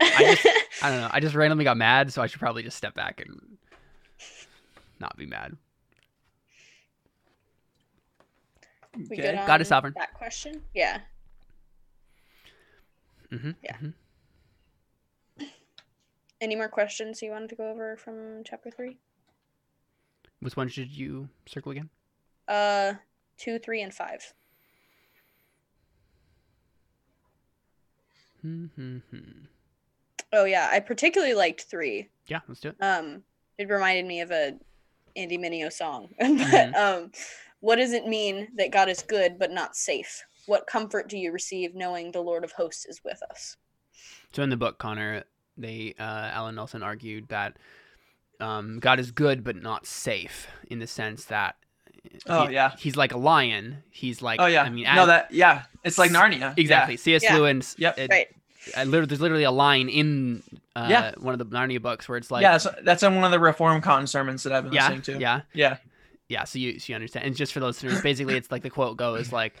I 0.00 0.34
just, 0.34 0.46
I 0.82 0.90
don't 0.90 1.00
know. 1.00 1.10
I 1.12 1.20
just 1.20 1.34
randomly 1.34 1.64
got 1.64 1.76
mad, 1.76 2.12
so 2.12 2.22
I 2.22 2.26
should 2.26 2.40
probably 2.40 2.62
just 2.62 2.76
step 2.76 2.94
back 2.94 3.20
and 3.24 3.40
not 5.00 5.16
be 5.16 5.26
mad. 5.26 5.56
We 8.98 9.04
Okay. 9.04 9.16
good 9.22 9.46
God 9.46 9.60
is 9.60 9.68
sovereign. 9.68 9.94
That 9.96 10.14
question? 10.14 10.62
Yeah. 10.74 11.00
hmm 13.30 13.50
Yeah. 13.62 13.76
Any 16.40 16.54
more 16.56 16.68
questions 16.68 17.20
you 17.22 17.30
wanted 17.30 17.48
to 17.50 17.56
go 17.56 17.70
over 17.70 17.96
from 17.96 18.42
chapter 18.44 18.70
three? 18.70 18.98
Which 20.40 20.56
one 20.56 20.68
should 20.68 20.90
you 20.90 21.28
circle 21.46 21.72
again? 21.72 21.90
Uh, 22.46 22.94
two, 23.36 23.58
three, 23.58 23.82
and 23.82 23.92
five. 23.92 24.32
Mm-hmm. 28.44 28.98
Oh 30.32 30.44
yeah, 30.44 30.68
I 30.70 30.80
particularly 30.80 31.34
liked 31.34 31.62
three. 31.62 32.08
Yeah, 32.28 32.40
let's 32.46 32.60
do 32.60 32.68
it. 32.68 32.76
Um, 32.80 33.22
it 33.58 33.68
reminded 33.68 34.06
me 34.06 34.20
of 34.20 34.30
a 34.30 34.54
Andy 35.16 35.38
Mineo 35.38 35.72
song. 35.72 36.08
but 36.18 36.28
Mhm. 36.28 36.74
um, 36.76 37.10
what 37.60 37.76
does 37.76 37.92
it 37.92 38.06
mean 38.06 38.48
that 38.56 38.70
God 38.72 38.88
is 38.88 39.02
good 39.02 39.38
but 39.38 39.50
not 39.50 39.76
safe? 39.76 40.22
What 40.46 40.66
comfort 40.66 41.08
do 41.08 41.18
you 41.18 41.32
receive 41.32 41.74
knowing 41.74 42.12
the 42.12 42.20
Lord 42.20 42.44
of 42.44 42.52
Hosts 42.52 42.86
is 42.86 43.00
with 43.04 43.20
us? 43.30 43.56
So 44.32 44.42
in 44.42 44.50
the 44.50 44.56
book, 44.56 44.78
Connor, 44.78 45.24
they 45.56 45.94
uh, 45.98 46.02
Allen 46.32 46.54
Nelson 46.54 46.82
argued 46.82 47.28
that 47.28 47.56
um, 48.40 48.78
God 48.80 49.00
is 49.00 49.10
good 49.10 49.42
but 49.44 49.56
not 49.56 49.86
safe 49.86 50.46
in 50.70 50.78
the 50.78 50.86
sense 50.86 51.24
that 51.26 51.56
Oh, 52.26 52.46
he- 52.46 52.54
yeah. 52.54 52.72
he's 52.78 52.96
like 52.96 53.12
a 53.12 53.18
lion. 53.18 53.82
He's 53.90 54.22
like 54.22 54.40
oh 54.40 54.46
yeah. 54.46 54.62
I 54.62 54.70
mean 54.70 54.84
no, 54.84 55.02
as- 55.02 55.06
that 55.08 55.32
yeah, 55.32 55.62
it's 55.84 55.98
like 55.98 56.10
Narnia. 56.12 56.56
exactly. 56.56 56.96
C.S. 56.96 57.22
Yeah. 57.22 57.36
Lewis. 57.36 57.74
Yep. 57.78 57.98
it- 57.98 58.10
Right. 58.10 58.28
I 58.76 58.84
literally, 58.84 59.06
there's 59.06 59.20
literally 59.20 59.44
a 59.44 59.50
line 59.50 59.88
in 59.88 60.42
uh, 60.76 60.86
Yeah. 60.90 61.12
one 61.18 61.32
of 61.32 61.38
the 61.38 61.46
Narnia 61.46 61.80
books 61.82 62.08
where 62.08 62.16
it's 62.18 62.30
like 62.30 62.42
yeah, 62.42 62.58
so 62.58 62.74
that's 62.82 63.02
in 63.02 63.14
one 63.14 63.24
of 63.24 63.30
the 63.30 63.40
Reform 63.40 63.80
Con 63.80 64.06
sermons 64.06 64.42
that 64.44 64.52
I've 64.52 64.64
been 64.64 64.72
yeah 64.72 64.82
listening 64.88 65.02
to. 65.02 65.18
yeah 65.20 65.40
Yeah. 65.54 65.76
Yeah, 66.28 66.44
so 66.44 66.58
you 66.58 66.78
so 66.78 66.92
you 66.92 66.94
understand. 66.94 67.26
And 67.26 67.34
just 67.36 67.52
for 67.52 67.60
those 67.60 67.82
listeners, 67.82 68.02
basically, 68.02 68.36
it's 68.36 68.50
like 68.50 68.62
the 68.62 68.70
quote 68.70 68.96
goes 68.96 69.32
like, 69.32 69.54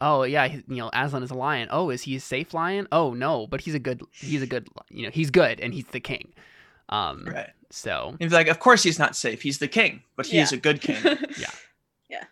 "Oh 0.00 0.22
yeah, 0.24 0.48
he- 0.48 0.64
you 0.68 0.76
know, 0.76 0.90
Aslan 0.92 1.22
is 1.22 1.30
a 1.30 1.34
lion. 1.34 1.68
Oh, 1.70 1.90
is 1.90 2.02
he 2.02 2.16
a 2.16 2.20
safe 2.20 2.52
lion? 2.54 2.86
Oh 2.92 3.14
no, 3.14 3.46
but 3.46 3.60
he's 3.62 3.74
a 3.74 3.78
good, 3.78 4.02
he's 4.12 4.42
a 4.42 4.46
good, 4.46 4.68
you 4.90 5.04
know, 5.04 5.10
he's 5.10 5.30
good, 5.30 5.60
and 5.60 5.72
he's 5.74 5.86
the 5.86 6.00
king." 6.00 6.32
Um, 6.88 7.24
Right. 7.26 7.50
so 7.70 8.16
And 8.20 8.32
like, 8.32 8.48
of 8.48 8.58
course 8.58 8.82
he's 8.82 8.98
not 8.98 9.14
safe. 9.16 9.42
He's 9.42 9.58
the 9.58 9.68
king, 9.68 10.02
but 10.16 10.26
he 10.26 10.38
is 10.40 10.52
a 10.52 10.56
good 10.56 10.80
king. 10.80 10.96
Yeah. 11.38 11.50
Yeah. 12.08 12.24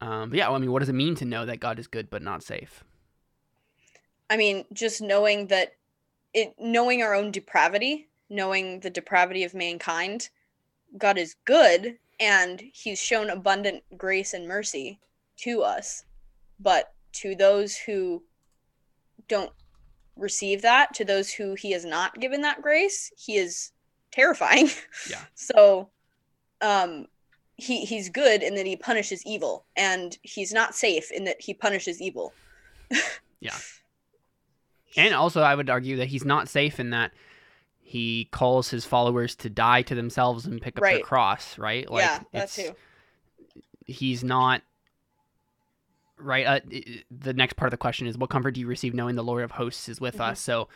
Um, 0.00 0.30
but 0.30 0.38
yeah, 0.38 0.48
well, 0.48 0.56
I 0.56 0.58
mean, 0.58 0.72
what 0.72 0.80
does 0.80 0.88
it 0.88 0.94
mean 0.94 1.14
to 1.16 1.24
know 1.24 1.46
that 1.46 1.60
God 1.60 1.78
is 1.78 1.86
good 1.86 2.10
but 2.10 2.22
not 2.22 2.42
safe? 2.42 2.84
I 4.28 4.36
mean, 4.36 4.64
just 4.72 5.00
knowing 5.00 5.46
that 5.48 5.74
it 6.32 6.54
knowing 6.58 7.02
our 7.02 7.14
own 7.14 7.30
depravity, 7.30 8.08
knowing 8.28 8.80
the 8.80 8.90
depravity 8.90 9.44
of 9.44 9.54
mankind, 9.54 10.28
God 10.98 11.18
is 11.18 11.36
good 11.44 11.96
and 12.20 12.62
he's 12.72 13.00
shown 13.00 13.30
abundant 13.30 13.82
grace 13.96 14.34
and 14.34 14.46
mercy 14.46 15.00
to 15.38 15.62
us. 15.62 16.04
But 16.60 16.92
to 17.14 17.34
those 17.34 17.76
who 17.76 18.22
don't 19.28 19.52
receive 20.16 20.62
that, 20.62 20.94
to 20.94 21.04
those 21.04 21.32
who 21.32 21.54
he 21.54 21.72
has 21.72 21.84
not 21.84 22.20
given 22.20 22.42
that 22.42 22.62
grace, 22.62 23.10
he 23.16 23.36
is 23.36 23.72
terrifying. 24.12 24.70
Yeah. 25.10 25.20
so 25.34 25.90
um 26.60 27.06
he 27.56 27.84
he's 27.84 28.08
good 28.08 28.42
in 28.42 28.54
that 28.54 28.66
he 28.66 28.76
punishes 28.76 29.24
evil 29.26 29.64
and 29.76 30.16
he's 30.22 30.52
not 30.52 30.74
safe 30.74 31.10
in 31.10 31.24
that 31.24 31.40
he 31.40 31.54
punishes 31.54 32.00
evil. 32.00 32.32
Yeah. 33.40 33.56
And 34.96 35.14
also, 35.14 35.42
I 35.42 35.54
would 35.54 35.68
argue 35.68 35.96
that 35.96 36.06
he's 36.06 36.24
not 36.24 36.48
safe 36.48 36.80
in 36.80 36.90
that 36.90 37.12
he 37.86 38.24
calls 38.32 38.70
his 38.70 38.84
followers 38.86 39.36
to 39.36 39.50
die 39.50 39.82
to 39.82 39.94
themselves 39.94 40.46
and 40.46 40.60
pick 40.60 40.78
up 40.78 40.82
Right. 40.82 41.04
cross, 41.04 41.58
right? 41.58 41.86
yeah, 41.92 42.20
that 42.32 42.50
too. 42.50 42.74
He's 43.84 44.24
not 44.24 44.62
right. 46.18 46.46
Uh, 46.46 46.60
the 47.10 47.34
next 47.34 47.56
part 47.56 47.66
of 47.68 47.70
the 47.72 47.76
question 47.76 48.06
is, 48.06 48.16
what 48.16 48.30
comfort 48.30 48.52
do 48.52 48.60
you 48.60 48.66
receive 48.66 48.94
knowing 48.94 49.16
the 49.16 49.22
Lord 49.22 49.44
of 49.44 49.52
Hosts 49.52 49.88
is 49.88 50.00
with 50.00 50.16
Mhm. 50.16 50.30
us? 50.30 50.40
So, 50.40 50.68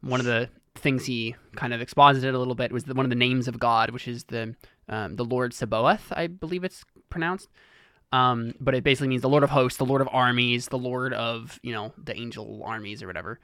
one 0.00 0.20
of 0.20 0.26
the 0.26 0.50
things 0.76 1.04
he 1.04 1.34
kind 1.56 1.74
of 1.74 1.80
exposited 1.80 2.34
a 2.34 2.38
little 2.38 2.54
bit 2.54 2.72
was 2.72 2.84
the, 2.84 2.94
one 2.94 3.04
of 3.04 3.10
the 3.10 3.16
names 3.16 3.48
of 3.48 3.58
God, 3.58 3.90
which 3.90 4.06
is 4.08 4.24
the 4.24 4.54
um, 4.88 5.16
the 5.16 5.24
Lord 5.24 5.52
Sabaoth, 5.54 6.12
I 6.12 6.26
believe 6.26 6.64
it's 6.64 6.84
pronounced. 7.08 7.48
Um, 8.12 8.54
but 8.60 8.74
it 8.74 8.84
basically 8.84 9.08
means 9.08 9.22
the 9.22 9.28
Lord 9.28 9.42
of 9.42 9.50
Hosts, 9.50 9.78
the 9.78 9.86
Lord 9.86 10.00
of 10.02 10.08
Armies, 10.12 10.68
the 10.68 10.78
Lord 10.78 11.12
of 11.12 11.58
you 11.62 11.72
know 11.72 11.92
the 11.98 12.16
angel 12.16 12.62
armies 12.64 13.02
or 13.02 13.06
whatever. 13.08 13.40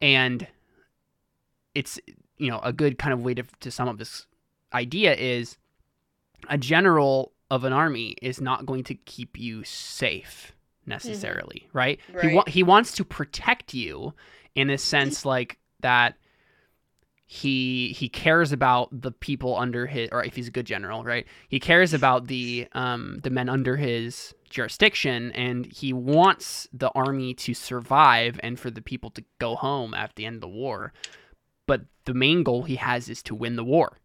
And 0.00 0.46
it's 1.74 1.98
you 2.38 2.50
know 2.50 2.60
a 2.62 2.72
good 2.72 2.98
kind 2.98 3.12
of 3.12 3.22
way 3.22 3.34
to 3.34 3.42
to 3.60 3.70
sum 3.70 3.88
up 3.88 3.98
this 3.98 4.26
idea 4.72 5.14
is 5.14 5.56
a 6.48 6.58
general 6.58 7.32
of 7.50 7.64
an 7.64 7.72
army 7.72 8.16
is 8.20 8.40
not 8.40 8.66
going 8.66 8.84
to 8.84 8.94
keep 8.94 9.38
you 9.38 9.62
safe 9.64 10.52
necessarily, 10.84 11.68
right? 11.72 11.98
He 12.08 12.14
Right. 12.26 12.34
wa- 12.34 12.44
he 12.46 12.62
wants 12.62 12.92
to 12.92 13.04
protect 13.04 13.72
you 13.74 14.12
in 14.54 14.68
a 14.70 14.78
sense 14.78 15.24
like 15.34 15.58
that 15.80 16.16
he 17.28 17.88
he 17.92 18.08
cares 18.08 18.52
about 18.52 18.88
the 18.92 19.10
people 19.10 19.56
under 19.56 19.86
his 19.86 20.08
or 20.12 20.22
if 20.24 20.36
he's 20.36 20.46
a 20.46 20.50
good 20.52 20.66
general, 20.66 21.02
right? 21.02 21.26
He 21.48 21.58
cares 21.58 21.92
about 21.92 22.28
the 22.28 22.68
um 22.72 23.18
the 23.24 23.30
men 23.30 23.48
under 23.48 23.76
his 23.76 24.32
jurisdiction 24.48 25.32
and 25.32 25.66
he 25.66 25.92
wants 25.92 26.68
the 26.72 26.90
army 26.90 27.34
to 27.34 27.52
survive 27.52 28.38
and 28.44 28.60
for 28.60 28.70
the 28.70 28.80
people 28.82 29.10
to 29.10 29.24
go 29.40 29.56
home 29.56 29.92
at 29.92 30.14
the 30.14 30.24
end 30.24 30.36
of 30.36 30.40
the 30.40 30.48
war. 30.48 30.92
But 31.66 31.82
the 32.04 32.14
main 32.14 32.42
goal 32.42 32.62
he 32.62 32.76
has 32.76 33.08
is 33.08 33.22
to 33.24 33.34
win 33.34 33.56
the 33.56 33.64
war. 33.64 33.98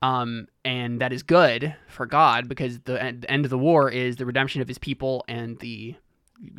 Um, 0.00 0.48
and 0.64 1.00
that 1.00 1.12
is 1.12 1.22
good 1.22 1.76
for 1.88 2.06
God 2.06 2.48
because 2.48 2.80
the, 2.80 2.94
the 3.20 3.30
end 3.30 3.44
of 3.44 3.50
the 3.50 3.58
war 3.58 3.88
is 3.88 4.16
the 4.16 4.26
redemption 4.26 4.60
of 4.60 4.66
his 4.68 4.78
people 4.78 5.24
and 5.28 5.58
the 5.60 5.94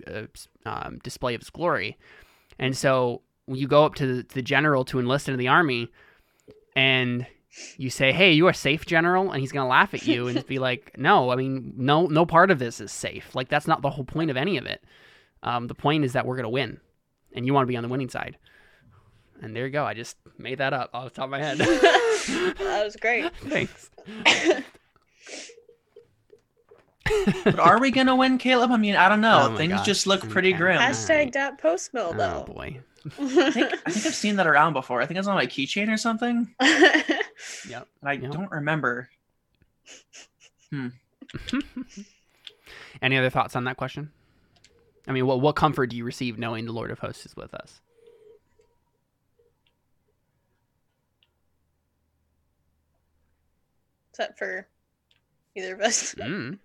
uh, 0.07 0.23
um, 0.65 0.99
display 1.03 1.35
of 1.35 1.41
his 1.41 1.49
glory. 1.49 1.97
And 2.57 2.77
so 2.77 3.21
you 3.47 3.67
go 3.67 3.83
up 3.83 3.95
to 3.95 4.07
the, 4.07 4.25
the 4.33 4.41
general 4.41 4.85
to 4.85 4.99
enlist 4.99 5.27
into 5.27 5.37
the 5.37 5.49
army 5.49 5.89
and 6.75 7.27
you 7.77 7.89
say, 7.89 8.11
"Hey, 8.11 8.31
you 8.31 8.47
are 8.47 8.53
safe, 8.53 8.85
general," 8.85 9.31
and 9.31 9.39
he's 9.39 9.51
gonna 9.51 9.69
laugh 9.69 9.93
at 9.93 10.07
you 10.07 10.27
and 10.27 10.45
be 10.47 10.57
like, 10.57 10.91
"No, 10.97 11.29
I 11.29 11.35
mean, 11.35 11.73
no, 11.77 12.07
no 12.07 12.25
part 12.25 12.49
of 12.49 12.59
this 12.59 12.79
is 12.79 12.91
safe. 12.91 13.35
Like 13.35 13.49
that's 13.49 13.67
not 13.67 13.81
the 13.81 13.91
whole 13.91 14.05
point 14.05 14.31
of 14.31 14.37
any 14.37 14.57
of 14.57 14.65
it. 14.65 14.83
Um, 15.43 15.67
the 15.67 15.75
point 15.75 16.03
is 16.03 16.13
that 16.13 16.25
we're 16.25 16.35
gonna 16.35 16.49
win, 16.49 16.79
and 17.33 17.45
you 17.45 17.53
want 17.53 17.63
to 17.63 17.67
be 17.67 17.77
on 17.77 17.83
the 17.83 17.89
winning 17.89 18.09
side." 18.09 18.37
And 19.43 19.55
there 19.55 19.65
you 19.65 19.71
go. 19.71 19.83
I 19.85 19.93
just 19.93 20.15
made 20.37 20.59
that 20.59 20.71
up 20.73 20.89
off 20.93 21.03
the 21.05 21.09
top 21.09 21.25
of 21.25 21.31
my 21.31 21.39
head. 21.39 21.57
that 21.59 22.81
was 22.85 22.95
great. 22.95 23.29
Thanks. 23.41 23.89
but 27.43 27.59
are 27.59 27.79
we 27.79 27.91
gonna 27.91 28.15
win, 28.15 28.37
Caleb? 28.37 28.71
I 28.71 28.77
mean, 28.77 28.95
I 28.95 29.09
don't 29.09 29.21
know. 29.21 29.49
Oh 29.51 29.57
Things 29.57 29.73
gosh. 29.73 29.85
just 29.85 30.07
look 30.07 30.27
pretty 30.29 30.49
Okay. 30.49 30.57
grim. 30.57 30.79
Hashtag 30.81 31.33
that 31.33 31.57
post 31.57 31.93
mill 31.93 32.13
though. 32.13 32.45
Oh 32.47 32.53
boy. 32.53 32.79
I 33.05 33.51
think, 33.51 33.73
I 33.85 33.91
think 33.91 34.05
I've 34.05 34.15
seen 34.15 34.37
that 34.37 34.47
around 34.47 34.71
before. 34.71 35.01
I 35.01 35.05
think 35.05 35.17
it's 35.19 35.27
on 35.27 35.35
my 35.35 35.45
keychain 35.45 35.91
or 35.93 35.97
something, 35.97 36.55
Yep. 36.61 37.87
and 38.01 38.09
I 38.09 38.13
Yep. 38.13 38.31
don't 38.31 38.49
remember. 38.51 39.09
Hmm. 40.71 40.87
Any 43.01 43.17
other 43.17 43.29
thoughts 43.29 43.57
on 43.57 43.65
that 43.65 43.75
question? 43.75 44.11
I 45.05 45.11
mean, 45.11 45.25
what 45.27 45.41
what 45.41 45.57
comfort 45.57 45.87
do 45.87 45.97
you 45.97 46.05
receive 46.05 46.39
knowing 46.39 46.63
the 46.65 46.71
Lord 46.71 46.91
of 46.91 46.99
Hosts 46.99 47.25
is 47.25 47.35
with 47.35 47.53
us? 47.53 47.81
Is 54.13 54.17
that 54.19 54.37
for 54.37 54.67
either 55.55 55.73
of 55.73 55.81
us? 55.81 56.15
Mm. 56.23 56.59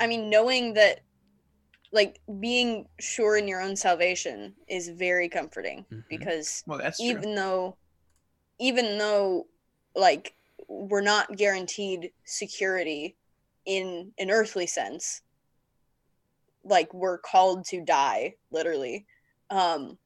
I 0.00 0.06
mean, 0.08 0.28
knowing 0.28 0.74
that, 0.74 1.00
like, 1.92 2.20
being 2.40 2.88
sure 3.00 3.36
in 3.36 3.46
your 3.46 3.60
own 3.60 3.76
salvation 3.76 4.54
is 4.68 4.88
very 4.88 5.28
comforting 5.28 5.86
Mhm. 5.90 6.04
because 6.08 6.64
Well, 6.66 6.78
that's 6.78 6.98
true. 6.98 7.06
even 7.06 7.34
though, 7.36 7.78
even 8.58 8.98
though, 8.98 9.46
like, 9.94 10.34
we're 10.68 11.00
not 11.00 11.36
guaranteed 11.36 12.12
security 12.24 13.16
in 13.64 14.12
an 14.18 14.30
earthly 14.30 14.66
sense, 14.66 15.22
like, 16.64 16.92
we're 16.92 17.18
called 17.18 17.64
to 17.66 17.84
die, 17.84 18.34
literally. 18.50 19.06
Um, 19.50 19.98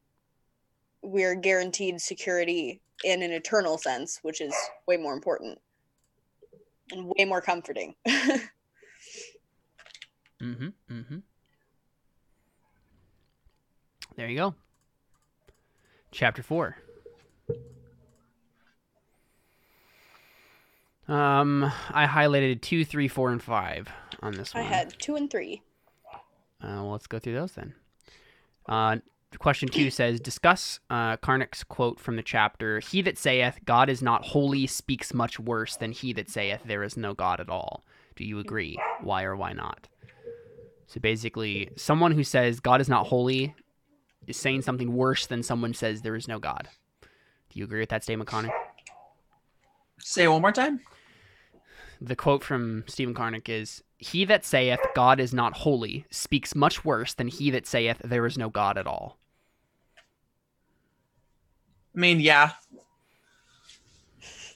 we're 1.02 1.34
guaranteed 1.34 2.00
security 2.00 2.80
in 3.04 3.22
an 3.22 3.30
eternal 3.30 3.78
sense, 3.78 4.18
which 4.22 4.40
is 4.40 4.54
way 4.86 4.96
more 4.96 5.14
important 5.14 5.58
and 6.90 7.12
way 7.16 7.24
more 7.24 7.40
comforting. 7.40 7.94
Mm-hmm. 10.40 10.68
Mm-hmm. 10.92 11.18
There 14.16 14.28
you 14.28 14.36
go. 14.36 14.54
Chapter 16.10 16.42
four. 16.42 16.76
Um, 21.06 21.64
I 21.90 22.06
highlighted 22.06 22.60
two, 22.60 22.84
three, 22.84 23.08
four, 23.08 23.32
and 23.32 23.42
five 23.42 23.88
on 24.20 24.34
this 24.34 24.54
I 24.54 24.60
one. 24.60 24.66
I 24.66 24.76
had 24.76 24.94
two 24.98 25.16
and 25.16 25.30
three. 25.30 25.62
Uh, 26.62 26.82
well, 26.82 26.90
let's 26.92 27.06
go 27.06 27.18
through 27.18 27.34
those 27.34 27.52
then. 27.52 27.74
Uh, 28.68 28.98
question 29.36 29.68
two 29.68 29.90
says, 29.90 30.20
discuss 30.20 30.80
uh, 30.88 31.18
Charnock's 31.18 31.62
quote 31.62 32.00
from 32.00 32.16
the 32.16 32.22
chapter: 32.22 32.80
"He 32.80 33.02
that 33.02 33.18
saith 33.18 33.58
God 33.66 33.90
is 33.90 34.00
not 34.00 34.24
holy 34.24 34.66
speaks 34.66 35.12
much 35.12 35.38
worse 35.38 35.76
than 35.76 35.92
he 35.92 36.14
that 36.14 36.30
saith 36.30 36.62
there 36.64 36.82
is 36.82 36.96
no 36.96 37.12
God 37.12 37.40
at 37.40 37.50
all." 37.50 37.84
Do 38.16 38.24
you 38.24 38.38
agree? 38.38 38.78
Why 39.02 39.24
or 39.24 39.36
why 39.36 39.52
not? 39.52 39.88
So 40.86 40.98
basically, 41.00 41.68
someone 41.76 42.12
who 42.12 42.24
says 42.24 42.58
God 42.60 42.80
is 42.80 42.88
not 42.88 43.06
holy 43.06 43.54
is 44.26 44.36
saying 44.36 44.62
something 44.62 44.94
worse 44.94 45.26
than 45.26 45.42
someone 45.42 45.74
says 45.74 46.00
there 46.00 46.16
is 46.16 46.26
no 46.26 46.38
God. 46.38 46.68
Do 47.02 47.58
you 47.58 47.64
agree 47.64 47.80
with 47.80 47.90
that 47.90 48.02
statement, 48.02 48.28
Connor? 48.28 48.50
Say 50.00 50.24
it 50.24 50.28
one 50.28 50.40
more 50.42 50.52
time. 50.52 50.80
The 52.00 52.16
quote 52.16 52.42
from 52.42 52.84
Stephen 52.86 53.14
Charnock 53.14 53.48
is 53.48 53.82
He 53.98 54.24
that 54.24 54.44
saith 54.44 54.80
God 54.94 55.20
is 55.20 55.34
not 55.34 55.58
holy 55.58 56.06
speaks 56.10 56.54
much 56.54 56.84
worse 56.84 57.14
than 57.14 57.28
he 57.28 57.50
that 57.50 57.66
saith 57.66 58.00
there 58.04 58.26
is 58.26 58.38
no 58.38 58.48
God 58.48 58.78
at 58.78 58.86
all. 58.86 59.17
I 61.98 62.00
mean, 62.00 62.20
yeah, 62.20 62.52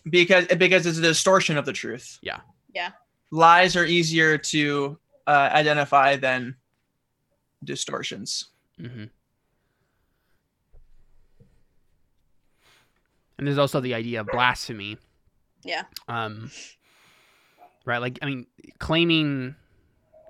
because 0.09 0.47
because 0.47 0.86
it's 0.86 0.99
a 0.99 1.03
distortion 1.03 1.59
of 1.59 1.66
the 1.66 1.72
truth. 1.72 2.20
Yeah. 2.22 2.38
Yeah. 2.72 2.90
Lies 3.32 3.74
are 3.74 3.84
easier 3.84 4.38
to 4.38 4.97
uh, 5.26 5.51
identify 5.53 6.14
than 6.14 6.55
distortions. 7.64 8.51
hmm 8.78 9.05
And 13.38 13.47
there's 13.49 13.59
also 13.59 13.80
the 13.80 13.95
idea 13.95 14.20
of 14.20 14.28
blasphemy. 14.28 14.99
Yeah. 15.64 15.82
Um, 16.07 16.53
right? 17.84 17.99
Like, 17.99 18.20
I 18.22 18.26
mean, 18.26 18.47
claiming 18.78 19.57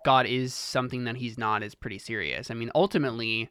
God 0.06 0.24
is 0.24 0.54
something 0.54 1.04
that 1.04 1.16
he's 1.16 1.36
not 1.36 1.62
is 1.62 1.74
pretty 1.74 1.98
serious. 1.98 2.50
I 2.50 2.54
mean, 2.54 2.70
ultimately, 2.74 3.50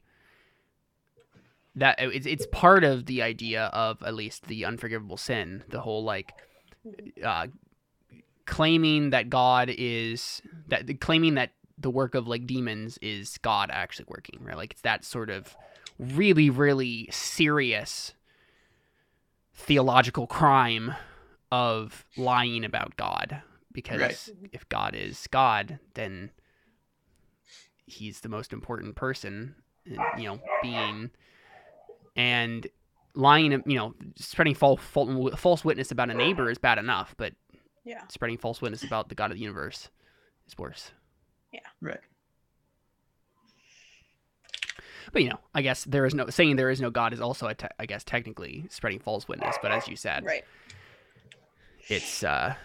that 1.75 1.95
it's, 1.99 2.25
it's 2.25 2.47
part 2.51 2.83
of 2.83 3.05
the 3.05 3.21
idea 3.21 3.65
of 3.65 4.01
at 4.03 4.13
least 4.13 4.47
the 4.47 4.65
unforgivable 4.65 5.17
sin, 5.17 5.63
the 5.69 5.81
whole 5.81 6.03
like 6.03 6.33
uh, 7.23 7.47
claiming 8.45 9.11
that 9.11 9.29
God 9.29 9.69
is 9.77 10.41
that 10.67 10.99
claiming 10.99 11.35
that 11.35 11.51
the 11.77 11.89
work 11.89 12.13
of 12.15 12.27
like 12.27 12.45
demons 12.45 12.97
is 13.01 13.37
God 13.39 13.69
actually 13.71 14.05
working, 14.07 14.39
right? 14.43 14.57
Like 14.57 14.71
it's 14.73 14.81
that 14.81 15.03
sort 15.05 15.29
of 15.29 15.55
really, 15.97 16.49
really 16.49 17.07
serious 17.11 18.13
theological 19.53 20.27
crime 20.27 20.93
of 21.51 22.05
lying 22.17 22.63
about 22.65 22.97
God. 22.97 23.41
Because 23.73 23.99
Right. 23.99 24.29
if 24.51 24.67
God 24.67 24.95
is 24.95 25.27
God, 25.31 25.79
then 25.93 26.31
he's 27.85 28.19
the 28.19 28.29
most 28.29 28.51
important 28.51 28.95
person, 28.95 29.55
you 29.85 30.25
know, 30.25 30.39
being 30.61 31.11
and 32.15 32.67
lying, 33.15 33.51
you 33.65 33.75
know, 33.77 33.93
spreading 34.17 34.55
false 34.55 34.79
false 35.37 35.65
witness 35.65 35.91
about 35.91 36.09
a 36.09 36.13
neighbor 36.13 36.49
is 36.49 36.57
bad 36.57 36.77
enough, 36.77 37.13
but 37.17 37.33
Yeah. 37.83 38.05
spreading 38.07 38.37
false 38.37 38.61
witness 38.61 38.83
about 38.83 39.09
the 39.09 39.15
God 39.15 39.31
of 39.31 39.37
the 39.37 39.41
universe 39.41 39.89
is 40.47 40.57
worse. 40.57 40.91
Yeah. 41.51 41.59
Right. 41.81 41.99
But 45.11 45.23
you 45.23 45.29
know, 45.29 45.39
I 45.53 45.61
guess 45.61 45.83
there 45.83 46.05
is 46.05 46.13
no 46.13 46.27
saying 46.29 46.55
there 46.55 46.69
is 46.69 46.79
no 46.79 46.89
God 46.89 47.11
is 47.13 47.19
also, 47.19 47.47
a 47.47 47.55
te- 47.55 47.67
I 47.79 47.85
guess, 47.85 48.03
technically 48.03 48.65
spreading 48.69 48.99
false 48.99 49.27
witness. 49.27 49.57
But 49.61 49.71
as 49.71 49.87
you 49.87 49.95
said, 49.95 50.23
Right. 50.23 50.43
it's 51.89 52.23
uh, 52.23 52.55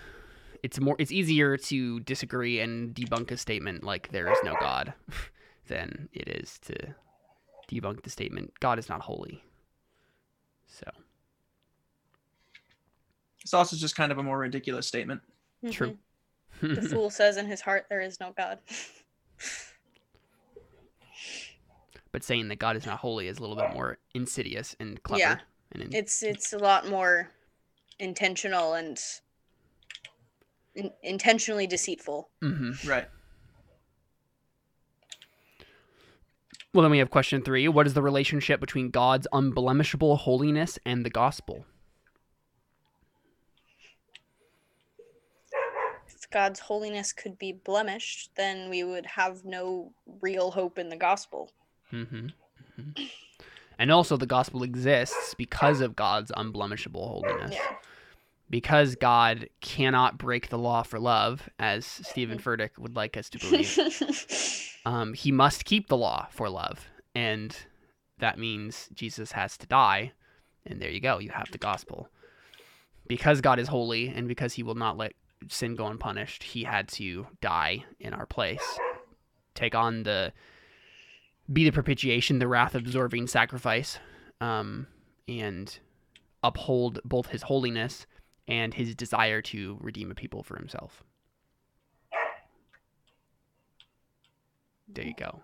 it's 0.62 0.78
more 0.78 0.94
it's 0.98 1.10
easier 1.10 1.56
to 1.56 2.00
disagree 2.00 2.60
and 2.60 2.94
debunk 2.94 3.30
a 3.32 3.36
statement 3.36 3.82
like 3.84 4.10
there 4.12 4.30
is 4.30 4.38
no 4.44 4.54
God 4.60 4.92
than 5.66 6.08
it 6.12 6.28
is 6.28 6.58
to 6.60 6.94
debunk 7.68 8.02
the 8.02 8.10
statement 8.10 8.58
God 8.60 8.78
is 8.78 8.88
not 8.88 9.00
holy. 9.02 9.42
So 10.66 10.90
It's 13.42 13.54
also 13.54 13.76
just 13.76 13.94
kind 13.96 14.10
of 14.12 14.18
a 14.18 14.22
more 14.22 14.38
ridiculous 14.38 14.86
statement. 14.86 15.20
True. 15.70 15.96
Mhm. 16.60 16.74
The 16.82 16.88
fool 16.88 17.10
says 17.10 17.36
in 17.36 17.46
his 17.46 17.60
heart 17.60 17.86
there 17.88 18.00
is 18.00 18.18
no 18.20 18.32
God. 18.36 18.58
but 22.12 22.22
saying 22.24 22.48
that 22.48 22.58
God 22.58 22.76
is 22.76 22.86
not 22.86 22.98
holy 22.98 23.28
is 23.28 23.38
a 23.38 23.40
little 23.40 23.56
bit 23.56 23.72
more 23.74 23.98
insidious 24.14 24.74
and 24.80 25.02
clever. 25.02 25.20
Yeah. 25.20 25.38
And 25.72 25.82
in- 25.82 25.94
It's 25.94 26.22
it's 26.22 26.52
a 26.52 26.58
lot 26.58 26.88
more 26.88 27.30
intentional 27.98 28.74
and 28.74 28.98
in- 30.74 30.92
intentionally 31.02 31.66
deceitful. 31.66 32.28
Mhm. 32.42 32.86
Right. 32.88 33.08
Well, 36.76 36.82
then 36.82 36.90
we 36.90 36.98
have 36.98 37.08
question 37.08 37.40
three. 37.40 37.68
What 37.68 37.86
is 37.86 37.94
the 37.94 38.02
relationship 38.02 38.60
between 38.60 38.90
God's 38.90 39.26
unblemishable 39.32 40.18
holiness 40.18 40.78
and 40.84 41.06
the 41.06 41.10
gospel? 41.10 41.64
If 46.06 46.28
God's 46.30 46.60
holiness 46.60 47.14
could 47.14 47.38
be 47.38 47.52
blemished, 47.52 48.32
then 48.36 48.68
we 48.68 48.84
would 48.84 49.06
have 49.06 49.42
no 49.42 49.94
real 50.20 50.50
hope 50.50 50.78
in 50.78 50.90
the 50.90 50.96
gospel. 50.96 51.50
hmm 51.88 52.26
And 53.78 53.90
also, 53.90 54.18
the 54.18 54.26
gospel 54.26 54.62
exists 54.62 55.32
because 55.32 55.80
of 55.80 55.96
God's 55.96 56.30
unblemishable 56.32 57.08
holiness. 57.08 57.54
Yeah. 57.54 57.76
Because 58.50 58.96
God 58.96 59.48
cannot 59.62 60.18
break 60.18 60.50
the 60.50 60.58
law 60.58 60.82
for 60.82 60.98
love, 60.98 61.48
as 61.58 61.86
Steven 61.86 62.38
Furtick 62.38 62.76
would 62.76 62.96
like 62.96 63.16
us 63.16 63.30
to 63.30 63.38
believe, 63.40 63.78
um, 64.86 65.12
he 65.14 65.32
must 65.32 65.64
keep 65.64 65.88
the 65.88 65.96
law 65.96 66.28
for 66.30 66.48
love. 66.48 66.88
And 67.14 67.54
that 68.18 68.38
means 68.38 68.88
Jesus 68.94 69.32
has 69.32 69.58
to 69.58 69.66
die. 69.66 70.12
And 70.64 70.80
there 70.80 70.90
you 70.90 71.00
go. 71.00 71.18
You 71.18 71.30
have 71.30 71.50
the 71.50 71.58
gospel. 71.58 72.08
Because 73.06 73.40
God 73.40 73.58
is 73.58 73.68
holy 73.68 74.08
and 74.08 74.28
because 74.28 74.54
he 74.54 74.62
will 74.62 74.74
not 74.76 74.96
let 74.96 75.12
sin 75.48 75.74
go 75.74 75.86
unpunished, 75.86 76.42
he 76.42 76.64
had 76.64 76.88
to 76.88 77.26
die 77.40 77.84
in 78.00 78.14
our 78.14 78.26
place. 78.26 78.78
Take 79.54 79.74
on 79.74 80.04
the 80.04 80.32
be 81.52 81.64
the 81.64 81.72
propitiation, 81.72 82.38
the 82.38 82.48
wrath 82.48 82.74
absorbing 82.74 83.28
sacrifice, 83.28 83.98
um, 84.40 84.88
and 85.28 85.78
uphold 86.42 87.00
both 87.04 87.28
his 87.28 87.42
holiness 87.42 88.06
and 88.48 88.74
his 88.74 88.96
desire 88.96 89.40
to 89.42 89.78
redeem 89.80 90.10
a 90.10 90.14
people 90.14 90.42
for 90.42 90.56
himself. 90.56 91.04
There 94.88 95.04
you 95.04 95.14
go. 95.18 95.40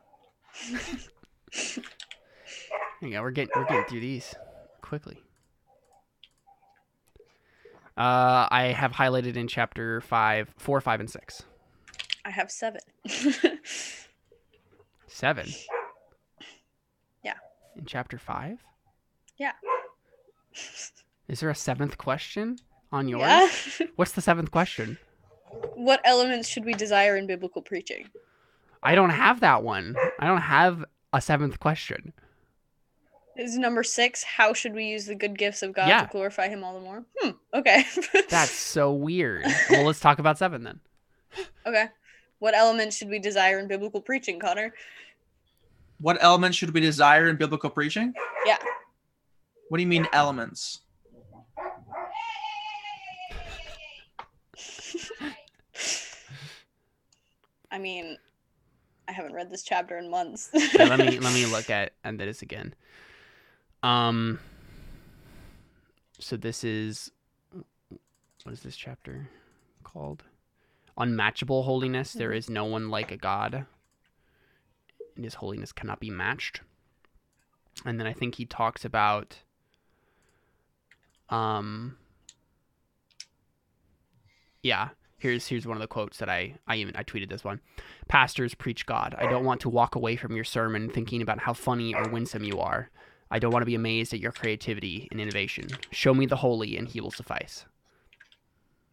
There 3.00 3.08
you 3.08 3.10
go. 3.12 3.22
We're 3.22 3.30
getting 3.30 3.50
we're 3.56 3.66
getting 3.66 3.84
through 3.84 4.00
these 4.00 4.34
quickly. 4.80 5.18
Uh, 7.96 8.48
I 8.50 8.74
have 8.76 8.92
highlighted 8.92 9.36
in 9.36 9.48
chapter 9.48 10.00
five, 10.00 10.54
four, 10.56 10.80
five, 10.80 11.00
and 11.00 11.10
six. 11.10 11.42
I 12.24 12.30
have 12.30 12.50
seven. 12.50 12.80
Seven. 15.08 15.46
Yeah. 17.22 17.34
In 17.76 17.84
chapter 17.84 18.18
five. 18.18 18.60
Yeah. 19.36 19.52
Is 21.28 21.40
there 21.40 21.50
a 21.50 21.54
seventh 21.54 21.98
question 21.98 22.58
on 22.90 23.08
yours? 23.08 23.22
yeah. 23.22 23.86
What's 23.96 24.12
the 24.12 24.22
seventh 24.22 24.50
question? 24.50 24.98
what 25.74 26.00
elements 26.04 26.48
should 26.48 26.64
we 26.64 26.72
desire 26.72 27.16
in 27.16 27.26
biblical 27.26 27.60
preaching? 27.62 28.08
I 28.82 28.94
don't 28.94 29.10
have 29.10 29.40
that 29.40 29.62
one. 29.62 29.96
I 30.18 30.26
don't 30.26 30.40
have 30.40 30.84
a 31.12 31.20
seventh 31.20 31.60
question. 31.60 32.12
Is 33.36 33.56
number 33.56 33.82
six, 33.82 34.22
how 34.22 34.52
should 34.52 34.74
we 34.74 34.84
use 34.86 35.06
the 35.06 35.14
good 35.14 35.38
gifts 35.38 35.62
of 35.62 35.72
God 35.72 35.88
Yeah. 35.88 36.02
to 36.02 36.08
glorify 36.12 36.48
him 36.48 36.62
all 36.64 36.74
the 36.74 36.80
more? 36.80 37.04
Hmm. 37.18 37.30
Okay. 37.54 37.84
That's 38.28 38.50
so 38.50 38.92
weird. 38.92 39.46
Well, 39.70 39.84
let's 39.84 40.00
talk 40.00 40.18
about 40.18 40.36
seven 40.36 40.64
then. 40.64 40.80
okay. 41.66 41.86
What 42.40 42.54
elements 42.54 42.96
should 42.96 43.08
we 43.08 43.18
desire 43.18 43.58
in 43.58 43.68
biblical 43.68 44.00
preaching, 44.00 44.38
Connor? 44.40 44.74
What 45.98 46.18
elements 46.20 46.58
should 46.58 46.74
we 46.74 46.80
desire 46.80 47.28
in 47.28 47.36
biblical 47.36 47.70
preaching? 47.70 48.12
Yeah. 48.44 48.58
What 49.68 49.78
do 49.78 49.82
you 49.82 49.88
mean 49.88 50.06
elements? 50.12 50.80
I 57.70 57.78
mean, 57.78 58.18
I 59.08 59.12
haven't 59.12 59.34
read 59.34 59.50
this 59.50 59.62
chapter 59.62 59.96
in 59.98 60.10
months. 60.10 60.50
Okay, 60.54 60.86
let 60.88 60.98
me 60.98 61.18
let 61.20 61.34
me 61.34 61.46
look 61.46 61.68
at 61.70 61.92
at 62.04 62.18
this 62.18 62.42
again. 62.42 62.74
Um. 63.82 64.38
So 66.18 66.36
this 66.36 66.62
is 66.64 67.10
what 68.44 68.52
is 68.52 68.62
this 68.62 68.76
chapter 68.76 69.28
called? 69.84 70.22
Unmatchable 70.96 71.62
holiness. 71.64 72.12
There 72.12 72.30
Mhm. 72.30 72.36
no 72.50 72.64
one 72.64 72.88
like 72.90 73.10
a 73.10 73.16
God, 73.16 73.66
and 75.16 75.24
His 75.24 75.34
holiness 75.34 75.72
cannot 75.72 76.00
be 76.00 76.10
matched. 76.10 76.60
And 77.84 77.98
then 77.98 78.06
I 78.06 78.12
think 78.12 78.36
he 78.36 78.44
talks 78.46 78.84
about. 78.84 79.38
Um. 81.28 81.96
Yeah, 84.62 84.90
here's 85.22 85.46
here's 85.46 85.66
one 85.66 85.76
of 85.76 85.80
the 85.80 85.86
quotes 85.86 86.18
that 86.18 86.28
I 86.28 86.54
I 86.66 86.76
even 86.76 86.96
I 86.96 87.04
tweeted 87.04 87.30
this 87.30 87.44
one. 87.44 87.60
Pastors 88.08 88.54
preach 88.54 88.84
God. 88.84 89.14
I 89.16 89.26
don't 89.26 89.44
want 89.44 89.60
to 89.62 89.70
walk 89.70 89.94
away 89.94 90.16
from 90.16 90.34
your 90.34 90.44
sermon 90.44 90.90
thinking 90.90 91.22
about 91.22 91.38
how 91.38 91.52
funny 91.52 91.94
or 91.94 92.08
winsome 92.08 92.42
you 92.42 92.58
are. 92.58 92.90
I 93.30 93.38
don't 93.38 93.52
want 93.52 93.62
to 93.62 93.66
be 93.66 93.76
amazed 93.76 94.12
at 94.12 94.20
your 94.20 94.32
creativity 94.32 95.08
and 95.10 95.20
innovation. 95.20 95.68
Show 95.90 96.12
me 96.12 96.26
the 96.26 96.36
holy, 96.36 96.76
and 96.76 96.86
he 96.86 97.00
will 97.00 97.12
suffice. 97.12 97.64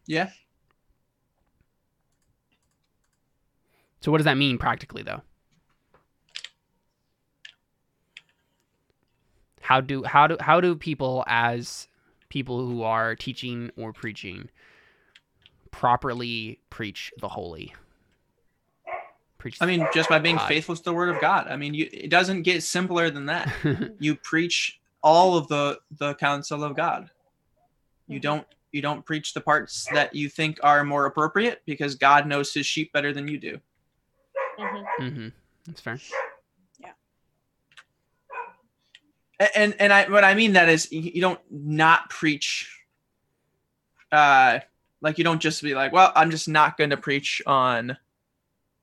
Yeah. 0.05 0.29
So, 3.99 4.11
what 4.11 4.19
does 4.19 4.25
that 4.25 4.37
mean 4.37 4.57
practically, 4.57 5.01
though? 5.01 5.21
How 9.61 9.81
do 9.81 10.03
how 10.03 10.27
do 10.27 10.37
how 10.39 10.61
do 10.61 10.75
people 10.75 11.23
as 11.27 11.87
people 12.29 12.65
who 12.65 12.83
are 12.83 13.15
teaching 13.15 13.71
or 13.75 13.91
preaching 13.91 14.49
properly 15.71 16.59
preach 16.69 17.11
the 17.19 17.27
holy? 17.29 17.73
Preach. 19.37 19.57
I 19.61 19.65
mean, 19.65 19.87
just 19.93 20.09
by 20.09 20.19
being 20.19 20.35
God. 20.35 20.47
faithful 20.47 20.75
to 20.75 20.83
the 20.83 20.93
word 20.93 21.09
of 21.09 21.21
God. 21.21 21.47
I 21.47 21.55
mean, 21.55 21.73
you, 21.73 21.87
it 21.91 22.09
doesn't 22.09 22.41
get 22.43 22.61
simpler 22.63 23.09
than 23.09 23.27
that. 23.27 23.51
You 23.99 24.15
preach 24.15 24.79
all 25.01 25.37
of 25.37 25.47
the 25.47 25.79
the 25.97 26.15
counsel 26.15 26.63
of 26.63 26.75
God. 26.75 27.09
You 28.07 28.19
Mhm. 28.19 28.23
don't 28.23 28.47
you 28.71 28.81
don't 28.81 29.05
preach 29.05 29.33
the 29.33 29.41
parts 29.41 29.87
that 29.93 30.13
you 30.13 30.29
think 30.29 30.59
are 30.61 30.83
more 30.83 31.05
appropriate 31.05 31.61
because 31.65 31.95
God 31.95 32.27
knows 32.27 32.53
his 32.53 32.65
sheep 32.65 32.91
better 32.93 33.13
than 33.13 33.27
you 33.27 33.37
do. 33.39 33.59
Mhm. 34.59 34.85
mm-hmm. 34.99 35.27
That's 35.65 35.81
fair. 35.81 35.99
A- 39.39 39.57
and 39.57 39.73
and 39.79 39.93
I 39.93 40.09
what 40.09 40.23
I 40.25 40.33
mean 40.33 40.53
that 40.53 40.67
is 40.67 40.91
you 40.91 40.99
you 41.15 41.21
don't 41.21 41.39
not 41.49 42.09
preach 42.09 42.69
uh 44.11 44.59
like 45.01 45.17
you 45.17 45.23
don't 45.23 45.41
just 45.41 45.61
be 45.61 45.73
like 45.73 45.91
well 45.91 46.11
I'm 46.15 46.31
just 46.31 46.47
not 46.47 46.77
going 46.77 46.89
to 46.89 46.97
preach 46.97 47.41
on 47.45 47.97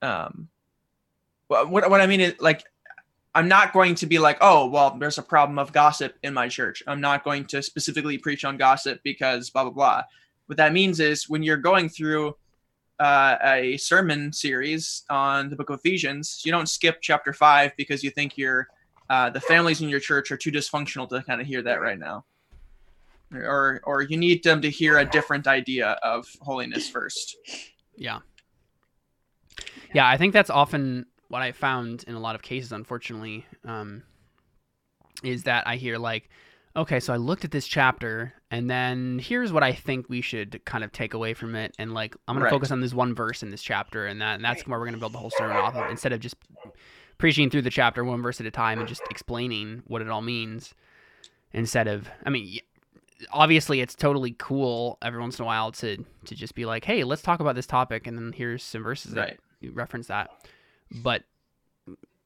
um 0.03 0.49
wha- 1.49 1.64
what 1.64 1.89
what 1.91 2.01
I 2.01 2.07
mean 2.07 2.21
is 2.21 2.35
like 2.41 2.64
I'm 3.35 3.49
not 3.49 3.73
going 3.73 3.95
to 3.97 4.07
be 4.07 4.19
like 4.19 4.39
oh 4.41 4.67
well 4.67 4.97
there's 4.99 5.19
a 5.19 5.23
problem 5.23 5.59
of 5.59 5.73
gossip 5.73 6.14
in 6.23 6.33
my 6.35 6.49
church. 6.49 6.83
I'm 6.87 7.01
not 7.01 7.25
going 7.25 7.45
to 7.47 7.62
specifically 7.62 8.19
preach 8.19 8.45
on 8.45 8.57
gossip 8.57 9.01
because 9.03 9.51
blah 9.51 9.64
blah 9.64 9.73
blah. 9.73 10.03
What 10.47 10.59
that 10.59 10.73
means 10.73 11.01
is 11.01 11.29
when 11.29 11.43
you're 11.43 11.57
going 11.57 11.89
through 11.89 12.37
uh, 12.99 13.37
a 13.43 13.77
sermon 13.77 14.33
series 14.33 15.03
on 15.11 15.51
the 15.51 15.57
book 15.57 15.71
of 15.71 15.81
Ephesians, 15.81 16.43
you 16.45 16.53
don't 16.53 16.69
skip 16.69 16.99
chapter 17.03 17.33
five 17.33 17.73
because 17.77 18.03
you 18.03 18.11
think 18.11 18.39
your 18.39 18.69
uh, 19.11 19.31
the 19.31 19.41
families 19.41 19.81
in 19.81 19.89
your 19.89 20.01
church 20.01 20.33
are 20.33 20.37
too 20.37 20.51
dysfunctional 20.51 21.09
to 21.09 21.23
kind 21.23 21.41
of 21.41 21.47
hear 21.47 21.62
that 21.62 21.81
right 21.81 21.99
now, 21.99 22.25
or 23.33 23.81
or 23.85 24.03
you 24.03 24.16
need 24.16 24.43
them 24.45 24.61
to 24.62 24.70
hear 24.70 24.99
a 24.99 25.05
different 25.05 25.47
idea 25.47 25.99
of 26.03 26.27
holiness 26.41 26.89
first. 26.89 27.37
Yeah. 27.97 28.20
Yeah, 29.95 30.07
I 30.09 30.16
think 30.16 30.33
that's 30.33 30.51
often 30.51 31.07
what 31.29 31.43
I 31.43 31.53
found 31.53 32.05
in 32.07 32.14
a 32.14 32.20
lot 32.20 32.35
of 32.35 32.43
cases, 32.43 32.72
unfortunately, 32.72 33.47
um, 33.64 34.03
is 35.22 35.45
that 35.45 35.66
I 35.66 35.77
hear 35.77 35.97
like, 35.97 36.29
okay, 36.77 37.01
so 37.01 37.12
I 37.12 37.16
looked 37.16 37.45
at 37.45 37.51
this 37.51 37.66
chapter, 37.66 38.35
and 38.51 38.68
then 38.68 39.18
here's 39.18 39.53
what 39.53 39.62
I 39.62 39.72
think 39.72 40.09
we 40.09 40.20
should 40.20 40.62
kind 40.66 40.85
of 40.85 40.93
take 40.93 41.14
away 41.14 41.33
from 41.35 41.55
it, 41.55 41.74
and 41.79 41.95
like 41.95 42.14
I'm 42.29 42.35
gonna 42.35 42.45
Right. 42.45 42.51
focus 42.51 42.70
on 42.70 42.81
this 42.81 42.93
one 42.95 43.14
verse 43.14 43.43
in 43.43 43.51
this 43.51 43.62
chapter, 43.62 44.07
and 44.07 44.20
that 44.20 44.35
and 44.35 44.45
that's 44.45 44.66
where 44.66 44.79
we're 44.79 44.85
gonna 44.87 44.99
build 44.99 45.14
the 45.14 45.18
whole 45.18 45.31
sermon 45.31 45.57
off 45.57 45.74
of, 45.74 45.91
instead 45.91 46.12
of 46.12 46.20
just 46.20 46.37
preaching 47.18 47.49
through 47.49 47.62
the 47.62 47.70
chapter 47.70 48.05
one 48.05 48.20
verse 48.22 48.41
at 48.41 48.47
a 48.47 48.51
time 48.51 48.79
and 48.79 48.89
just 48.89 49.03
explaining 49.11 49.83
what 49.87 50.03
it 50.03 50.09
all 50.09 50.20
means, 50.22 50.74
instead 51.53 51.89
of, 51.89 52.09
I 52.24 52.31
mean. 52.31 52.59
Obviously, 53.31 53.81
it's 53.81 53.95
totally 53.95 54.35
cool 54.39 54.99
every 55.03 55.21
once 55.21 55.39
in 55.39 55.43
a 55.43 55.47
while 55.47 55.73
to 55.73 56.05
to 56.27 56.35
just 56.35 56.55
be 56.55 56.67
like, 56.67 56.85
"Hey, 56.85 57.03
let's 57.05 57.23
talk 57.23 57.41
about 57.41 57.55
this 57.55 57.67
topic," 57.67 58.07
and 58.07 58.17
then 58.19 58.33
here's 58.33 58.62
some 58.62 58.83
verses 58.83 59.12
that 59.12 59.21
Right. 59.21 59.41
you 59.61 59.73
reference 59.73 60.09
that. 60.09 60.31
But 61.03 61.25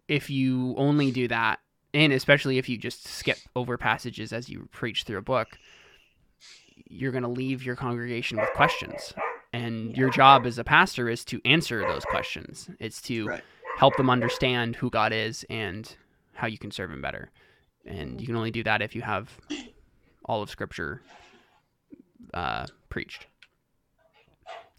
if 0.09 0.29
you 0.31 0.75
only 0.77 1.11
do 1.13 1.29
that, 1.29 1.61
and 1.95 2.13
especially 2.13 2.59
if 2.59 2.69
you 2.69 2.77
just 2.77 3.07
skip 3.07 3.39
over 3.55 3.79
passages 3.79 4.33
as 4.33 4.49
you 4.49 4.69
preach 4.73 5.05
through 5.05 5.19
a 5.19 5.23
book, 5.23 5.59
you're 6.89 7.13
going 7.13 7.23
to 7.23 7.29
leave 7.29 7.65
your 7.65 7.77
congregation 7.77 8.41
with 8.41 8.53
questions. 8.53 9.15
And 9.53 9.97
your 9.97 10.11
job 10.11 10.47
as 10.47 10.59
a 10.59 10.65
pastor 10.65 11.09
is 11.09 11.25
to 11.27 11.41
answer 11.45 11.85
those 11.85 12.05
questions. 12.05 12.71
It's 12.79 13.01
to 13.03 13.27
Right. 13.27 13.45
help 13.79 13.97
them 13.97 14.11
understand 14.11 14.77
who 14.77 14.91
God 14.91 15.13
is 15.13 15.45
and 15.51 15.97
how 16.35 16.47
you 16.47 16.59
can 16.59 16.71
serve 16.71 16.91
him 16.91 17.01
better. 17.03 17.31
And 17.85 18.21
you 18.21 18.27
can 18.27 18.37
only 18.37 18.51
do 18.51 18.63
that 18.65 18.83
if 18.83 18.95
you 18.95 19.03
have 19.03 19.41
all 20.31 20.43
of 20.43 20.49
scripture 20.49 21.03
uh, 22.33 22.65
preached. 22.89 23.27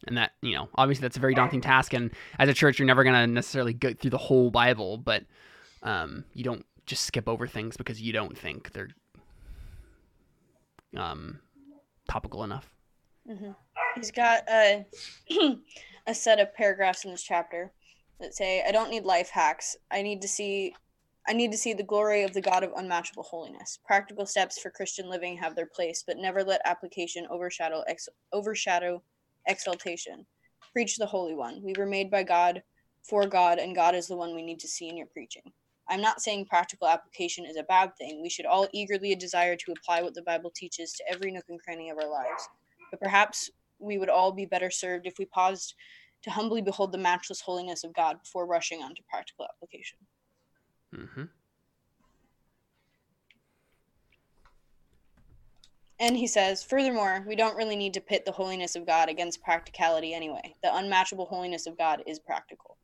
And 0.08 0.18
that, 0.18 0.32
you 0.42 0.56
know, 0.56 0.70
obviously 0.76 1.02
that's 1.02 1.18
a 1.18 1.20
very 1.20 1.36
daunting 1.36 1.60
task. 1.60 1.94
And 1.94 2.12
as 2.40 2.48
a 2.48 2.54
church, 2.54 2.80
you're 2.80 2.86
never 2.86 3.04
going 3.04 3.16
to 3.16 3.28
necessarily 3.28 3.74
go 3.74 3.94
through 3.94 4.12
the 4.12 4.18
whole 4.18 4.50
Bible, 4.50 4.98
but 4.98 5.26
um, 5.84 6.24
you 6.34 6.46
don't 6.46 6.66
just 6.86 7.04
skip 7.04 7.28
over 7.28 7.48
things 7.48 7.76
because 7.76 8.02
you 8.02 8.14
don't 8.14 8.38
think 8.38 8.72
they're 8.72 8.88
um, 10.96 11.42
topical 12.10 12.46
enough. 12.46 12.72
hmm 13.28 13.52
He's 13.96 14.12
got 14.12 14.44
a 14.50 14.86
a 16.08 16.16
set 16.16 16.40
of 16.40 16.56
paragraphs 16.56 17.04
in 17.04 17.12
this 17.12 17.22
chapter 17.24 17.74
that 18.22 18.34
say, 18.34 18.64
"I 18.66 18.72
don't 18.72 18.90
need 18.90 19.04
life 19.04 19.30
hacks. 19.30 19.76
I 19.92 20.02
need 20.02 20.22
to 20.22 20.30
see, 20.30 20.74
I 21.28 21.34
need 21.34 21.52
to 21.52 21.58
see 21.58 21.74
the 21.74 21.84
glory 21.84 22.24
of 22.24 22.34
the 22.34 22.42
God 22.42 22.64
of 22.64 22.72
unmatchable 22.76 23.24
holiness. 23.24 23.80
Practical 23.86 24.26
steps 24.26 24.60
for 24.60 24.72
Christian 24.72 25.10
living 25.10 25.38
have 25.38 25.56
their 25.56 25.68
place, 25.68 26.04
but 26.06 26.18
never 26.18 26.44
let 26.44 26.62
application 26.66 27.28
overshadow 27.30 27.84
ex- 27.88 28.10
overshadow 28.34 29.04
exaltation. 29.48 30.26
Preach 30.74 30.98
the 30.98 31.06
Holy 31.06 31.36
One. 31.36 31.62
We 31.64 31.74
were 31.78 31.86
made 31.86 32.10
by 32.10 32.24
God, 32.24 32.64
for 33.08 33.28
God, 33.28 33.60
and 33.60 33.76
God 33.76 33.96
is 33.96 34.08
the 34.08 34.18
one 34.18 34.36
we 34.36 34.44
need 34.44 34.60
to 34.60 34.68
see 34.68 34.90
in 34.90 34.98
your 34.98 35.08
preaching." 35.08 35.54
I'm 35.90 36.02
not 36.02 36.22
saying 36.22 36.46
practical 36.46 36.88
application 36.88 37.46
is 37.46 37.58
a 37.58 37.64
bad 37.64 37.92
thing. 37.98 38.22
We 38.22 38.30
should 38.30 38.46
all 38.46 38.68
eagerly 38.72 39.14
desire 39.16 39.58
to 39.58 39.74
apply 39.74 40.02
what 40.02 40.14
the 40.14 40.22
Bible 40.22 40.52
teaches 40.56 40.94
to 40.94 41.04
every 41.10 41.32
nook 41.32 41.46
and 41.50 41.62
cranny 41.62 41.90
of 41.90 41.98
our 41.98 42.10
lives 42.10 42.48
but 42.92 43.00
perhaps 43.00 43.50
we 43.80 43.98
would 43.98 44.10
all 44.10 44.32
be 44.32 44.46
better 44.46 44.70
served 44.70 45.08
if 45.08 45.16
we 45.18 45.26
paused 45.26 45.74
to 46.24 46.30
humbly 46.30 46.62
behold 46.62 46.92
the 46.92 46.98
matchless 46.98 47.42
holiness 47.42 47.84
of 47.84 47.96
God 47.96 48.20
before 48.22 48.46
rushing 48.46 48.84
on 48.84 48.94
to 48.94 49.02
practical 49.10 49.46
application. 49.46 49.98
Hmm 50.94 51.24
And 56.00 56.18
he 56.18 56.26
says, 56.26 56.64
furthermore, 56.64 57.24
we 57.28 57.36
don't 57.36 57.56
really 57.56 57.76
need 57.76 57.94
to 57.94 58.02
pit 58.02 58.26
the 58.26 58.32
holiness 58.32 58.76
of 58.76 58.88
God 58.88 59.08
against 59.08 59.44
practicality 59.44 60.16
anyway. 60.16 60.56
The 60.64 60.76
unmatchable 60.76 61.28
holiness 61.28 61.68
of 61.68 61.78
God 61.78 62.02
is 62.08 62.20
practical. 62.20 62.78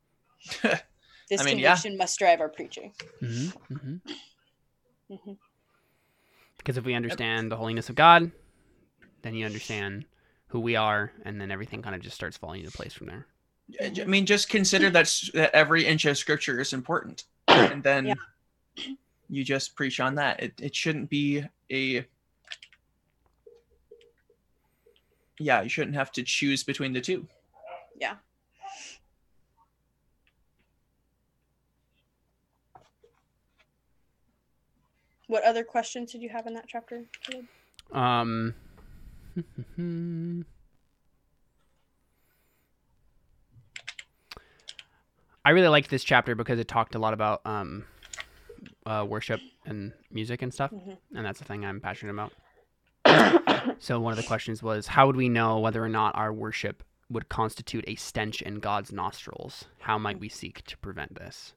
This 1.29 1.41
I 1.41 1.43
mean, 1.43 1.59
yeah. 1.59 1.71
conviction 1.71 1.97
must 1.97 2.17
drive 2.17 2.39
our 2.39 2.47
preaching. 2.47 2.93
hmm 3.19 3.47
hmm 3.67 3.95
hmm 5.09 5.33
Because 6.57 6.77
if 6.77 6.85
we 6.85 6.93
understand 6.93 7.51
the 7.51 7.57
holiness 7.57 7.89
of 7.89 7.95
God, 7.95 8.31
then 9.23 9.35
you 9.35 9.45
understand 9.45 10.05
who 10.47 10.59
we 10.61 10.77
are, 10.77 11.11
and 11.25 11.41
then 11.41 11.51
everything 11.51 11.81
kind 11.81 11.95
of 11.95 12.01
just 12.01 12.15
starts 12.15 12.37
falling 12.37 12.61
into 12.61 12.71
place 12.71 12.93
from 12.93 13.07
there. 13.07 13.27
I 13.81 14.05
mean, 14.05 14.25
just 14.25 14.47
consider 14.47 14.89
that, 14.91 15.13
that 15.33 15.53
every 15.53 15.85
inch 15.85 16.05
of 16.05 16.17
scripture 16.17 16.61
is 16.61 16.71
important, 16.71 17.25
and 17.57 17.83
then 17.83 18.05
Yeah. 18.05 18.15
you 19.29 19.43
just 19.43 19.75
preach 19.75 19.99
on 19.99 20.15
that. 20.15 20.41
It 20.41 20.53
it 20.61 20.75
shouldn't 20.75 21.09
be 21.09 21.43
a 21.71 22.05
yeah. 25.39 25.61
You 25.61 25.69
shouldn't 25.69 25.95
have 25.95 26.11
to 26.13 26.23
choose 26.23 26.63
between 26.63 26.93
the 26.93 27.01
two. 27.01 27.27
Yeah. 27.99 28.15
What 35.27 35.43
other 35.43 35.63
questions 35.63 36.13
did 36.13 36.21
you 36.21 36.29
have 36.29 36.47
in 36.47 36.53
that 36.53 36.65
chapter? 36.67 37.03
Caleb? 37.21 37.45
Um, 37.91 38.53
hmm, 39.35 39.41
hmm, 39.41 39.61
hmm. 39.75 40.41
I 45.47 45.51
really 45.51 45.69
liked 45.69 45.89
this 45.89 46.03
chapter 46.03 46.35
because 46.35 46.59
it 46.59 46.67
talked 46.67 46.93
a 46.93 46.99
lot 46.99 47.13
about 47.13 47.39
um, 47.45 47.85
uh, 48.85 49.05
worship 49.07 49.39
and 49.65 49.93
music 50.11 50.41
and 50.41 50.53
stuff, 50.53 50.71
Mhm. 50.71 50.97
and 51.15 51.25
that's 51.25 51.39
the 51.39 51.45
thing 51.45 51.63
I'm 51.63 51.79
passionate 51.79 52.11
about. 52.11 52.33
so 53.79 53.97
one 54.01 54.11
of 54.11 54.17
the 54.17 54.27
questions 54.27 54.61
was, 54.61 54.87
how 54.87 55.07
would 55.07 55.15
we 55.15 55.29
know 55.29 55.57
whether 55.59 55.81
or 55.81 55.87
not 55.87 56.13
our 56.17 56.33
worship 56.33 56.83
would 57.09 57.29
constitute 57.29 57.85
a 57.87 57.95
stench 57.95 58.41
in 58.41 58.59
God's 58.59 58.91
nostrils? 58.91 59.63
How 59.79 59.97
might 59.97 60.19
we 60.19 60.27
seek 60.27 60.65
to 60.65 60.77
prevent 60.79 61.15
this? 61.15 61.53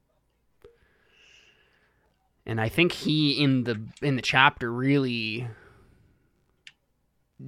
And 2.46 2.60
I 2.60 2.68
think 2.68 2.92
he 2.92 3.42
in 3.42 3.64
the 3.64 3.80
in 4.02 4.14
the 4.14 4.22
chapter 4.22 4.72
really 4.72 5.48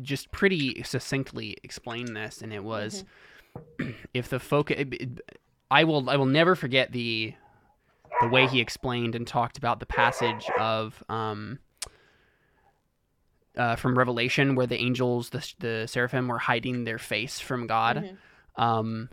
just 0.01 0.33
pretty 0.33 0.83
succinctly 0.83 1.57
explained 1.63 2.17
this, 2.17 2.43
and 2.43 2.53
it 2.53 2.65
was 2.65 3.05
if 4.13 4.29
the 4.29 4.41
focus. 4.41 4.85
I 5.73 5.85
will 5.85 6.09
I 6.11 6.17
will 6.17 6.27
never 6.27 6.55
forget 6.55 6.93
the 6.93 7.35
the 8.21 8.29
way 8.29 8.47
he 8.47 8.61
explained 8.61 9.15
and 9.15 9.27
talked 9.27 9.59
about 9.59 9.81
the 9.81 9.87
passage 9.87 10.49
of 10.59 11.03
um 11.09 11.59
uh, 13.57 13.77
from 13.77 13.97
Revelation 13.99 14.55
where 14.55 14.67
the 14.67 14.81
angels 14.81 15.31
the 15.31 15.53
the 15.59 15.87
seraphim 15.87 16.29
were 16.29 16.39
hiding 16.39 16.85
their 16.85 16.99
face 16.99 17.41
from 17.41 17.67
God. 17.67 17.97
Mhm. 17.97 18.63
Um, 18.63 19.09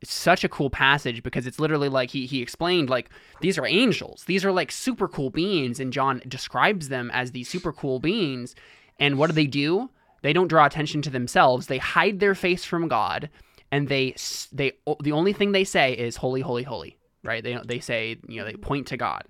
it's 0.00 0.12
such 0.12 0.44
a 0.44 0.48
cool 0.48 0.70
passage 0.70 1.22
because 1.22 1.46
it's 1.46 1.58
literally 1.60 1.88
like 1.88 2.10
he 2.10 2.26
he 2.26 2.40
explained 2.42 2.88
like 2.88 3.10
these 3.40 3.58
are 3.58 3.66
angels. 3.66 4.24
These 4.24 4.44
are 4.44 4.52
like 4.52 4.70
super 4.72 5.08
cool 5.08 5.30
beings, 5.30 5.80
and 5.80 5.92
John 5.92 6.22
describes 6.26 6.88
them 6.88 7.10
as 7.12 7.32
these 7.32 7.48
super 7.48 7.72
cool 7.72 8.00
beings. 8.00 8.54
And 8.98 9.18
what 9.18 9.28
do 9.28 9.32
they 9.34 9.46
do? 9.46 9.90
They 10.22 10.32
don't 10.32 10.48
draw 10.48 10.66
attention 10.66 11.02
to 11.02 11.10
themselves. 11.10 11.66
They 11.66 11.78
hide 11.78 12.20
their 12.20 12.34
face 12.34 12.64
from 12.64 12.88
God, 12.88 13.30
and 13.72 13.88
they 13.88 14.14
they 14.52 14.72
the 15.00 15.12
only 15.12 15.32
thing 15.32 15.52
they 15.52 15.64
say 15.64 15.92
is 15.92 16.16
holy, 16.16 16.40
holy, 16.40 16.62
holy. 16.62 16.96
Right? 17.22 17.42
They 17.44 17.58
they 17.64 17.80
say 17.80 18.16
you 18.28 18.40
know 18.40 18.46
they 18.46 18.54
point 18.54 18.86
to 18.88 18.96
God, 18.96 19.24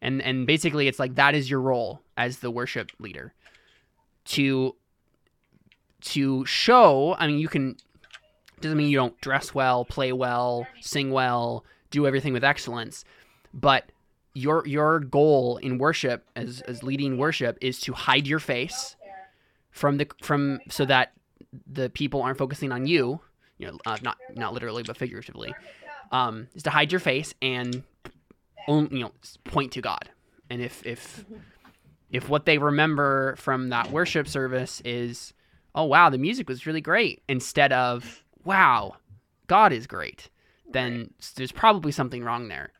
and 0.00 0.22
and 0.22 0.46
basically 0.46 0.88
it's 0.88 0.98
like 0.98 1.14
that 1.16 1.34
is 1.34 1.50
your 1.50 1.60
role 1.60 2.00
as 2.16 2.38
the 2.38 2.50
worship 2.50 2.90
leader 2.98 3.34
to 4.26 4.74
to 6.00 6.44
show. 6.46 7.14
I 7.18 7.26
mean, 7.26 7.38
you 7.38 7.48
can 7.48 7.76
doesn't 8.60 8.78
mean 8.78 8.88
you 8.88 8.96
don't 8.96 9.20
dress 9.20 9.54
well, 9.54 9.84
play 9.84 10.12
well, 10.12 10.66
sing 10.80 11.10
well, 11.10 11.64
do 11.90 12.06
everything 12.06 12.32
with 12.32 12.44
excellence, 12.44 13.04
but 13.52 13.90
your 14.34 14.66
your 14.66 15.00
goal 15.00 15.58
in 15.58 15.78
worship 15.78 16.24
as 16.36 16.60
as 16.62 16.82
leading 16.82 17.18
worship 17.18 17.58
is 17.60 17.80
to 17.80 17.92
hide 17.92 18.26
your 18.26 18.38
face 18.38 18.96
from 19.70 19.98
the 19.98 20.06
from 20.22 20.58
so 20.68 20.84
that 20.84 21.12
the 21.70 21.90
people 21.90 22.22
aren't 22.22 22.38
focusing 22.38 22.72
on 22.72 22.86
you, 22.86 23.20
you 23.58 23.66
know, 23.66 23.78
uh, 23.86 23.96
not 24.02 24.16
not 24.34 24.52
literally 24.54 24.82
but 24.82 24.96
figuratively. 24.96 25.54
Um, 26.12 26.48
is 26.54 26.62
to 26.64 26.70
hide 26.70 26.92
your 26.92 27.00
face 27.00 27.34
and 27.42 27.82
on- 28.68 28.88
you 28.92 29.00
know 29.00 29.12
point 29.44 29.72
to 29.72 29.80
God. 29.80 30.08
And 30.50 30.62
if 30.62 30.84
if 30.86 31.24
if 32.10 32.28
what 32.28 32.44
they 32.46 32.58
remember 32.58 33.34
from 33.36 33.70
that 33.70 33.90
worship 33.90 34.28
service 34.28 34.80
is 34.84 35.32
oh 35.74 35.84
wow 35.84 36.08
the 36.08 36.18
music 36.18 36.48
was 36.48 36.64
really 36.66 36.80
great 36.80 37.20
instead 37.28 37.72
of 37.72 38.22
wow 38.44 38.94
god 39.48 39.72
is 39.72 39.86
great 39.88 40.30
then 40.72 41.10
there's 41.34 41.50
probably 41.52 41.90
something 41.92 42.22
wrong 42.22 42.46
there 42.48 42.70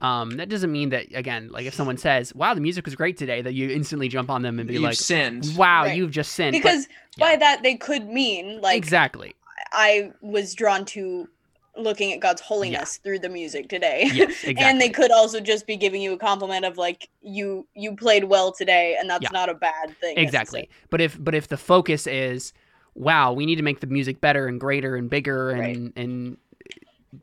Um, 0.00 0.30
that 0.38 0.48
doesn't 0.48 0.72
mean 0.72 0.88
that 0.90 1.06
again, 1.14 1.50
like 1.50 1.66
if 1.66 1.74
someone 1.74 1.98
says, 1.98 2.34
"Wow, 2.34 2.54
the 2.54 2.60
music 2.62 2.86
was 2.86 2.94
great 2.94 3.18
today," 3.18 3.42
that 3.42 3.52
you 3.52 3.68
instantly 3.68 4.08
jump 4.08 4.30
on 4.30 4.40
them 4.40 4.58
and 4.58 4.66
be 4.66 4.74
You've 4.74 4.82
like, 4.84 4.96
sinned. 4.96 5.44
"Wow, 5.58 5.82
Right. 5.84 5.94
you've 5.96 6.10
just 6.10 6.32
sinned." 6.32 6.54
But- 6.54 6.62
because 6.62 6.88
yeah. 7.18 7.24
by 7.32 7.36
that 7.36 7.62
they 7.62 7.74
could 7.76 8.08
mean 8.08 8.62
like 8.62 8.78
exactly. 8.78 9.34
I 9.72 10.12
was 10.20 10.54
drawn 10.54 10.84
to 10.86 11.28
looking 11.76 12.12
at 12.12 12.20
God's 12.20 12.40
holiness 12.42 12.98
through 12.98 13.20
the 13.20 13.28
music 13.28 13.68
today. 13.68 14.10
Yes, 14.12 14.30
exactly. 14.44 14.56
and 14.58 14.80
they 14.80 14.90
could 14.90 15.10
also 15.12 15.40
just 15.40 15.66
be 15.66 15.76
giving 15.76 16.02
you 16.02 16.12
a 16.12 16.18
compliment 16.18 16.64
of 16.64 16.76
like 16.76 17.08
you 17.22 17.66
you 17.74 17.94
played 17.96 18.24
well 18.24 18.52
today 18.52 18.96
and 19.00 19.08
that's 19.08 19.22
Yeah. 19.22 19.28
not 19.32 19.48
a 19.48 19.54
bad 19.54 19.96
thing. 20.00 20.18
exactly 20.18 20.68
but 20.90 21.00
if 21.00 21.16
but 21.22 21.34
if 21.34 21.46
the 21.48 21.56
focus 21.56 22.06
is 22.08 22.52
wow 22.94 23.32
we 23.32 23.46
need 23.46 23.54
to 23.56 23.62
make 23.62 23.80
the 23.80 23.86
music 23.86 24.20
better 24.20 24.46
and 24.48 24.60
greater 24.60 24.96
and 24.96 25.08
bigger 25.08 25.50
and 25.50 25.60
Right. 25.60 25.92
and 25.96 26.36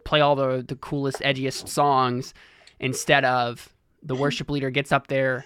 play 0.06 0.22
all 0.22 0.36
the 0.36 0.64
the 0.68 0.76
coolest 0.78 1.20
edgiest 1.20 1.68
songs 1.68 2.34
instead 2.80 3.26
of 3.26 3.70
the 4.02 4.16
worship 4.24 4.50
leader 4.50 4.70
gets 4.70 4.92
up 4.94 5.08
there 5.08 5.46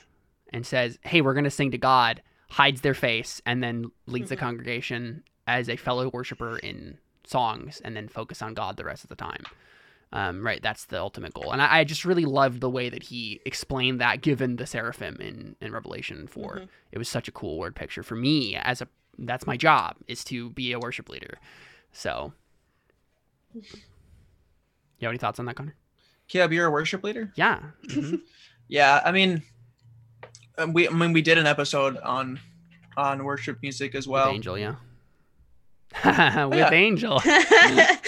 and 0.53 0.65
says 0.65 0.99
hey 1.03 1.21
we're 1.21 1.33
going 1.33 1.43
to 1.43 1.49
sing 1.49 1.71
to 1.71 1.77
god 1.77 2.21
hides 2.49 2.81
their 2.81 2.93
face 2.93 3.41
and 3.47 3.63
then 3.63 3.89
leads 4.05 4.29
the 4.29 4.35
Mhm. 4.37 4.39
congregation 4.41 5.23
as 5.57 5.69
a 5.69 5.75
fellow 5.75 6.09
worshiper 6.13 6.57
in 6.57 6.97
songs 7.25 7.81
and 7.85 7.95
then 7.95 8.07
focus 8.07 8.41
on 8.41 8.53
god 8.53 8.77
the 8.77 8.83
rest 8.85 9.03
of 9.03 9.09
the 9.09 9.15
time 9.15 9.43
um, 10.13 10.45
right 10.45 10.61
that's 10.61 10.85
the 10.85 10.99
ultimate 10.99 11.33
goal 11.33 11.51
and 11.53 11.61
I, 11.61 11.79
I 11.79 11.83
just 11.83 12.03
really 12.03 12.25
loved 12.25 12.59
the 12.61 12.69
way 12.69 12.89
that 12.89 13.03
he 13.03 13.39
explained 13.45 14.01
that 14.01 14.21
given 14.21 14.57
the 14.57 14.65
seraphim 14.65 15.15
in, 15.21 15.55
in 15.61 15.71
revelation 15.71 16.27
4 16.27 16.55
Mhm. 16.55 16.67
it 16.91 16.97
was 16.97 17.07
such 17.09 17.27
a 17.27 17.31
cool 17.31 17.57
word 17.57 17.75
picture 17.75 18.03
for 18.03 18.15
me 18.15 18.55
as 18.57 18.81
a 18.81 18.87
that's 19.19 19.45
my 19.47 19.55
job 19.57 19.95
is 20.07 20.23
to 20.25 20.49
be 20.51 20.71
a 20.73 20.79
worship 20.79 21.07
leader 21.09 21.37
so 21.93 22.33
you 23.53 23.61
have 25.07 25.11
any 25.11 25.17
thoughts 25.17 25.39
on 25.39 25.45
that 25.45 25.55
connor 25.55 25.75
Caleb, 26.27 26.53
you're 26.53 26.67
a 26.67 26.71
worship 26.71 27.03
leader. 27.03 27.31
yeah 27.35 27.59
mhm. 27.87 28.21
Yeah, 28.69 29.01
I 29.03 29.11
mean, 29.11 29.43
uh, 30.57 30.65
we 30.71 30.87
I 30.87 30.91
mean 30.91 31.11
we 31.11 31.21
did 31.21 31.37
an 31.37 31.45
episode 31.45 31.97
on 31.97 32.39
on 32.95 33.25
worship 33.25 33.57
music 33.61 33.95
as 33.95 34.07
well. 34.07 34.27
with 34.29 34.35
angel 34.35 34.57
yeah 34.57 34.75
with 36.49 36.71
angel. 36.71 37.21
I, 37.25 37.99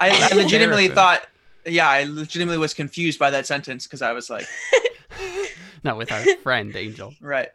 I 0.00 0.34
legitimately 0.34 0.88
thought, 0.88 1.26
yeah, 1.64 1.88
I 1.88 2.04
legitimately 2.04 2.58
was 2.58 2.74
confused 2.74 3.18
by 3.18 3.30
that 3.30 3.46
sentence 3.46 3.86
because 3.86 4.02
I 4.02 4.12
was 4.12 4.28
like, 4.28 4.46
not 5.84 5.96
with 5.96 6.12
our 6.12 6.22
friend 6.42 6.74
angel 6.76 7.14
right, 7.20 7.48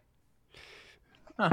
Huh. 1.38 1.52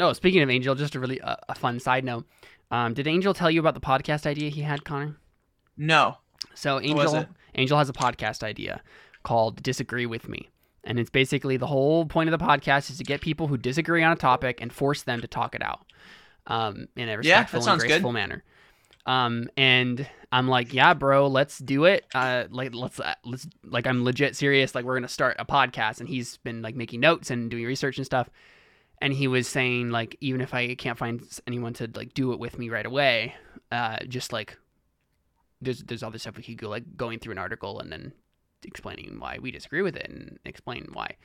oh 0.00 0.12
speaking 0.12 0.42
of 0.42 0.50
angel 0.50 0.74
just 0.74 0.94
a 0.94 1.00
really 1.00 1.20
uh, 1.20 1.36
a 1.48 1.54
fun 1.54 1.78
side 1.78 2.04
note 2.04 2.24
um, 2.70 2.94
did 2.94 3.06
angel 3.06 3.32
tell 3.34 3.50
you 3.50 3.60
about 3.60 3.74
the 3.74 3.80
podcast 3.80 4.26
idea 4.26 4.48
he 4.48 4.62
had 4.62 4.84
connor 4.84 5.16
no, 5.76 6.16
So 6.54 6.80
Angel? 6.80 7.26
Angel 7.54 7.78
has 7.78 7.88
a 7.88 7.92
podcast 7.92 8.42
idea 8.42 8.82
called 9.22 9.62
Disagree 9.62 10.06
with 10.06 10.28
Me. 10.28 10.48
And 10.84 10.98
it's 10.98 11.10
basically 11.10 11.56
the 11.56 11.66
whole 11.66 12.06
point 12.06 12.30
of 12.32 12.38
the 12.38 12.44
podcast 12.44 12.90
is 12.90 12.98
to 12.98 13.04
get 13.04 13.20
people 13.20 13.48
who 13.48 13.56
disagree 13.56 14.02
on 14.02 14.12
a 14.12 14.16
topic 14.16 14.60
and 14.60 14.72
force 14.72 15.02
them 15.02 15.20
to 15.20 15.26
talk 15.26 15.54
it 15.54 15.62
out 15.62 15.85
um, 16.46 16.88
in 16.96 17.08
a 17.08 17.18
respectful 17.18 17.58
and 17.58 17.64
sounds 17.64 17.82
good. 17.82 17.88
graceful 17.88 18.12
manner. 18.12 18.42
Um, 19.04 19.48
and 19.56 20.06
I'm 20.32 20.48
like, 20.48 20.74
yeah, 20.74 20.92
bro, 20.94 21.28
let's 21.28 21.58
do 21.58 21.84
it. 21.84 22.04
Uh, 22.12 22.44
like, 22.50 22.74
let's, 22.74 22.98
uh, 22.98 23.14
let's, 23.24 23.46
like, 23.62 23.86
I'm 23.86 24.02
legit 24.04 24.34
serious. 24.34 24.74
Like, 24.74 24.84
we're 24.84 24.96
gonna 24.96 25.08
start 25.08 25.36
a 25.38 25.44
podcast, 25.44 26.00
and 26.00 26.08
he's 26.08 26.38
been 26.38 26.62
like 26.62 26.74
making 26.74 27.00
notes 27.00 27.30
and 27.30 27.50
doing 27.50 27.64
research 27.64 27.98
and 27.98 28.06
stuff. 28.06 28.28
And 29.00 29.12
he 29.12 29.28
was 29.28 29.46
saying 29.46 29.90
like, 29.90 30.16
even 30.20 30.40
if 30.40 30.54
I 30.54 30.74
can't 30.74 30.98
find 30.98 31.22
anyone 31.46 31.74
to 31.74 31.90
like 31.94 32.14
do 32.14 32.32
it 32.32 32.38
with 32.38 32.58
me 32.58 32.70
right 32.70 32.86
away, 32.86 33.34
uh, 33.70 33.98
just 34.08 34.32
like 34.32 34.56
there's 35.60 35.82
there's 35.84 36.02
other 36.02 36.18
stuff 36.18 36.36
we 36.36 36.42
could 36.42 36.58
go 36.58 36.68
like 36.68 36.96
going 36.96 37.18
through 37.18 37.32
an 37.32 37.38
article 37.38 37.80
and 37.80 37.90
then 37.90 38.12
explaining 38.64 39.16
why 39.18 39.38
we 39.40 39.50
disagree 39.50 39.82
with 39.82 39.96
it 39.96 40.08
and 40.08 40.38
explain 40.44 40.88
why 40.92 41.16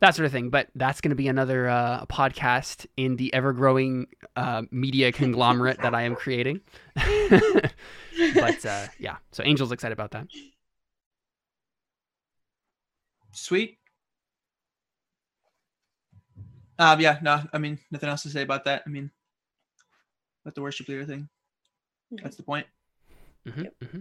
that 0.00 0.14
sort 0.14 0.26
of 0.26 0.32
thing 0.32 0.50
but 0.50 0.68
that's 0.74 1.00
going 1.00 1.10
to 1.10 1.16
be 1.16 1.28
another 1.28 1.68
uh, 1.68 2.04
podcast 2.06 2.86
in 2.96 3.16
the 3.16 3.32
ever 3.34 3.52
growing 3.52 4.06
uh, 4.36 4.62
media 4.70 5.12
conglomerate 5.12 5.80
that 5.82 5.94
i 5.94 6.02
am 6.02 6.14
creating 6.14 6.60
but 6.94 8.66
uh, 8.66 8.86
yeah 8.98 9.16
so 9.32 9.42
angel's 9.42 9.72
excited 9.72 9.92
about 9.92 10.10
that 10.10 10.26
sweet. 13.32 13.78
Um, 16.78 17.00
yeah, 17.00 17.18
no, 17.22 17.42
I 17.52 17.58
mean 17.58 17.78
nothing 17.90 18.08
else 18.08 18.22
to 18.24 18.30
say 18.30 18.42
about 18.42 18.64
that. 18.64 18.82
I 18.86 18.90
mean, 18.90 19.10
about 20.44 20.54
the 20.54 20.62
worship 20.62 20.88
leader 20.88 21.04
thing. 21.06 21.28
That's 22.10 22.36
the 22.36 22.42
point. 22.42 22.66
hmm 23.46 23.62
hmm 23.82 24.00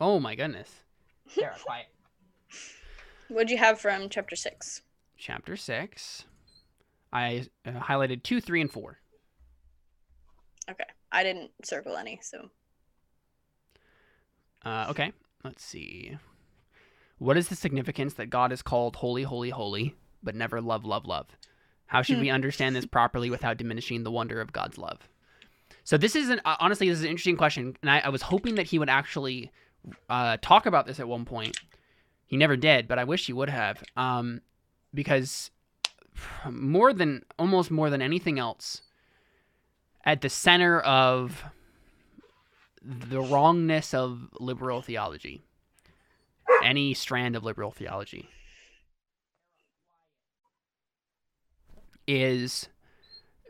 oh 0.00 0.20
my 0.20 0.34
goodness 0.34 0.70
Sarah, 1.26 1.56
quiet 1.64 1.86
What'd 3.28 3.50
you 3.50 3.58
have 3.58 3.80
from 3.80 4.08
chapter 4.08 4.36
six? 4.36 4.82
chapter 5.16 5.56
6 5.56 6.24
i 7.12 7.44
uh, 7.66 7.70
highlighted 7.72 8.22
2 8.22 8.40
3 8.40 8.60
and 8.62 8.70
4 8.70 8.98
Okay. 10.70 10.84
I 11.10 11.22
didn't 11.22 11.50
circle 11.64 11.96
any, 11.96 12.20
so 12.22 12.50
Uh, 14.64 14.86
okay, 14.90 15.12
let's 15.44 15.64
see. 15.64 16.18
What 17.18 17.36
is 17.36 17.48
the 17.48 17.56
significance 17.56 18.14
that 18.14 18.26
God 18.30 18.52
is 18.52 18.62
called 18.62 18.96
holy, 18.96 19.22
holy, 19.22 19.50
holy, 19.50 19.94
but 20.22 20.34
never 20.34 20.60
love, 20.60 20.84
love, 20.84 21.06
love? 21.06 21.28
How 21.86 22.02
should 22.02 22.16
Hmm. 22.16 22.22
we 22.22 22.30
understand 22.30 22.76
this 22.76 22.84
properly 22.86 23.30
without 23.30 23.56
diminishing 23.56 24.02
the 24.02 24.10
wonder 24.10 24.40
of 24.40 24.52
God's 24.52 24.78
love? 24.78 25.08
So 25.84 25.96
this 25.96 26.14
is 26.14 26.28
an 26.28 26.40
uh, 26.44 26.56
honestly 26.60 26.88
this 26.88 26.98
is 26.98 27.04
an 27.04 27.10
interesting 27.10 27.36
question, 27.36 27.76
and 27.82 27.90
I, 27.90 28.00
I 28.00 28.08
was 28.10 28.22
hoping 28.22 28.56
that 28.56 28.66
he 28.66 28.78
would 28.78 28.90
actually 28.90 29.50
uh, 30.10 30.36
talk 30.42 30.66
about 30.66 30.86
this 30.86 31.00
at 31.00 31.08
one 31.08 31.24
point. 31.24 31.58
He 32.28 32.36
never 32.36 32.56
did, 32.56 32.86
but 32.86 32.98
I 32.98 33.04
wish 33.04 33.26
he 33.26 33.32
would 33.32 33.48
have, 33.48 33.82
um, 33.96 34.42
because 34.94 35.50
more 36.48 36.92
than 36.92 37.24
almost 37.38 37.70
more 37.70 37.88
than 37.90 38.02
anything 38.02 38.38
else, 38.38 38.82
at 40.04 40.20
the 40.20 40.28
center 40.28 40.78
of 40.80 41.42
the 42.82 43.20
wrongness 43.20 43.94
of 43.94 44.28
liberal 44.38 44.82
theology, 44.82 45.42
any 46.62 46.92
strand 46.94 47.34
of 47.34 47.44
liberal 47.44 47.70
theology, 47.70 48.28
is 52.06 52.68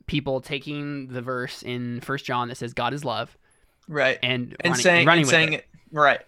people 0.06 0.40
taking 0.40 1.08
the 1.08 1.22
verse 1.22 1.62
in 1.62 2.00
First 2.00 2.24
John 2.24 2.48
that 2.48 2.56
says 2.56 2.72
God 2.74 2.94
is 2.94 3.04
love 3.04 3.36
Right. 3.88 4.18
and, 4.22 4.56
And 4.60 4.70
running, 4.72 4.82
saying 4.82 5.06
running 5.06 5.22
and 5.22 5.30
saying 5.30 5.52
it. 5.54 5.60
it. 5.60 5.66
Right. 5.92 6.20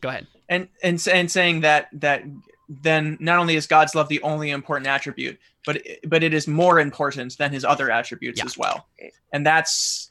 Go 0.00 0.08
ahead. 0.08 0.26
And 0.48 0.68
and 0.82 1.06
and 1.12 1.30
saying 1.30 1.60
that 1.60 1.88
that 1.92 2.22
then 2.68 3.16
not 3.20 3.38
only 3.38 3.56
is 3.56 3.66
God's 3.66 3.94
love 3.94 4.08
the 4.08 4.22
only 4.22 4.50
important 4.50 4.86
attribute, 4.86 5.38
but 5.66 5.82
but 6.04 6.22
it 6.22 6.32
is 6.34 6.46
more 6.48 6.80
important 6.80 7.36
than 7.38 7.52
his 7.52 7.64
other 7.64 7.90
attributes 7.90 8.38
Yeah. 8.38 8.46
as 8.46 8.56
well. 8.58 8.86
And 9.32 9.46
that's 9.46 10.10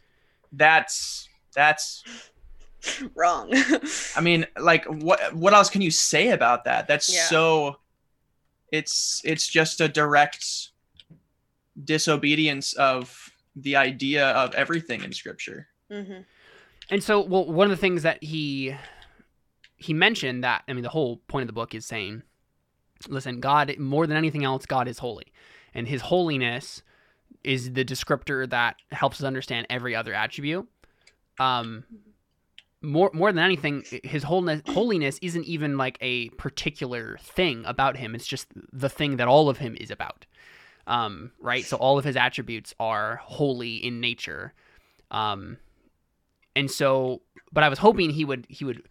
that's 0.51 1.27
that's 1.55 2.03
wrong. 3.15 3.51
I 4.15 4.21
mean, 4.21 4.45
like 4.59 4.85
what 4.85 5.33
what 5.35 5.53
else 5.53 5.69
can 5.69 5.81
you 5.81 5.91
say 5.91 6.29
about 6.29 6.65
that? 6.65 6.87
That's 6.87 7.13
Yeah. 7.13 7.27
so 7.27 7.77
it's 8.71 9.21
it's 9.23 9.47
just 9.47 9.81
a 9.81 9.87
direct 9.87 10.69
disobedience 11.83 12.73
of 12.73 13.31
the 13.55 13.75
idea 13.75 14.27
of 14.29 14.53
everything 14.55 15.03
in 15.03 15.13
scripture. 15.13 15.67
hmm 15.91 16.21
And 16.89 17.03
so, 17.03 17.21
well, 17.21 17.45
one 17.45 17.65
of 17.65 17.71
the 17.71 17.81
things 17.81 18.03
that 18.03 18.23
he 18.23 18.75
he 19.77 19.93
mentioned 19.93 20.43
that 20.43 20.63
I 20.67 20.73
mean, 20.73 20.83
the 20.83 20.89
whole 20.89 21.17
point 21.27 21.43
of 21.43 21.47
the 21.47 21.53
book 21.53 21.73
is 21.73 21.85
saying, 21.85 22.23
listen, 23.07 23.39
God 23.39 23.77
more 23.77 24.07
than 24.07 24.17
anything 24.17 24.43
else, 24.43 24.65
God 24.65 24.87
is 24.87 24.99
holy, 24.99 25.31
and 25.73 25.87
His 25.87 26.01
holiness 26.01 26.81
is 27.43 27.73
the 27.73 27.85
descriptor 27.85 28.49
that 28.49 28.77
helps 28.91 29.21
us 29.21 29.25
understand 29.25 29.67
every 29.69 29.95
other 29.95 30.13
attribute. 30.13 30.67
Um, 31.39 31.85
more 32.81 33.11
more 33.13 33.31
than 33.31 33.43
anything, 33.43 33.83
His 34.03 34.23
holiness 34.23 34.61
holiness 34.67 35.19
isn't 35.21 35.45
even 35.45 35.77
like 35.77 35.97
a 36.01 36.29
particular 36.29 37.17
thing 37.21 37.63
about 37.65 37.97
Him. 37.97 38.15
It's 38.15 38.27
just 38.27 38.47
the 38.73 38.89
thing 38.89 39.17
that 39.17 39.27
all 39.27 39.47
of 39.47 39.59
Him 39.59 39.77
is 39.79 39.91
about. 39.91 40.25
Um, 40.87 41.31
right. 41.39 41.65
So 41.65 41.77
all 41.77 41.99
of 41.99 42.05
His 42.05 42.15
attributes 42.15 42.73
are 42.79 43.17
holy 43.17 43.75
in 43.75 44.01
nature. 44.01 44.53
Um, 45.11 45.57
and 46.57 46.71
so 46.71 47.21
but 47.53 47.63
i 47.63 47.69
was 47.69 47.79
hoping 47.79 48.09
he 48.09 48.25
would 48.25 48.45
he 48.49 48.65
would 48.65 48.81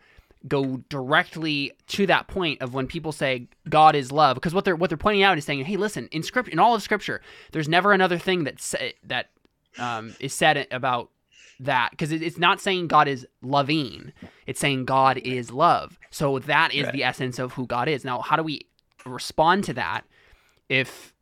go 0.49 0.76
directly 0.89 1.72
to 1.89 2.07
that 2.07 2.28
point 2.28 2.61
of 2.62 2.72
when 2.74 2.87
people 2.87 3.11
say 3.11 3.49
god 3.68 3.95
is 3.97 4.12
love 4.12 4.34
because 4.37 4.55
what 4.55 4.64
they're 4.64 4.76
what 4.76 4.91
they're 4.91 4.97
pointing 4.97 5.22
out 5.22 5.37
is 5.39 5.45
saying 5.45 5.64
hey 5.64 5.76
listen 5.76 6.09
in 6.12 6.22
script 6.22 6.49
in 6.51 6.59
all 6.59 6.74
of 6.74 6.82
scripture 6.82 7.20
there's 7.53 7.68
never 7.68 7.93
another 7.93 8.16
thing 8.18 8.45
that 8.45 8.61
sa- 8.61 8.78
that 9.03 9.30
um, 9.78 10.14
is 10.20 10.32
said 10.32 10.66
about 10.70 11.11
that 11.59 11.91
because 11.91 12.12
it, 12.12 12.22
it's 12.22 12.39
not 12.39 12.61
saying 12.61 12.87
god 12.87 13.09
is 13.09 13.26
loving 13.43 14.12
it's 14.47 14.61
saying 14.61 14.84
god 14.84 15.16
is 15.18 15.51
love. 15.51 15.99
So 16.11 16.39
that 16.41 16.72
is 16.72 16.84
Right. 16.84 16.93
the 16.93 17.03
essence 17.05 17.39
of 17.39 17.55
who 17.55 17.66
god 17.66 17.89
is. 17.89 18.05
Now 18.05 18.20
how 18.20 18.37
do 18.37 18.43
we 18.43 18.66
respond 19.05 19.64
to 19.64 19.72
that 19.74 20.03
if 20.68 21.12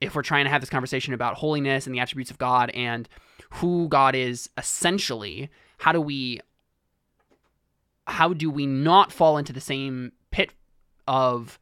if 0.00 0.14
we're 0.14 0.22
trying 0.22 0.44
to 0.44 0.50
have 0.50 0.60
this 0.62 0.70
conversation 0.70 1.12
about 1.12 1.34
holiness 1.34 1.86
and 1.86 1.94
the 1.94 2.00
attributes 2.00 2.30
of 2.30 2.38
god 2.38 2.70
and 2.70 3.08
who 3.50 3.88
God 3.88 4.14
is 4.14 4.50
essentially, 4.58 5.48
how 5.78 5.92
do 5.92 6.00
we 6.00 6.40
how 8.06 8.32
do 8.32 8.50
we 8.50 8.66
not 8.66 9.12
fall 9.12 9.38
into 9.38 9.52
the 9.52 9.60
same 9.60 10.12
pit 10.30 10.52
of 11.08 11.58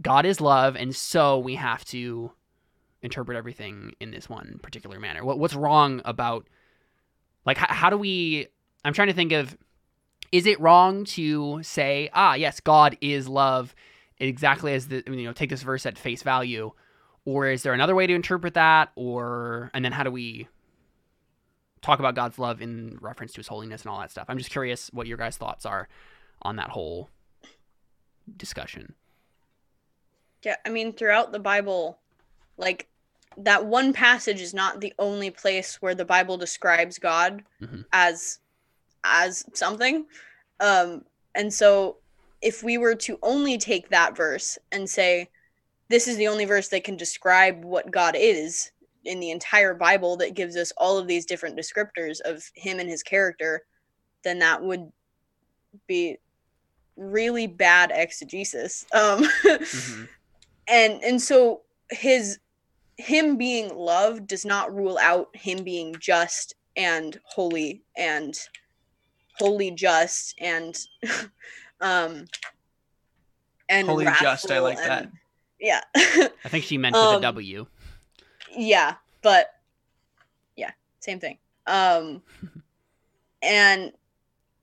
God 0.00 0.26
is 0.26 0.40
love, 0.40 0.76
and 0.76 0.94
so 0.94 1.38
we 1.38 1.54
have 1.54 1.84
to 1.86 2.32
interpret 3.02 3.36
everything 3.36 3.92
in 4.00 4.10
this 4.10 4.28
one 4.28 4.58
particular 4.62 4.98
manner? 4.98 5.24
What, 5.24 5.38
what's 5.38 5.54
wrong 5.54 6.02
about, 6.04 6.46
like, 7.44 7.56
how, 7.56 7.72
how 7.72 7.90
do 7.90 7.96
we? 7.96 8.48
I'm 8.84 8.92
trying 8.92 9.08
to 9.08 9.14
think 9.14 9.32
of, 9.32 9.56
is 10.32 10.46
it 10.46 10.60
wrong 10.60 11.04
to 11.06 11.62
say, 11.62 12.10
ah, 12.12 12.34
yes, 12.34 12.60
God 12.60 12.98
is 13.00 13.28
love, 13.28 13.74
exactly 14.18 14.74
as 14.74 14.88
the 14.88 15.02
you 15.06 15.24
know 15.24 15.32
take 15.32 15.50
this 15.50 15.62
verse 15.62 15.86
at 15.86 15.96
face 15.96 16.22
value, 16.22 16.72
or 17.24 17.48
is 17.48 17.62
there 17.62 17.72
another 17.72 17.94
way 17.94 18.06
to 18.06 18.14
interpret 18.14 18.54
that, 18.54 18.90
or 18.96 19.70
and 19.72 19.84
then 19.84 19.92
how 19.92 20.02
do 20.02 20.10
we 20.10 20.48
talk 21.84 21.98
about 21.98 22.14
God's 22.14 22.38
love 22.38 22.62
in 22.62 22.98
reference 23.00 23.32
to 23.34 23.40
His 23.40 23.48
holiness 23.48 23.82
and 23.82 23.90
all 23.90 24.00
that 24.00 24.10
stuff? 24.10 24.26
I'm 24.28 24.38
just 24.38 24.50
curious 24.50 24.90
what 24.92 25.06
your 25.06 25.18
guys' 25.18 25.36
thoughts 25.36 25.66
are 25.66 25.88
on 26.42 26.56
that 26.56 26.70
whole 26.70 27.10
discussion. 28.36 28.94
Yeah, 30.42 30.56
I 30.64 30.68
mean, 30.68 30.92
throughout 30.92 31.32
the 31.32 31.38
Bible, 31.38 31.98
like 32.56 32.88
that 33.36 33.64
one 33.66 33.92
passage 33.92 34.40
is 34.40 34.54
not 34.54 34.80
the 34.80 34.92
only 34.98 35.30
place 35.30 35.80
where 35.80 35.94
the 35.94 36.04
Bible 36.04 36.36
describes 36.36 36.98
God 36.98 37.42
Mhm. 37.60 37.84
as 37.92 38.40
as 39.06 39.44
something. 39.52 40.06
Um, 40.60 41.04
and 41.34 41.52
so 41.52 41.98
if 42.40 42.62
we 42.62 42.78
were 42.78 42.94
to 42.94 43.18
only 43.22 43.58
take 43.58 43.90
that 43.90 44.16
verse 44.16 44.56
and 44.72 44.88
say 44.88 45.28
this 45.88 46.08
is 46.08 46.16
the 46.16 46.28
only 46.28 46.46
verse 46.46 46.68
that 46.68 46.84
can 46.84 46.96
describe 46.96 47.64
what 47.64 47.90
God 47.90 48.16
is 48.16 48.70
in 49.04 49.20
the 49.20 49.30
entire 49.30 49.74
Bible 49.74 50.16
that 50.16 50.34
gives 50.34 50.56
us 50.56 50.72
all 50.76 50.98
of 50.98 51.06
these 51.06 51.26
different 51.26 51.58
descriptors 51.58 52.20
of 52.24 52.42
him 52.54 52.78
and 52.80 52.88
his 52.88 53.02
character, 53.02 53.62
then 54.22 54.38
that 54.40 54.62
would 54.62 54.90
be 55.86 56.16
really 56.96 57.46
bad 57.46 57.90
exegesis. 57.94 58.86
Um 58.92 59.24
Mhm. 59.24 60.08
and 60.68 61.02
and 61.04 61.20
so 61.20 61.62
his 61.90 62.38
him 62.96 63.36
being 63.36 63.74
love 63.74 64.26
does 64.26 64.44
not 64.44 64.74
rule 64.74 64.98
out 64.98 65.28
him 65.34 65.64
being 65.64 65.94
just 65.98 66.54
and 66.76 67.18
holy 67.24 67.82
and 67.96 68.38
holy 69.38 69.70
just 69.72 70.34
and 70.40 70.78
um 71.80 72.24
and 73.68 73.88
Holy 73.88 74.04
just, 74.20 74.50
I 74.50 74.58
like 74.60 74.78
that. 74.78 75.08
yeah 75.58 75.80
I 75.94 76.48
think 76.48 76.64
she 76.64 76.78
meant 76.78 76.94
with 76.94 77.02
a 77.02 77.06
Um, 77.16 77.22
W. 77.22 77.66
yeah 78.56 78.94
but 79.22 79.48
yeah 80.56 80.70
same 81.00 81.20
thing. 81.20 81.38
Um 81.66 82.22
and 83.42 83.92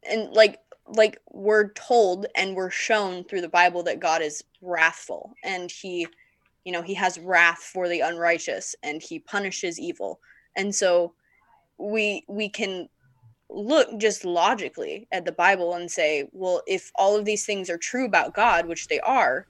and 0.10 0.32
like 0.32 0.60
like 0.88 1.20
we're 1.32 1.72
told 1.74 2.26
and 2.36 2.56
we're 2.56 2.72
shown 2.72 3.24
through 3.24 3.42
the 3.42 3.48
bible 3.48 3.84
that 3.84 4.00
god 4.00 4.22
is 4.22 4.44
wrathful 4.62 5.34
and 5.44 5.72
he 5.72 6.06
you 6.64 6.72
know 6.72 6.82
he 6.82 6.94
has 6.94 7.20
wrath 7.20 7.60
for 7.60 7.88
the 7.88 8.02
unrighteous 8.02 8.76
and 8.84 9.02
he 9.02 9.20
punishes 9.20 9.80
evil. 9.80 10.20
And 10.56 10.74
so 10.74 11.14
we 11.78 12.24
we 12.28 12.50
can 12.50 12.89
look 13.50 13.98
just 13.98 14.24
logically 14.24 15.08
at 15.12 15.26
the 15.26 15.32
bible 15.32 15.74
and 15.74 15.92
say 15.92 16.28
well 16.32 16.62
if 16.68 16.92
all 16.96 17.18
of 17.18 17.26
these 17.26 17.46
things 17.46 17.70
are 17.70 17.78
true 17.78 18.06
about 18.06 18.34
god 18.34 18.66
which 18.66 18.88
they 18.88 19.00
are 19.02 19.46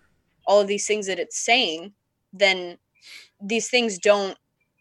all 0.48 0.60
of 0.60 0.68
these 0.68 0.88
things 0.88 1.06
that 1.06 1.20
it's 1.20 1.38
saying 1.38 1.94
then 2.34 2.78
these 3.42 3.70
things 3.70 3.98
don't 3.98 4.38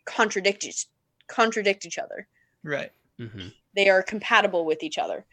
contradict 0.06 0.64
each 0.64 0.86
contradict 1.28 1.86
each 1.86 1.98
other 1.98 2.26
Right. 2.62 2.90
hmm 3.18 3.48
they 3.74 3.88
are 3.88 4.02
compatible 4.02 4.64
with 4.64 4.82
each 4.82 4.98
other 4.98 5.24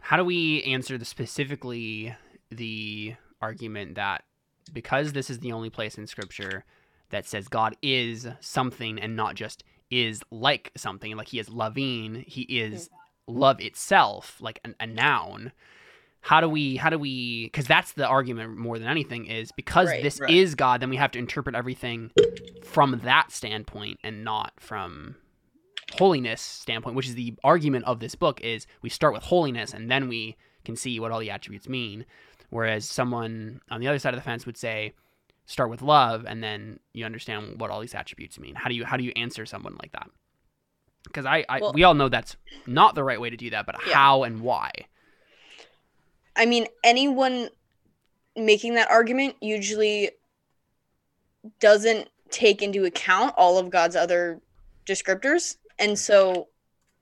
How 0.00 0.16
do 0.16 0.24
we 0.24 0.62
answer 0.64 0.98
the 0.98 1.04
specifically 1.04 2.14
the 2.50 3.14
argument 3.40 3.96
that 3.96 4.24
because 4.72 5.12
this 5.12 5.30
is 5.30 5.40
the 5.40 5.52
only 5.52 5.70
place 5.70 5.98
in 5.98 6.06
Scripture 6.06 6.64
that 7.10 7.26
says 7.26 7.48
God 7.48 7.76
is 7.82 8.28
something 8.40 8.98
and 8.98 9.16
not 9.16 9.34
just 9.34 9.64
is 9.90 10.22
like 10.30 10.72
something, 10.76 11.16
like 11.16 11.28
He 11.28 11.38
is 11.38 11.48
loving, 11.48 12.24
He 12.26 12.42
is 12.42 12.88
love 13.26 13.60
itself, 13.60 14.38
like 14.40 14.60
a, 14.64 14.70
a 14.80 14.86
noun. 14.86 15.52
How 16.24 16.40
do 16.40 16.48
we? 16.48 16.76
How 16.76 16.88
do 16.88 16.98
we? 16.98 17.46
Because 17.46 17.66
that's 17.66 17.92
the 17.92 18.06
argument 18.06 18.56
more 18.56 18.78
than 18.78 18.88
anything 18.88 19.26
is 19.26 19.50
because 19.52 19.88
Right, 19.88 20.02
this 20.02 20.20
right. 20.20 20.30
is 20.30 20.54
God, 20.54 20.80
then 20.80 20.88
we 20.88 20.96
have 20.96 21.10
to 21.12 21.18
interpret 21.18 21.54
everything 21.56 22.10
from 22.64 23.00
that 23.04 23.32
standpoint 23.32 23.98
and 24.04 24.22
not 24.24 24.52
from 24.58 25.16
holiness 25.94 26.40
standpoint, 26.40 26.96
which 26.96 27.06
is 27.08 27.16
the 27.16 27.34
argument 27.44 27.84
of 27.86 28.00
this 28.00 28.14
book, 28.14 28.40
is 28.40 28.66
we 28.82 28.88
start 28.88 29.12
with 29.12 29.24
holiness 29.24 29.74
and 29.74 29.90
then 29.90 30.08
we 30.08 30.36
can 30.64 30.76
see 30.76 30.98
what 31.00 31.10
all 31.10 31.18
the 31.20 31.30
attributes 31.30 31.68
mean. 31.68 32.06
Whereas 32.50 32.88
someone 32.88 33.60
on 33.70 33.80
the 33.80 33.88
other 33.88 33.98
side 33.98 34.14
of 34.14 34.18
the 34.20 34.24
fence 34.24 34.46
would 34.46 34.56
say, 34.56 34.92
start 35.46 35.70
with 35.70 35.82
love 35.82 36.24
and 36.26 36.42
then 36.42 36.78
you 36.92 37.04
understand 37.04 37.60
what 37.60 37.70
all 37.70 37.80
these 37.80 37.94
attributes 37.96 38.38
mean. 38.38 38.54
How 38.54 38.68
do 38.68 38.76
you 38.76 38.84
how 38.84 38.96
do 38.96 39.02
you 39.04 39.12
answer 39.16 39.44
someone 39.44 39.76
like 39.82 39.90
that? 39.92 40.08
Because 41.04 41.26
I, 41.26 41.44
I 41.48 41.58
Well- 41.60 41.72
we 41.72 41.82
all 41.82 41.94
know 41.94 42.08
that's 42.08 42.36
not 42.66 42.94
the 42.94 43.02
right 43.02 43.20
way 43.20 43.28
to 43.30 43.36
do 43.36 43.50
that, 43.50 43.66
but 43.66 43.74
Yeah. 43.86 43.94
how 43.94 44.22
and 44.22 44.40
why? 44.40 44.70
I 46.36 46.46
mean 46.46 46.66
anyone 46.84 47.48
making 48.36 48.74
that 48.74 48.90
argument 48.90 49.36
usually 49.40 50.10
doesn't 51.60 52.08
take 52.30 52.62
into 52.62 52.84
account 52.84 53.34
all 53.36 53.58
of 53.58 53.70
god's 53.70 53.96
other 53.96 54.40
descriptors. 54.86 55.56
And 55.78 55.98
so 55.98 56.48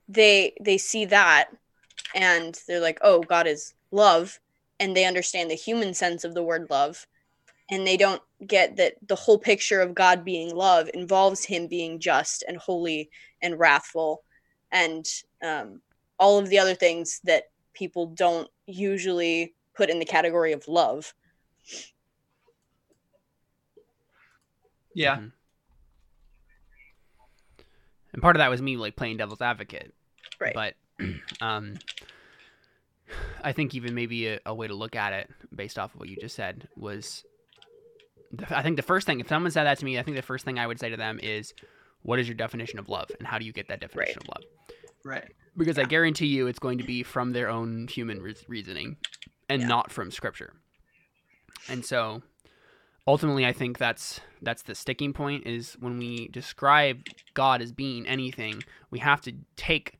they 0.07 0.53
they 0.61 0.77
see 0.77 1.05
that 1.05 1.49
and 2.13 2.59
they're 2.67 2.81
like 2.81 2.99
oh 3.01 3.21
god 3.21 3.47
is 3.47 3.73
love. 3.91 4.39
And 4.79 4.95
they 4.95 5.05
understand 5.05 5.51
the 5.51 5.55
human 5.55 5.93
sense 5.93 6.23
of 6.23 6.33
the 6.33 6.43
word 6.43 6.67
love. 6.69 7.05
And 7.69 7.85
they 7.85 7.95
don't 7.97 8.21
get 8.45 8.75
that 8.77 8.95
the 9.07 9.15
whole 9.15 9.37
picture 9.37 9.81
of 9.81 9.95
god 9.95 10.25
being 10.25 10.55
love 10.55 10.89
involves 10.93 11.45
him 11.45 11.67
being 11.67 11.99
just 11.99 12.43
and 12.47 12.57
holy 12.57 13.09
and 13.41 13.59
wrathful 13.59 14.23
and 14.71 15.05
um, 15.43 15.81
all 16.17 16.39
of 16.39 16.49
the 16.49 16.57
other 16.57 16.75
things 16.75 17.19
that 17.23 17.43
people 17.73 18.07
don't 18.07 18.49
usually 18.71 19.53
put 19.75 19.89
in 19.89 19.99
the 19.99 20.05
category 20.05 20.51
of 20.51 20.67
love 20.67 21.13
Yeah. 24.93 25.17
Mhm. 25.17 25.31
And 28.13 28.21
part 28.21 28.35
of 28.35 28.39
that 28.39 28.49
was 28.49 28.61
me 28.61 28.77
like 28.77 28.95
playing 28.95 29.17
devil's 29.17 29.41
advocate. 29.41 29.93
right 30.39 30.53
But 30.53 30.75
um, 31.41 31.75
I 33.43 33.53
think 33.53 33.73
even 33.73 33.95
maybe 33.95 34.27
a, 34.27 34.39
a 34.45 34.53
way 34.53 34.67
to 34.67 34.73
look 34.73 34.95
at 34.95 35.13
it 35.13 35.29
based 35.55 35.79
off 35.79 35.93
of 35.93 35.99
what 35.99 36.09
you 36.09 36.17
just 36.17 36.35
said 36.35 36.67
was 36.75 37.23
the, 38.31 38.57
I 38.57 38.61
think 38.63 38.75
the 38.75 38.81
first 38.83 39.07
thing, 39.07 39.19
if 39.19 39.29
someone 39.29 39.51
said 39.51 39.63
that 39.63 39.77
to 39.79 39.85
me, 39.85 39.97
I 39.97 40.03
think 40.03 40.17
the 40.17 40.23
first 40.23 40.45
thing 40.45 40.59
I 40.59 40.67
would 40.67 40.79
say 40.79 40.89
to 40.89 40.97
them 40.97 41.19
is, 41.21 41.53
what 42.03 42.19
is 42.19 42.27
your 42.27 42.35
definition 42.35 42.79
of 42.79 42.89
love? 42.89 43.09
And 43.19 43.27
how 43.27 43.37
do 43.37 43.45
you 43.45 43.53
get 43.53 43.67
that 43.67 43.79
definition 43.79 44.19
of 44.21 44.27
love? 44.27 44.43
Right. 45.03 45.31
Because 45.57 45.77
I 45.77 45.83
guarantee 45.83 46.27
you 46.27 46.47
it's 46.47 46.59
going 46.59 46.77
to 46.77 46.83
be 46.83 47.03
from 47.03 47.33
their 47.33 47.49
own 47.49 47.87
human 47.87 48.21
re- 48.21 48.35
reasoning 48.47 48.97
and 49.49 49.61
Yeah. 49.61 49.67
not 49.67 49.91
from 49.91 50.11
scripture. 50.11 50.53
And 51.67 51.85
so 51.85 52.21
ultimately 53.07 53.45
I 53.45 53.51
think 53.53 53.77
that's 53.77 54.21
that's 54.41 54.63
the 54.63 54.75
sticking 54.75 55.13
point 55.13 55.45
is 55.45 55.73
when 55.79 55.97
we 55.97 56.27
describe 56.29 57.03
God 57.33 57.61
as 57.61 57.71
being 57.71 58.07
anything, 58.07 58.63
we 58.89 58.99
have 58.99 59.21
to 59.21 59.33
take 59.55 59.99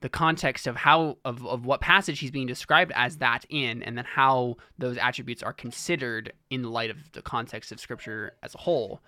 the 0.00 0.08
context 0.08 0.66
of 0.66 0.76
how 0.76 1.16
of, 1.24 1.46
of 1.46 1.64
what 1.64 1.80
passage 1.80 2.18
he's 2.18 2.30
being 2.32 2.46
described 2.46 2.92
as 2.94 3.18
that 3.18 3.44
in 3.48 3.82
and 3.84 3.96
then 3.96 4.04
how 4.04 4.56
those 4.76 4.98
attributes 4.98 5.42
are 5.42 5.52
considered 5.52 6.32
in 6.50 6.62
the 6.62 6.68
light 6.68 6.90
of 6.90 6.96
the 7.12 7.22
context 7.22 7.70
of 7.72 7.80
scripture 7.80 8.32
as 8.42 8.54
a 8.54 8.58
whole 8.58 9.00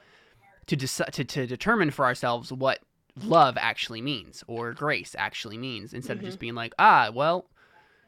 to 0.66 0.76
deci- 0.76 1.10
to, 1.10 1.24
to 1.24 1.46
determine 1.46 1.90
for 1.90 2.04
ourselves 2.04 2.52
what 2.52 2.78
love 3.22 3.56
actually 3.60 4.00
means 4.02 4.42
or 4.48 4.72
grace 4.72 5.14
actually 5.18 5.56
means 5.56 5.94
instead 5.94 6.16
of 6.16 6.22
just 6.24 6.40
being 6.40 6.54
like 6.54 6.74
ah 6.80 7.10
well 7.14 7.46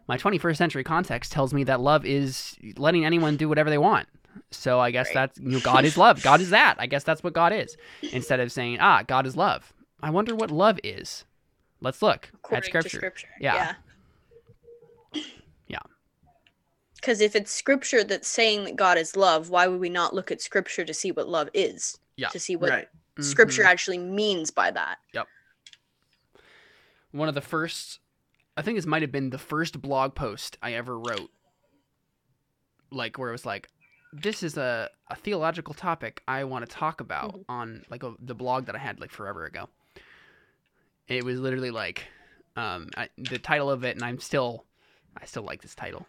my 0.09 0.17
21st 0.17 0.57
century 0.57 0.83
context 0.85 1.31
tells 1.33 1.55
me 1.55 1.63
that 1.65 1.81
love 1.81 2.05
is 2.05 2.57
letting 2.77 3.05
anyone 3.05 3.37
do 3.37 3.49
whatever 3.49 3.71
they 3.71 3.79
want. 3.79 4.09
So 4.51 4.79
i 4.81 4.91
guess 4.91 5.07
Right. 5.09 5.15
that's 5.15 5.39
you 5.39 5.49
know 5.51 5.61
god 5.61 5.85
is 5.85 5.97
love. 5.97 6.23
God 6.23 6.41
is 6.41 6.51
that. 6.51 6.77
I 6.79 6.87
guess 6.87 7.05
that's 7.05 7.23
what 7.25 7.33
god 7.33 7.53
is. 7.53 7.77
Instead 8.13 8.41
of 8.41 8.51
saying 8.53 8.79
ah 8.81 9.03
god 9.07 9.27
is 9.27 9.37
love. 9.37 9.73
I 10.03 10.11
wonder 10.11 10.35
what 10.35 10.51
love 10.51 10.79
is. 10.85 11.25
Let's 11.81 12.03
look 12.03 12.31
according 12.35 12.59
at 12.59 12.65
scripture, 12.65 12.89
to 12.89 12.97
scripture 12.97 13.29
Yeah. 13.41 13.75
Yeah. 15.69 15.79
because 16.97 17.21
if 17.21 17.35
it's 17.37 17.53
scripture 17.53 18.03
that's 18.05 18.29
saying 18.29 18.65
that 18.65 18.77
god 18.77 18.99
is 18.99 19.17
love 19.17 19.51
why 19.51 19.67
would 19.67 19.81
we 19.81 19.89
not 19.89 20.15
look 20.15 20.31
at 20.31 20.41
scripture 20.41 20.85
to 20.85 20.95
see 20.95 21.13
what 21.13 21.29
love 21.29 21.49
is? 21.55 21.99
Yeah. 22.17 22.29
to 22.29 22.41
see 22.41 22.57
what 22.57 22.71
Right. 22.71 22.89
Scripture 23.21 23.63
Mhm. 23.63 23.67
actually 23.67 23.99
means 23.99 24.51
by 24.51 24.71
that 24.71 24.99
Yep. 25.13 25.27
one 27.13 27.29
of 27.29 27.35
the 27.35 27.41
first 27.41 28.01
i 28.57 28.63
think 28.63 28.77
this 28.77 28.87
might 28.87 29.03
have 29.03 29.13
been 29.13 29.31
the 29.31 29.39
first 29.39 29.81
blog 29.81 30.15
post 30.15 30.57
i 30.63 30.73
ever 30.73 30.99
wrote 30.99 31.31
like 32.91 33.19
where 33.19 33.29
it 33.31 33.33
was 33.33 33.47
like 33.47 33.69
this 34.13 34.43
is 34.43 34.57
a, 34.57 34.89
a 35.09 35.17
theological 35.17 35.75
topic 35.75 36.23
i 36.29 36.45
want 36.45 36.65
to 36.69 36.71
talk 36.75 37.01
about 37.01 37.35
Mhm. 37.35 37.45
on 37.49 37.85
like 37.91 38.03
a, 38.03 38.15
the 38.21 38.35
blog 38.35 38.67
that 38.67 38.75
i 38.75 38.79
had 38.79 39.01
like 39.01 39.11
forever 39.11 39.45
ago 39.45 39.69
it 41.09 41.25
was 41.25 41.39
literally 41.41 41.71
like 41.71 42.07
um 42.57 42.89
I, 42.97 43.09
the 43.17 43.39
title 43.39 43.71
of 43.71 43.85
it 43.85 43.97
and 43.97 44.05
i'm 44.05 44.19
still 44.21 44.65
I 45.19 45.25
still 45.25 45.45
like 45.45 45.63
this 45.63 45.75
title, 45.75 46.07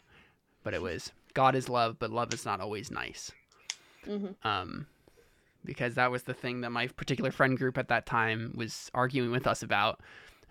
but 0.66 0.74
it 0.74 0.82
was 0.82 1.14
God 1.34 1.56
is 1.56 1.70
love, 1.70 1.98
but 1.98 2.12
love 2.12 2.34
is 2.34 2.44
not 2.46 2.60
always 2.60 2.92
nice. 2.92 3.32
hmm 4.04 4.32
Um, 4.44 4.88
because 5.68 5.94
that 5.96 6.10
was 6.10 6.24
the 6.24 6.34
thing 6.34 6.62
that 6.62 6.72
my 6.72 6.88
particular 6.88 7.30
friend 7.30 7.58
group 7.58 7.78
at 7.78 7.90
that 7.90 8.08
time 8.08 8.54
was 8.56 8.90
arguing 8.96 9.30
with 9.30 9.46
us 9.46 9.62
about 9.62 10.00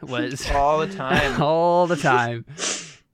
was 0.00 0.48
All 0.54 0.78
the 0.78 0.86
time. 0.94 1.42
all 1.42 1.88
the 1.88 1.96
time. 2.12 2.44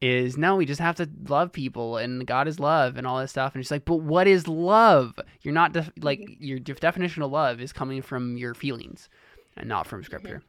Is 0.03 0.37
no 0.37 0.57
we 0.57 0.67
just 0.67 0.81
have 0.81 0.97
to 0.97 1.09
love 1.29 1.53
people 1.53 1.97
and 1.97 2.27
god 2.27 2.49
is 2.49 2.59
love 2.59 2.97
and 2.97 3.07
all 3.07 3.21
this 3.21 3.31
stuff. 3.31 3.55
And 3.55 3.65
she's 3.65 3.71
like 3.71 3.85
but 3.85 3.97
what 3.97 4.27
is 4.27 4.49
love? 4.49 5.19
You're 5.43 5.55
not 5.55 5.73
def- 5.73 5.93
like 6.01 6.19
mm-hmm. 6.21 6.45
your 6.45 6.59
def- 6.59 6.81
definition 6.81 7.23
of 7.23 7.31
love 7.31 7.61
is 7.61 7.73
coming 7.73 8.03
from 8.03 8.37
your 8.37 8.53
feelings 8.53 9.09
and 9.57 9.69
not 9.69 9.87
from 9.87 10.03
scripture. 10.03 10.43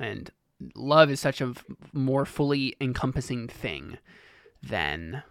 Mm-hmm. 0.00 0.02
And 0.04 0.30
love 0.74 1.10
is 1.10 1.20
such 1.20 1.40
a 1.40 1.52
f- 1.56 1.64
more 1.92 2.26
fully 2.26 2.74
encompassing 2.80 3.46
thing 3.46 3.98
than 4.62 5.22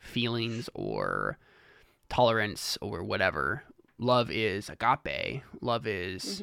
feelings 0.00 0.68
or 0.74 1.38
tolerance 2.08 2.78
or 2.80 3.02
whatever 3.02 3.62
love 3.98 4.30
is 4.30 4.68
agape 4.68 5.42
love 5.60 5.86
is 5.86 6.42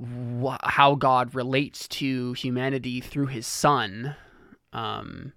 Mhm. 0.00 0.42
wh- 0.42 0.56
how 0.70 0.94
God 0.94 1.34
relates 1.34 1.86
to 1.88 2.32
humanity 2.34 3.00
through 3.00 3.26
His 3.26 3.46
Son, 3.46 4.16
um, 4.72 5.32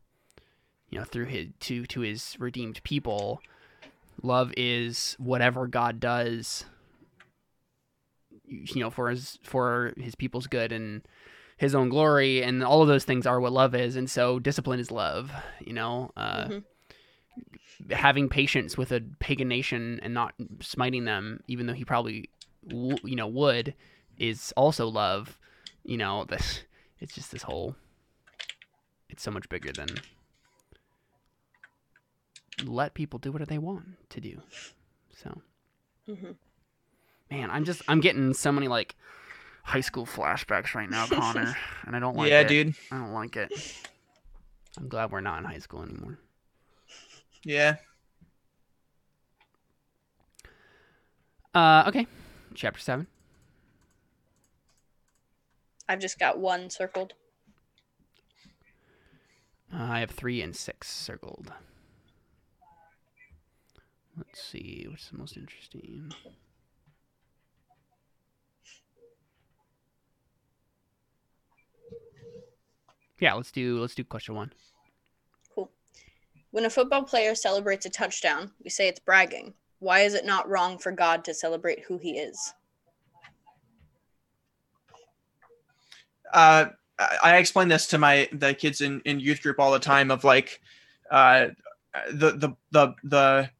you 0.90 0.98
know, 1.00 1.06
through 1.06 1.26
his 1.26 1.48
to 1.62 1.86
to 1.88 2.02
His 2.02 2.36
redeemed 2.40 2.82
people. 2.84 3.42
Love 4.24 4.52
is 4.58 5.16
whatever 5.20 5.68
God 5.68 6.00
does, 6.00 6.66
you 8.48 8.80
know, 8.82 8.90
for 8.90 9.10
His 9.10 9.38
for 9.44 9.94
His 9.98 10.16
people's 10.16 10.48
good 10.48 10.72
and 10.72 11.02
His 11.58 11.76
own 11.76 11.90
glory, 11.90 12.42
and 12.44 12.64
all 12.64 12.82
of 12.82 12.88
those 12.88 13.04
things 13.04 13.26
are 13.28 13.40
what 13.40 13.52
love 13.52 13.76
is. 13.76 13.96
And 13.96 14.10
so, 14.10 14.40
discipline 14.40 14.80
is 14.80 14.92
love. 14.92 15.32
You 15.60 15.74
know, 15.74 16.12
uh, 16.18 16.46
Mhm. 16.48 16.64
Having 17.92 18.30
patience 18.30 18.78
with 18.78 18.92
a 18.92 19.02
pagan 19.20 19.48
nation 19.48 20.00
and 20.04 20.14
not 20.14 20.34
smiting 20.62 21.06
them, 21.06 21.42
even 21.48 21.68
though 21.68 21.74
He 21.74 21.86
probably, 21.86 22.30
w- 22.68 23.00
you 23.04 23.16
know, 23.16 23.28
would 23.28 23.74
is 24.18 24.54
also 24.58 24.88
love. 24.88 25.38
You 25.84 25.98
know, 25.98 26.26
this 26.26 26.64
it's 27.00 27.14
just 27.14 27.32
this 27.32 27.44
whole. 27.44 27.76
It's 29.10 29.24
so 29.24 29.32
much 29.32 29.48
bigger 29.50 29.72
than. 29.72 30.02
Let 32.66 32.94
people 32.96 33.20
do 33.20 33.32
what 33.32 33.48
they 33.48 33.60
want 33.60 33.86
to 34.10 34.20
do. 34.20 34.42
So, 35.16 35.42
hmm 36.08 36.32
man, 37.30 37.52
I'm 37.52 37.66
just 37.66 37.82
I'm 37.88 38.00
getting 38.02 38.34
so 38.34 38.52
many 38.52 38.68
like 38.68 38.96
high 39.64 39.82
school 39.82 40.06
flashbacks 40.06 40.74
right 40.74 40.90
now, 40.90 41.06
Connor, 41.12 41.56
and 41.86 41.96
I 41.96 42.00
don't 42.00 42.16
like 42.18 42.32
yeah, 42.32 42.42
it. 42.42 42.48
dude. 42.48 42.76
I 42.92 42.98
don't 42.98 43.14
like 43.14 43.36
it. 43.36 43.52
I'm 44.78 44.90
glad 44.90 45.12
we're 45.12 45.22
not 45.22 45.40
in 45.40 45.46
high 45.46 45.60
school 45.60 45.84
anymore. 45.84 46.18
Yeah. 47.44 47.78
Uh, 51.54 51.86
okay, 51.88 52.06
chapter 52.54 52.80
seven. 52.80 53.08
I've 55.90 56.00
just 56.00 56.20
got 56.20 56.38
one 56.38 56.70
circled. 56.70 57.14
Uh, 59.74 59.82
I 59.82 60.00
have 60.02 60.12
three 60.12 60.42
and 60.42 60.56
six 60.56 60.90
circled. 60.90 61.52
Let's 64.18 64.42
see, 64.42 64.86
what's 64.90 65.10
the 65.10 65.18
most 65.18 65.38
interesting? 65.38 66.12
Yeah, 73.20 73.34
let's 73.34 73.52
do 73.52 73.80
let's 73.80 73.96
do 73.96 74.04
question 74.04 74.36
one. 74.36 74.52
When 76.58 76.66
a 76.66 76.72
football 76.72 77.04
player 77.04 77.36
celebrates 77.36 77.86
a 77.86 77.90
touchdown, 77.92 78.50
we 78.64 78.72
say 78.72 78.88
it's 78.88 79.00
bragging. 79.00 79.54
Why 79.78 80.00
is 80.00 80.16
it 80.16 80.26
not 80.26 80.50
wrong 80.50 80.80
for 80.80 80.92
God 80.92 81.24
to 81.26 81.34
celebrate 81.36 81.84
who 81.84 82.00
he 82.00 82.18
is? 82.18 82.52
uh, 86.34 86.70
I 87.24 87.38
explain 87.38 87.68
this 87.68 87.86
to 87.90 88.00
my 88.00 88.28
the 88.32 88.56
kids 88.56 88.82
in, 88.82 89.02
in 89.06 89.20
youth 89.20 89.44
group 89.44 89.60
all 89.60 89.72
the 89.72 89.78
time 89.78 90.10
of 90.10 90.24
like 90.24 90.60
uh, 91.12 91.50
the 92.12 92.32
the 92.32 92.56
the 92.72 92.96
the 93.04 93.52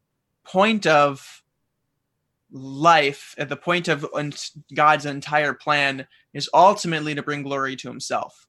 point 0.44 0.88
of 0.88 1.44
life 2.52 3.36
at 3.38 3.48
the 3.48 3.58
point 3.58 3.90
of 3.90 4.08
God's 4.74 5.06
entire 5.06 5.54
plan 5.54 6.08
is 6.34 6.50
ultimately 6.52 7.14
to 7.14 7.22
bring 7.22 7.44
glory 7.44 7.76
to 7.76 7.90
himself. 7.90 8.48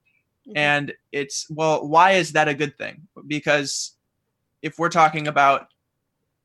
Mhm. 0.49 0.53
And 0.57 0.95
it's 1.13 1.47
well, 1.51 1.87
why 1.87 2.13
is 2.13 2.33
that 2.33 2.49
a 2.49 2.55
good 2.55 2.79
thing? 2.79 3.09
Because 3.27 3.93
if 4.63 4.79
we're 4.79 4.89
talking 4.89 5.29
about 5.29 5.69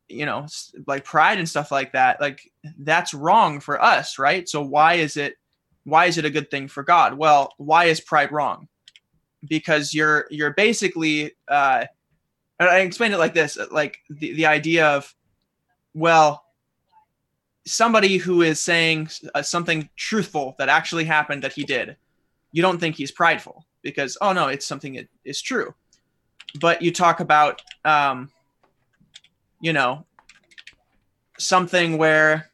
you 0.09 0.26
know 0.26 0.45
like 0.88 1.05
pride 1.05 1.39
and 1.39 1.47
stuff 1.47 1.72
like 1.72 1.93
that, 1.93 2.22
like 2.22 2.41
that's 2.80 3.14
wrong 3.14 3.59
for 3.59 3.82
us, 3.82 4.20
right? 4.20 4.47
So 4.47 4.61
why 4.61 4.95
is 4.95 5.18
it 5.18 5.36
why 5.84 6.05
is 6.05 6.18
it 6.18 6.26
a 6.26 6.30
good 6.30 6.49
thing 6.49 6.68
for 6.68 6.84
God? 6.84 7.16
Well, 7.18 7.53
why 7.57 7.86
is 7.86 7.99
pride 7.99 8.32
wrong? 8.32 8.68
Because 9.47 9.93
you're 9.93 10.28
you're 10.30 10.53
basically 10.53 11.34
uh 11.47 11.86
I 12.59 12.80
explain 12.80 13.11
it 13.11 13.18
like 13.18 13.34
this, 13.34 13.57
like 13.72 13.97
the, 14.09 14.34
the 14.34 14.45
idea 14.45 14.88
of 14.88 15.14
well 15.93 16.43
somebody 17.66 18.18
who 18.18 18.41
is 18.41 18.59
saying 18.59 19.09
uh, 19.34 19.41
something 19.41 19.89
truthful 19.95 20.55
that 20.57 20.70
actually 20.70 21.05
happened 21.05 21.43
that 21.43 21.53
he 21.53 21.64
did 21.64 21.95
you 22.51 22.61
don't 22.61 22.80
think 22.80 22.95
he's 22.95 23.11
prideful 23.11 23.66
because 23.82 24.18
oh 24.22 24.34
no 24.34 24.47
it's 24.47 24.66
something 24.66 24.93
that 24.93 25.07
is 25.26 25.41
true 25.41 25.74
but 26.60 26.82
you 26.82 26.91
talk 26.91 27.20
about 27.20 27.62
um 27.86 28.30
you 29.60 29.74
know 29.74 30.06
something 31.38 31.97
where 31.97 32.49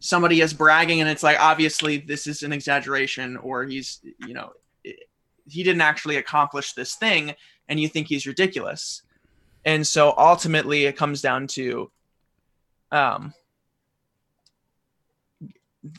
somebody 0.00 0.40
is 0.40 0.52
bragging 0.52 1.00
and 1.00 1.08
it's 1.08 1.22
like 1.22 1.38
obviously 1.38 1.98
this 1.98 2.26
is 2.26 2.42
an 2.42 2.52
exaggeration 2.52 3.36
or 3.36 3.64
he's 3.64 4.00
you 4.26 4.34
know 4.34 4.52
he 5.46 5.62
didn't 5.62 5.80
actually 5.80 6.16
accomplish 6.16 6.72
this 6.72 6.94
thing 6.94 7.34
and 7.68 7.80
you 7.80 7.88
think 7.88 8.06
he's 8.06 8.26
ridiculous. 8.26 9.02
And 9.64 9.86
so 9.86 10.14
ultimately 10.16 10.86
it 10.86 10.96
comes 10.96 11.20
down 11.20 11.46
to 11.48 11.90
um 12.90 13.32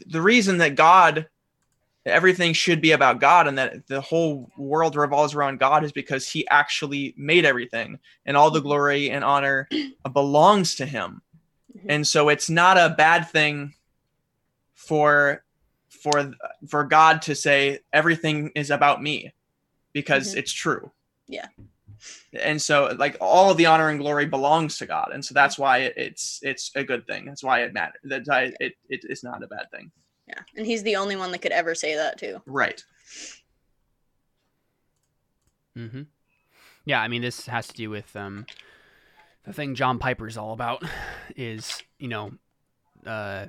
the 0.06 0.22
reason 0.22 0.60
that 0.60 0.76
god 0.76 1.28
everything 2.06 2.54
should 2.54 2.82
be 2.82 2.92
about 2.92 3.20
god 3.22 3.48
and 3.48 3.58
that 3.58 3.88
the 3.88 4.02
whole 4.02 4.50
world 4.58 4.96
revolves 4.96 5.34
around 5.34 5.60
god 5.60 5.84
is 5.84 5.92
because 5.92 6.28
he 6.30 6.48
actually 6.50 7.14
made 7.18 7.46
everything 7.46 7.98
and 8.26 8.36
all 8.36 8.52
the 8.52 8.60
glory 8.62 9.10
and 9.10 9.24
honor 9.24 9.68
belongs 10.14 10.76
to 10.76 10.86
him. 10.86 11.22
Mhm. 11.76 11.86
and 11.90 12.08
so 12.08 12.30
it's 12.30 12.50
not 12.50 12.78
a 12.78 12.94
bad 12.98 13.30
thing 13.30 13.74
for 14.74 15.44
for 15.90 16.34
for 16.68 16.84
god 16.84 17.22
to 17.22 17.34
say 17.36 17.80
everything 17.94 18.52
is 18.56 18.70
about 18.70 19.02
me 19.02 19.34
because 19.94 20.34
Mhm. 20.34 20.38
it's 20.38 20.52
true. 20.52 20.92
Yeah. 21.28 21.48
and 22.34 22.62
so 22.62 22.94
like 23.00 23.16
all 23.22 23.50
of 23.50 23.56
the 23.58 23.66
honor 23.68 23.88
and 23.88 23.98
glory 24.00 24.26
belongs 24.26 24.78
to 24.78 24.86
god. 24.86 25.12
And 25.14 25.24
so 25.24 25.34
that's 25.34 25.58
why 25.58 25.78
it, 25.80 25.94
it's 25.96 26.40
it's 26.42 26.70
a 26.76 26.84
good 26.84 27.08
thing. 27.08 27.26
That's 27.26 27.44
why 27.44 27.62
it 27.64 27.72
matters 27.74 28.02
that's 28.04 28.28
why 28.28 28.52
it, 28.60 28.74
it 28.90 29.02
is 29.06 29.24
not 29.24 29.42
a 29.42 29.48
bad 29.48 29.72
thing 29.72 29.90
Yeah. 30.28 30.40
And 30.56 30.66
he's 30.66 30.84
the 30.84 30.96
only 30.96 31.16
one 31.16 31.32
that 31.32 31.42
could 31.42 31.52
ever 31.52 31.76
say 31.76 31.96
that 31.96 32.18
too. 32.18 32.42
right 32.46 32.84
Mm-hmm. 35.78 36.04
Yeah, 36.86 37.02
I 37.02 37.08
mean, 37.08 37.22
this 37.22 37.48
has 37.48 37.68
to 37.68 37.74
do 37.74 37.90
with 37.90 38.16
um, 38.16 38.46
the 39.46 39.54
thing 39.54 39.76
John 39.76 40.00
Piper's 40.00 40.38
all 40.38 40.54
about 40.54 40.84
is, 41.36 41.82
you 41.98 42.08
know, 42.08 42.34
uh, 43.06 43.48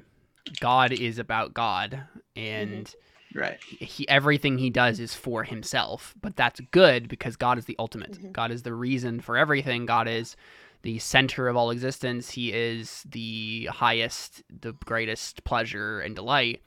God 0.61 0.93
is 0.93 1.19
about 1.19 1.55
God, 1.55 2.05
and 2.37 2.95
right 3.35 3.59
he 3.63 4.09
everything 4.09 4.59
he 4.59 4.71
does 4.71 5.01
is 5.01 5.15
for 5.15 5.43
himself. 5.43 6.15
But 6.21 6.37
that's 6.37 6.61
good 6.71 7.09
because 7.09 7.37
God 7.37 7.59
is 7.59 7.65
the 7.65 7.77
ultimate. 7.79 8.13
Mhm. 8.13 8.33
God 8.33 8.51
is 8.51 8.63
the 8.63 8.75
reason 8.75 9.21
for 9.21 9.37
everything. 9.37 9.85
God 9.87 10.09
is 10.09 10.37
the 10.85 10.99
center 10.99 11.49
of 11.49 11.57
all 11.57 11.71
existence. 11.71 12.31
He 12.31 12.53
is 12.53 13.05
the 13.09 13.69
highest, 13.73 14.43
the 14.51 14.75
greatest 14.85 15.43
pleasure 15.45 15.99
and 16.01 16.15
delight. 16.15 16.61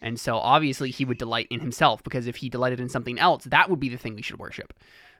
And 0.00 0.18
so 0.18 0.36
obviously 0.36 0.90
he 0.92 1.04
would 1.04 1.18
delight 1.18 1.48
in 1.50 1.58
himself 1.58 2.02
because 2.04 2.28
if 2.28 2.36
he 2.36 2.48
delighted 2.48 2.78
in 2.78 2.88
something 2.88 3.18
else, 3.18 3.44
that 3.44 3.68
would 3.68 3.80
be 3.80 3.88
the 3.88 3.96
thing 3.96 4.14
we 4.14 4.22
should 4.22 4.38
worship. 4.38 4.72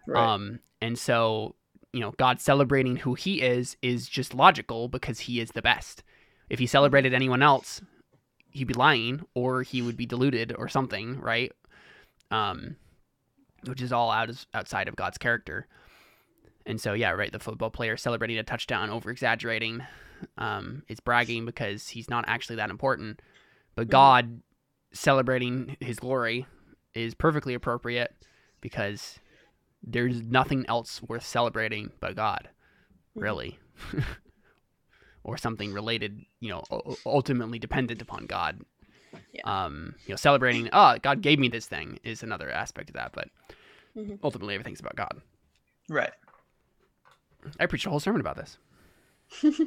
right 0.07 0.23
Um, 0.23 0.61
and 0.81 0.97
so, 0.97 1.57
you 1.93 1.99
know, 1.99 2.13
God 2.13 2.41
celebrating 2.41 2.97
who 2.97 3.15
he 3.15 3.43
is 3.43 3.77
is 3.83 4.09
just 4.09 4.35
logical 4.35 4.87
because 4.89 5.21
he 5.21 5.41
is 5.41 5.51
the 5.51 5.63
best. 5.63 6.05
If 6.49 6.61
he 6.61 6.67
celebrated 6.67 7.13
anyone 7.13 7.43
else, 7.43 7.83
he'd 8.51 8.69
be 8.69 8.75
lying 8.75 9.25
or 9.35 9.63
he 9.63 9.83
would 9.83 9.97
be 9.97 10.07
deluded 10.07 10.55
or 10.57 10.69
something, 10.69 11.19
right? 11.21 11.51
Um, 12.31 12.77
which 13.65 13.83
is 13.83 13.93
all 13.93 14.13
out 14.13 14.31
outside 14.55 14.87
of 14.87 14.95
God's 14.95 15.19
character. 15.19 15.67
And 16.67 16.81
so, 16.81 16.93
yeah, 16.95 17.11
right. 17.11 17.31
The 17.31 17.39
football 17.39 17.71
player 17.71 17.97
celebrating 17.97 18.39
a 18.39 18.43
touchdown, 18.43 18.91
over 18.91 19.11
exaggerating, 19.11 19.83
um, 20.39 20.83
is 20.89 21.01
bragging 21.01 21.45
because 21.45 21.89
he's 21.89 22.09
not 22.09 22.25
actually 22.27 22.57
that 22.57 22.71
important. 22.71 23.21
But 23.75 23.89
Mhm. 23.89 23.91
God 23.91 24.43
celebrating 24.93 25.77
his 25.81 25.99
glory 25.99 26.47
is 26.95 27.15
perfectly 27.15 27.53
appropriate 27.55 28.15
because 28.61 29.19
there's 29.83 30.23
nothing 30.23 30.65
else 30.69 31.03
worth 31.03 31.27
celebrating 31.27 31.93
but 32.01 32.15
God, 32.17 32.49
Mhm. 33.17 33.23
really, 33.23 33.59
or 35.25 35.37
something 35.37 35.73
related, 35.73 36.25
you 36.41 36.49
know, 36.51 36.62
ultimately 37.05 37.59
dependent 37.59 38.01
upon 38.01 38.27
God. 38.27 38.61
Yeah. 39.33 39.43
Um, 39.45 39.97
you 40.07 40.12
know, 40.12 40.17
celebrating, 40.17 40.69
oh, 40.73 40.97
God 41.03 41.21
gave 41.21 41.39
me 41.39 41.49
this 41.49 41.67
thing 41.67 41.99
is 42.05 42.23
another 42.23 42.51
aspect 42.51 42.91
of 42.91 42.95
that, 42.95 43.12
but 43.12 43.29
Mhm. 43.97 44.19
ultimately 44.23 44.55
everything's 44.55 44.81
about 44.81 44.97
God. 44.97 45.21
Right. 45.89 46.12
I 47.59 47.67
preached 47.67 47.87
a 47.87 47.91
whole 47.91 48.01
sermon 48.01 48.21
about 48.21 48.37
this. 48.37 48.59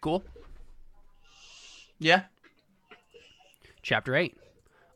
Cool. 0.00 0.24
Yeah. 1.98 2.22
Chapter 3.82 4.16
8 4.16 4.36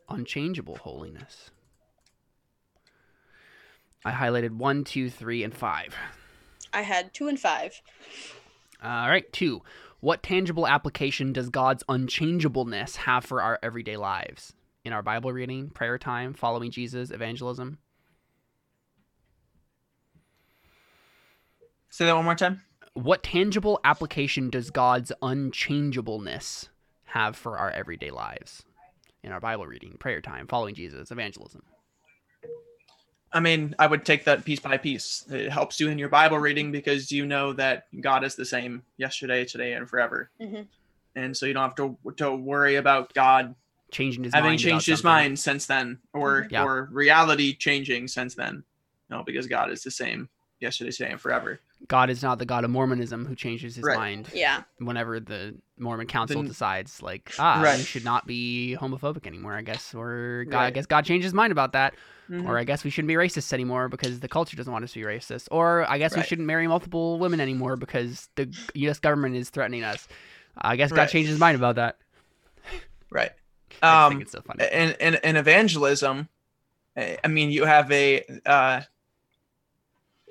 Unchangeable 0.09 0.77
Holiness. 0.77 1.51
I 4.03 4.11
highlighted 4.11 4.51
1, 4.51 4.83
2, 4.83 5.09
3, 5.09 5.43
and 5.43 5.53
5. 5.53 5.95
I 6.73 6.81
had 6.81 7.13
two 7.13 7.27
and 7.27 7.39
five. 7.39 7.81
All 8.83 9.09
right, 9.09 9.31
2. 9.31 9.61
What 10.01 10.21
tangible 10.21 10.67
application 10.67 11.33
does 11.33 11.49
God's 11.49 11.83
unchangeableness 11.87 12.97
have 12.97 13.23
for 13.23 13.41
our 13.41 13.57
everyday 13.63 13.97
lives? 13.97 14.53
In 14.85 14.93
our 14.93 15.01
Bible 15.01 15.33
reading, 15.33 15.71
prayer 15.71 15.97
time, 15.97 16.35
following 16.35 16.69
Jesus, 16.69 17.09
evangelism? 17.09 17.79
Say 21.89 22.05
that 22.05 22.15
one 22.15 22.23
more 22.23 22.35
time. 22.35 22.61
What 22.93 23.23
tangible 23.23 23.79
application 23.83 24.51
does 24.51 24.69
God's 24.69 25.11
unchangeableness 25.23 26.69
have 27.05 27.35
for 27.35 27.57
our 27.57 27.71
everyday 27.71 28.11
lives? 28.11 28.63
In 29.23 29.31
our 29.31 29.39
Bible 29.39 29.65
reading, 29.65 29.95
prayer 29.97 30.21
time, 30.21 30.45
following 30.45 30.75
Jesus, 30.75 31.09
evangelism? 31.09 31.63
I 33.33 33.39
mean, 33.39 33.73
I 33.79 33.87
would 33.87 34.05
take 34.05 34.25
that 34.25 34.45
piece 34.45 34.59
by 34.59 34.77
piece. 34.77 35.25
It 35.31 35.51
helps 35.51 35.79
you 35.79 35.89
in 35.89 35.97
your 35.97 36.09
Bible 36.09 36.37
reading 36.37 36.71
because 36.71 37.11
you 37.11 37.25
know 37.25 37.53
that 37.53 37.87
God 38.01 38.23
is 38.23 38.35
the 38.35 38.45
same 38.45 38.83
yesterday, 38.97 39.45
today, 39.45 39.73
and 39.73 39.89
forever. 39.89 40.29
Mhm. 40.39 40.67
And 41.15 41.35
so 41.35 41.47
you 41.47 41.55
don't 41.55 41.63
have 41.63 41.75
to 41.77 41.97
to 42.17 42.35
worry 42.35 42.75
about 42.75 43.15
God 43.15 43.55
Changing 43.95 44.25
his 44.25 44.33
having 44.33 44.49
mind. 44.51 44.59
changed 44.59 44.85
his 44.87 44.99
something. 44.99 45.09
mind 45.09 45.39
since 45.39 45.65
then, 45.67 45.99
or. 46.13 46.47
Yeah. 46.51 46.65
or 46.65 46.89
reality 46.91 47.55
changing 47.55 48.09
since 48.09 48.35
then. 48.35 48.63
No, 49.09 49.23
because 49.23 49.47
God 49.47 49.71
is 49.71 49.83
the 49.83 49.91
same 49.91 50.27
yesterday, 50.59 50.91
today, 50.91 51.11
and 51.11 51.21
forever. 51.21 51.61
God 51.87 52.09
is 52.09 52.21
not 52.21 52.37
the 52.39 52.45
God 52.45 52.65
of 52.65 52.71
Mormonism 52.71 53.25
who 53.25 53.35
changes 53.35 53.75
his 53.75 53.85
Right. 53.85 53.97
mind 53.97 54.29
Yeah. 54.33 54.63
whenever 54.79 55.19
the 55.21 55.55
Mormon 55.77 56.07
Council 56.07 56.41
Then- 56.41 56.47
decides, 56.49 57.01
like, 57.01 57.31
ah, 57.39 57.61
Right. 57.61 57.77
we 57.77 57.83
should 57.83 58.03
not 58.03 58.25
be 58.27 58.75
homophobic 58.79 59.27
anymore. 59.27 59.53
I 59.53 59.61
guess, 59.61 59.93
or 59.93 60.45
God, 60.49 60.61
I 60.63 60.71
guess 60.71 60.85
God 60.87 61.05
changed 61.05 61.23
his 61.23 61.33
mind 61.33 61.51
about 61.53 61.71
that, 61.73 61.93
Mhm. 62.29 62.47
or 62.47 62.57
I 62.57 62.63
guess 62.65 62.83
we 62.83 62.89
shouldn't 62.89 63.07
be 63.09 63.13
racist 63.13 63.53
anymore 63.53 63.87
because 63.87 64.19
the 64.19 64.27
culture 64.27 64.57
doesn't 64.57 64.71
want 64.73 64.83
us 64.83 64.91
to 64.93 64.99
be 64.99 65.05
racist, 65.05 65.47
or 65.51 65.89
I 65.89 65.97
guess 65.99 66.15
we 66.17 66.23
shouldn't 66.23 66.47
marry 66.47 66.67
multiple 66.67 67.17
women 67.19 67.39
anymore 67.39 67.75
because 67.77 68.27
the 68.35 68.53
U.S. 68.73 68.99
government 68.99 69.35
is 69.35 69.49
threatening 69.49 69.83
us. 69.85 70.07
I 70.57 70.75
guess 70.75 70.89
God 70.91 70.97
Right. 71.01 71.09
changed 71.09 71.29
his 71.29 71.39
mind 71.39 71.55
about 71.55 71.75
that. 71.75 71.97
Right. 73.09 73.31
I 73.81 73.87
just 73.87 74.03
Um, 74.05 74.11
think 74.11 74.21
it's 74.23 74.31
so 74.31 74.41
funny. 74.41 74.63
in, 74.71 74.91
in, 74.99 75.15
in 75.23 75.35
evangelism, 75.35 76.29
eh, 76.95 77.17
I 77.23 77.27
mean, 77.27 77.49
you 77.51 77.65
have 77.65 77.91
a 77.91 78.23
uh, 78.45 78.81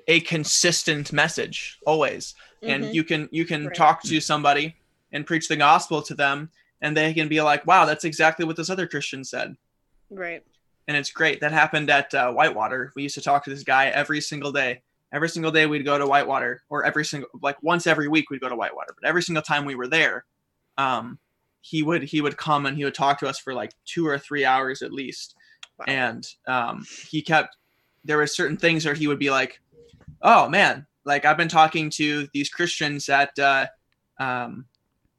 a 0.07 0.19
consistent 0.21 1.11
message 1.11 1.79
always, 1.85 2.35
and 2.61 2.83
Mhm. 2.83 2.93
you 2.93 3.03
can 3.03 3.29
you 3.31 3.45
can 3.45 3.65
Right. 3.65 3.75
talk 3.75 4.03
to 4.03 4.19
somebody 4.21 4.75
and 5.11 5.25
preach 5.25 5.47
the 5.47 5.55
gospel 5.55 6.01
to 6.03 6.13
them, 6.13 6.51
and 6.81 6.95
they 6.95 7.13
can 7.13 7.27
be 7.27 7.41
like, 7.41 7.65
"Wow, 7.65 7.85
that's 7.85 8.03
exactly 8.03 8.45
what 8.45 8.55
this 8.55 8.69
other 8.69 8.87
Christian 8.87 9.23
said," 9.23 9.55
right. 10.09 10.43
and 10.87 10.95
it's 10.97 11.11
great. 11.11 11.39
That 11.41 11.51
happened 11.51 11.89
at 11.89 12.13
uh, 12.13 12.31
Whitewater. 12.31 12.91
We 12.95 13.03
used 13.03 13.15
to 13.15 13.21
talk 13.21 13.43
to 13.45 13.49
this 13.49 13.63
guy 13.63 13.87
every 13.87 14.21
single 14.21 14.51
day. 14.51 14.83
Every 15.11 15.29
single 15.29 15.51
day 15.51 15.65
we'd 15.65 15.85
go 15.85 15.97
to 15.97 16.05
Whitewater, 16.05 16.63
or 16.69 16.83
every 16.83 17.05
single 17.05 17.29
like 17.41 17.61
once 17.63 17.87
every 17.87 18.07
week 18.07 18.29
we'd 18.29 18.41
go 18.41 18.49
to 18.49 18.55
Whitewater. 18.55 18.93
But 18.99 19.07
every 19.07 19.23
single 19.23 19.43
time 19.43 19.65
we 19.65 19.75
were 19.75 19.87
there, 19.87 20.25
um, 20.77 21.17
he 21.65 21.81
would 21.81 22.03
he 22.03 22.21
would 22.21 22.37
come 22.37 22.67
and 22.67 22.77
he 22.77 22.83
would 22.83 22.93
talk 22.93 23.17
to 23.19 23.27
us 23.27 23.39
for 23.39 23.51
like 23.51 23.73
two 23.85 24.05
or 24.05 24.19
three 24.19 24.45
hours 24.45 24.83
at 24.83 24.93
least. 24.93 25.35
Wow. 25.79 25.85
and 25.89 26.27
um, 26.47 26.85
he 27.09 27.21
kept 27.21 27.57
there 28.05 28.17
were 28.17 28.27
certain 28.27 28.55
things 28.55 28.85
where 28.85 28.93
he 28.93 29.07
would 29.07 29.19
be 29.19 29.29
like 29.29 29.59
oh 30.21 30.47
man 30.47 30.85
like 31.03 31.25
i've 31.25 31.35
been 31.35 31.49
talking 31.49 31.89
to 31.89 32.29
these 32.33 32.47
christians 32.47 33.09
at 33.09 33.37
uh, 33.37 33.65
um, 34.17 34.65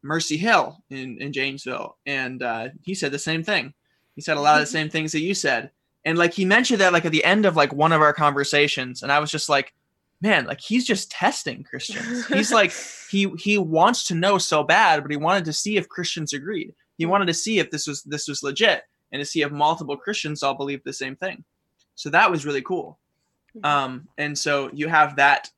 mercy 0.01 0.39
hill 0.39 0.83
in, 0.89 1.21
in 1.21 1.31
janesville 1.31 1.99
and 2.07 2.43
uh, 2.43 2.69
he 2.81 2.95
said 2.95 3.13
the 3.13 3.19
same 3.19 3.43
thing. 3.43 3.75
He 4.15 4.23
said 4.23 4.39
a 4.39 4.41
lot 4.41 4.55
of 4.55 4.63
the 4.63 4.73
same 4.79 4.89
things 4.89 5.13
that 5.13 5.21
you 5.21 5.35
said. 5.35 5.73
And 6.07 6.17
like 6.17 6.33
he 6.33 6.47
mentioned 6.47 6.81
that 6.81 6.95
like 6.95 7.05
at 7.05 7.13
the 7.13 7.25
end 7.25 7.45
of 7.45 7.55
like 7.57 7.75
one 7.75 7.93
of 7.93 8.01
our 8.01 8.15
conversations 8.15 9.03
and 9.03 9.13
i 9.13 9.19
was 9.19 9.31
just 9.31 9.49
like 9.49 9.75
man 10.23 10.47
like 10.47 10.61
he's 10.61 10.87
just 10.87 11.11
testing 11.11 11.62
christians. 11.62 12.27
He's 12.27 12.53
like 12.53 12.73
he 13.11 13.29
he 13.39 13.59
wants 13.59 14.07
to 14.09 14.14
know 14.14 14.39
so 14.39 14.62
bad 14.64 15.03
but 15.03 15.11
he 15.11 15.17
wanted 15.17 15.45
to 15.47 15.53
see 15.53 15.77
if 15.77 15.89
christians 15.89 16.33
agreed. 16.33 16.75
He 16.99 17.07
wanted 17.07 17.27
to 17.27 17.35
see 17.35 17.59
if 17.59 17.71
this 17.71 17.87
was 17.87 18.03
this 18.03 18.27
was 18.29 18.43
legit 18.43 18.83
and 19.12 19.21
to 19.21 19.27
see 19.27 19.43
if 19.43 19.51
multiple 19.53 19.97
christians 19.97 20.43
all 20.43 20.55
believed 20.55 20.85
the 20.85 20.93
same 20.93 21.17
thing. 21.17 21.45
So 21.95 22.11
that 22.11 22.31
was 22.31 22.47
really 22.47 22.62
cool. 22.62 22.99
Mhm. 23.57 23.67
um 23.67 24.09
and 24.19 24.37
so 24.39 24.71
you 24.73 24.89
have 24.89 25.17
that 25.17 25.51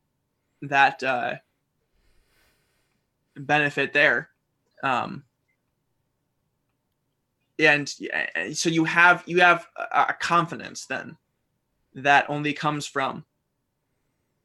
that 0.63 1.03
uh 1.03 1.35
benefit 3.37 3.93
there. 3.93 4.31
Um 4.83 5.25
and 7.61 7.89
so 8.53 8.69
you 8.69 8.85
have 8.85 9.23
you 9.27 9.41
have 9.41 9.67
a 9.93 10.15
confidence 10.21 10.87
then 10.87 11.17
that 11.95 12.29
only 12.29 12.53
comes 12.53 12.87
from 12.87 13.25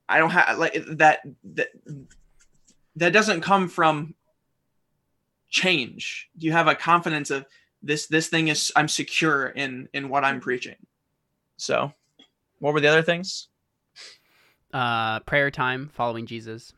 i 0.09 0.17
don't 0.17 0.31
have 0.31 0.57
like 0.57 0.73
that 0.87 1.21
that 1.43 1.69
that 2.95 3.11
doesn't 3.13 3.41
come 3.41 3.67
from 3.67 4.13
change. 5.49 6.29
You 6.37 6.51
have 6.51 6.67
a 6.67 6.75
confidence 6.75 7.29
of 7.29 7.45
this 7.81 8.07
this 8.07 8.27
thing 8.27 8.47
is 8.47 8.71
i'm 8.75 8.87
secure 8.87 9.47
in 9.47 9.87
in 9.93 10.09
what 10.09 10.23
i'm 10.23 10.39
preaching. 10.39 10.75
So 11.57 11.93
what 12.59 12.73
were 12.73 12.81
the 12.81 12.87
other 12.87 13.03
things? 13.03 13.47
Uh, 14.73 15.19
prayer 15.21 15.51
time, 15.51 15.91
following 15.93 16.25
Jesus. 16.25 16.73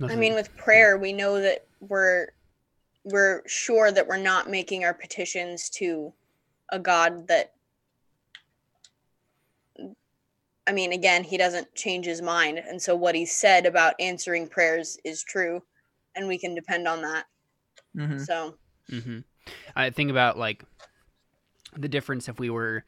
I 0.00 0.14
mean, 0.14 0.34
with 0.34 0.56
prayer, 0.56 0.96
we 0.96 1.12
know 1.12 1.40
that 1.40 1.66
we're 1.80 2.28
we're 3.04 3.42
sure 3.46 3.90
that 3.92 4.06
we're 4.06 4.16
not 4.16 4.50
making 4.50 4.84
our 4.84 4.94
petitions 4.94 5.68
to 5.70 6.12
a 6.70 6.78
God 6.78 7.28
that. 7.28 7.52
I 10.66 10.72
mean, 10.72 10.92
again, 10.92 11.24
he 11.24 11.38
doesn't 11.38 11.74
change 11.74 12.04
his 12.04 12.20
mind, 12.20 12.58
and 12.58 12.80
so 12.80 12.94
what 12.94 13.14
he 13.14 13.24
said 13.24 13.64
about 13.64 13.94
answering 13.98 14.48
prayers 14.48 14.98
is 15.02 15.22
true, 15.22 15.62
and 16.14 16.28
we 16.28 16.38
can 16.38 16.54
depend 16.54 16.86
on 16.86 17.00
that. 17.02 17.24
mm-hmm. 17.96 18.18
So, 18.18 18.54
hmm 18.90 19.18
I 19.74 19.90
think 19.90 20.10
about 20.10 20.38
like 20.38 20.64
the 21.76 21.88
difference 21.88 22.28
if 22.28 22.38
we 22.38 22.50
were 22.50 22.84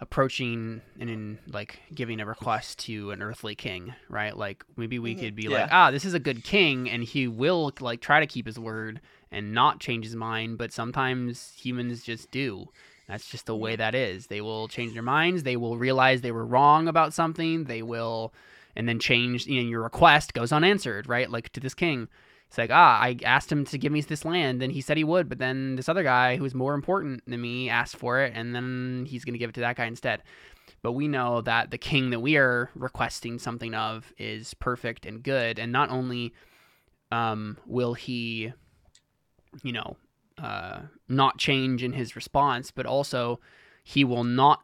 approaching 0.00 0.82
and 0.98 1.08
in 1.08 1.38
like 1.46 1.80
giving 1.94 2.20
a 2.20 2.26
request 2.26 2.78
to 2.80 3.10
an 3.12 3.22
earthly 3.22 3.54
king, 3.54 3.94
right? 4.08 4.36
Like 4.36 4.64
maybe 4.76 4.98
we 4.98 5.14
Mhm. 5.14 5.20
could 5.20 5.34
be 5.36 5.48
Yeah. 5.48 5.62
like, 5.62 5.68
ah, 5.72 5.90
this 5.90 6.04
is 6.04 6.14
a 6.14 6.18
good 6.18 6.44
king, 6.44 6.90
and 6.90 7.04
he 7.04 7.28
will 7.28 7.72
like 7.80 8.00
try 8.00 8.20
to 8.20 8.26
keep 8.26 8.46
his 8.46 8.58
word 8.58 9.00
and 9.34 9.52
not 9.52 9.80
change 9.80 10.04
his 10.04 10.16
mind. 10.16 10.58
But 10.58 10.72
sometimes 10.72 11.52
humans 11.56 12.02
just 12.02 12.30
do. 12.30 12.68
That's 13.08 13.28
just 13.28 13.46
the 13.46 13.56
way 13.56 13.76
that 13.76 13.94
is. 13.94 14.28
They 14.28 14.40
will 14.40 14.68
change 14.68 14.94
their 14.94 15.02
minds. 15.02 15.42
They 15.42 15.56
will 15.56 15.76
realize 15.76 16.20
they 16.20 16.32
were 16.32 16.46
wrong 16.46 16.88
about 16.88 17.12
something. 17.12 17.64
They 17.64 17.82
will, 17.82 18.32
and 18.74 18.88
then 18.88 18.98
change. 18.98 19.46
You 19.46 19.62
know, 19.62 19.68
your 19.68 19.82
request 19.82 20.32
goes 20.32 20.52
unanswered, 20.52 21.08
right? 21.08 21.30
Like 21.30 21.50
to 21.50 21.60
this 21.60 21.74
king. 21.74 22.08
It's 22.48 22.58
like, 22.58 22.70
ah, 22.72 23.00
I 23.00 23.18
asked 23.24 23.50
him 23.50 23.64
to 23.64 23.78
give 23.78 23.90
me 23.90 24.00
this 24.00 24.24
land, 24.24 24.62
and 24.62 24.72
he 24.72 24.80
said 24.80 24.96
he 24.96 25.02
would, 25.02 25.28
but 25.28 25.38
then 25.38 25.74
this 25.74 25.88
other 25.88 26.04
guy 26.04 26.36
who's 26.36 26.54
more 26.54 26.74
important 26.74 27.22
than 27.26 27.40
me 27.40 27.68
asked 27.68 27.96
for 27.96 28.20
it, 28.20 28.32
and 28.34 28.54
then 28.54 29.06
he's 29.08 29.24
going 29.24 29.32
to 29.32 29.38
give 29.38 29.50
it 29.50 29.54
to 29.54 29.60
that 29.62 29.76
guy 29.76 29.86
instead. 29.86 30.22
But 30.80 30.92
we 30.92 31.08
know 31.08 31.40
that 31.40 31.72
the 31.72 31.78
king 31.78 32.10
that 32.10 32.20
we 32.20 32.36
are 32.36 32.70
requesting 32.76 33.40
something 33.40 33.74
of 33.74 34.12
is 34.18 34.54
perfect 34.54 35.04
and 35.04 35.22
good, 35.22 35.58
and 35.58 35.72
not 35.72 35.90
only 35.90 36.32
um, 37.10 37.58
will 37.66 37.94
he, 37.94 38.52
you 39.62 39.72
know, 39.72 39.96
uh, 40.38 40.80
not 41.08 41.38
change 41.38 41.82
in 41.82 41.92
his 41.92 42.16
response, 42.16 42.70
but 42.70 42.86
also 42.86 43.40
he 43.82 44.04
will 44.04 44.24
not 44.24 44.62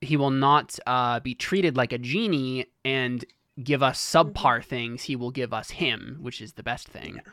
he 0.00 0.16
will 0.16 0.30
not 0.30 0.78
uh, 0.86 1.20
be 1.20 1.34
treated 1.34 1.76
like 1.76 1.92
a 1.92 1.98
genie 1.98 2.66
and 2.84 3.24
give 3.62 3.82
us 3.82 4.00
subpar 4.00 4.64
things. 4.64 5.02
He 5.02 5.16
will 5.16 5.30
give 5.30 5.52
us 5.52 5.70
him, 5.70 6.18
which 6.20 6.40
is 6.40 6.52
the 6.52 6.62
best 6.62 6.88
thing. 6.88 7.16
Yeah. 7.16 7.32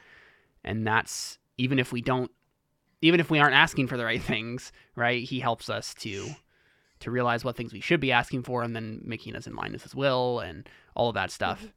And 0.64 0.86
that's 0.86 1.38
even 1.58 1.78
if 1.78 1.92
we 1.92 2.02
don't, 2.02 2.32
even 3.02 3.20
if 3.20 3.30
we 3.30 3.40
aren't 3.40 3.56
asking 3.56 3.88
for 3.88 3.98
the 3.98 4.06
right 4.06 4.22
things, 4.22 4.72
right? 4.96 5.24
He 5.24 5.40
helps 5.40 5.70
us 5.70 5.94
to 5.96 6.28
to 7.02 7.12
realize 7.12 7.44
what 7.44 7.56
things 7.56 7.74
we 7.74 7.82
should 7.82 8.00
be 8.00 8.12
asking 8.12 8.44
for, 8.44 8.64
and 8.64 8.76
then 8.76 9.02
making 9.04 9.36
us 9.36 9.48
in 9.48 9.56
line 9.56 9.74
with 9.74 9.84
His 9.84 9.94
will 9.94 10.40
and 10.40 10.68
all 10.96 11.10
of 11.10 11.16
that 11.16 11.30
stuff. 11.30 11.72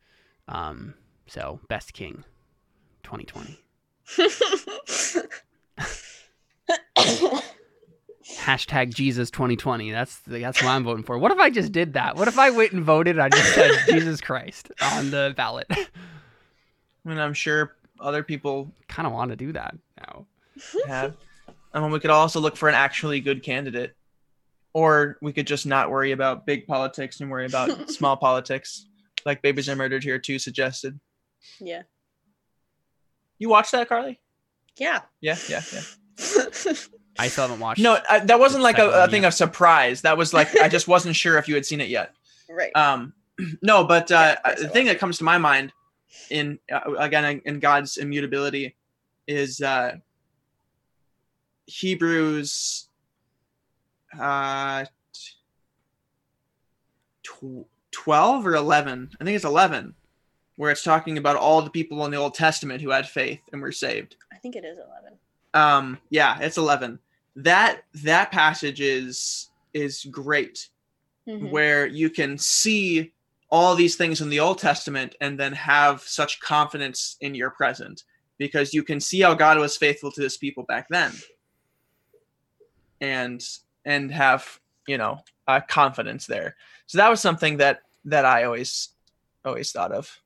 Um, 0.46 0.94
so 1.26 1.60
best 1.68 1.92
king, 1.92 2.24
2020. 3.02 3.58
Hashtag 8.38 8.94
Jesus 8.94 9.30
2020. 9.30 9.90
That's 9.90 10.18
that's 10.26 10.62
what 10.62 10.70
I'm 10.70 10.84
voting 10.84 11.04
for. 11.04 11.18
What 11.18 11.32
if 11.32 11.38
I 11.38 11.50
just 11.50 11.72
did 11.72 11.94
that? 11.94 12.16
What 12.16 12.28
if 12.28 12.38
I 12.38 12.50
went 12.50 12.72
and 12.72 12.84
voted? 12.84 13.18
I 13.18 13.28
just 13.28 13.54
said 13.54 13.70
Jesus 13.88 14.20
Christ 14.20 14.70
on 14.80 15.10
the 15.10 15.32
ballot. 15.36 15.66
I 15.70 15.86
mean, 17.04 17.18
I'm 17.18 17.34
sure 17.34 17.76
other 18.00 18.22
people 18.22 18.70
kind 18.86 19.06
of 19.06 19.12
want 19.12 19.30
to 19.30 19.36
do 19.36 19.52
that 19.52 19.74
now. 19.98 20.26
have. 20.86 21.16
And 21.74 21.84
then 21.84 21.90
we 21.90 22.00
could 22.00 22.10
also 22.10 22.40
look 22.40 22.56
for 22.56 22.68
an 22.68 22.74
actually 22.74 23.20
good 23.20 23.42
candidate. 23.42 23.94
Or 24.74 25.16
we 25.22 25.32
could 25.32 25.46
just 25.46 25.66
not 25.66 25.90
worry 25.90 26.12
about 26.12 26.46
big 26.46 26.66
politics 26.66 27.20
and 27.20 27.30
worry 27.30 27.46
about 27.46 27.90
small 27.90 28.16
politics, 28.16 28.86
like 29.24 29.42
Babies 29.42 29.68
Are 29.68 29.76
Murdered 29.76 30.04
Here 30.04 30.18
too 30.18 30.38
suggested. 30.38 30.98
yeah. 31.58 31.82
You 33.38 33.48
watched 33.48 33.72
that, 33.72 33.88
Carly? 33.88 34.20
Yeah. 34.76 35.00
Yeah, 35.20 35.36
yeah, 35.48 35.62
yeah. 35.72 35.80
I 37.18 37.28
still 37.28 37.44
haven't 37.44 37.60
watched. 37.60 37.80
No, 37.80 37.98
I, 38.08 38.20
that 38.20 38.38
wasn't 38.38 38.62
like 38.62 38.78
a, 38.78 38.88
a 39.04 39.08
thing 39.08 39.22
yet. 39.22 39.28
of 39.28 39.34
surprise. 39.34 40.02
That 40.02 40.16
was 40.16 40.32
like 40.32 40.56
I 40.60 40.68
just 40.68 40.86
wasn't 40.94 41.16
sure 41.16 41.36
if 41.38 41.48
you 41.48 41.54
had 41.54 41.66
seen 41.66 41.80
it 41.80 41.88
yet. 41.88 42.14
right. 42.48 42.74
Um, 42.76 43.12
no, 43.62 43.84
but 43.84 44.10
uh, 44.12 44.36
Yeah, 44.44 44.54
the 44.54 44.68
thing 44.68 44.86
that 44.86 44.98
comes 44.98 45.18
to 45.18 45.24
my 45.24 45.38
mind, 45.38 45.72
in 46.30 46.58
uh, 46.72 46.92
again 46.98 47.40
in 47.44 47.58
God's 47.58 47.96
immutability, 47.96 48.76
is 49.26 49.60
uh, 49.60 49.96
Hebrews, 51.66 52.88
uh, 54.18 54.84
tw- 57.22 57.66
twelve 57.90 58.46
or 58.46 58.54
eleven. 58.54 59.10
I 59.20 59.24
think 59.24 59.34
it's 59.36 59.44
eleven, 59.44 59.94
where 60.58 60.72
it's 60.72 60.82
talking 60.82 61.18
about 61.18 61.36
all 61.36 61.62
the 61.62 61.70
people 61.70 62.04
in 62.04 62.10
the 62.10 62.16
Old 62.16 62.34
Testament 62.34 62.82
who 62.82 62.90
had 62.90 63.08
faith 63.08 63.40
and 63.52 63.62
were 63.62 63.70
saved. 63.70 64.16
I 64.32 64.36
think 64.38 64.56
it 64.56 64.64
is 64.64 64.76
11. 64.78 65.16
Um, 65.54 65.98
yeah, 66.10 66.36
it's 66.40 66.58
eleven. 66.58 66.98
That 67.36 67.84
that 68.02 68.30
passage 68.32 68.80
is 68.80 69.48
is 69.72 70.04
great 70.10 70.68
Mhm. 71.28 71.50
where 71.50 71.86
you 71.86 72.10
can 72.10 72.36
see 72.38 73.12
all 73.50 73.74
these 73.76 73.96
things 73.96 74.20
in 74.20 74.30
the 74.30 74.40
Old 74.40 74.58
Testament 74.58 75.14
and 75.20 75.38
then 75.38 75.52
have 75.52 76.02
such 76.02 76.40
confidence 76.40 77.16
in 77.20 77.34
your 77.34 77.50
present 77.50 78.02
because 78.36 78.74
you 78.74 78.82
can 78.82 78.98
see 79.00 79.20
how 79.20 79.34
God 79.34 79.58
was 79.58 79.76
faithful 79.76 80.10
to 80.12 80.22
his 80.22 80.36
people 80.36 80.64
back 80.64 80.88
then 80.88 81.12
and 83.00 83.46
and 83.84 84.10
have 84.12 84.58
you 84.86 84.98
know 84.98 85.20
uh, 85.46 85.60
confidence 85.68 86.26
there 86.26 86.56
so 86.86 86.98
that 86.98 87.08
was 87.08 87.20
something 87.20 87.56
that 87.58 87.82
that 88.04 88.24
I 88.24 88.44
always 88.44 88.90
always 89.44 89.70
thought 89.72 89.92
of 89.92 90.18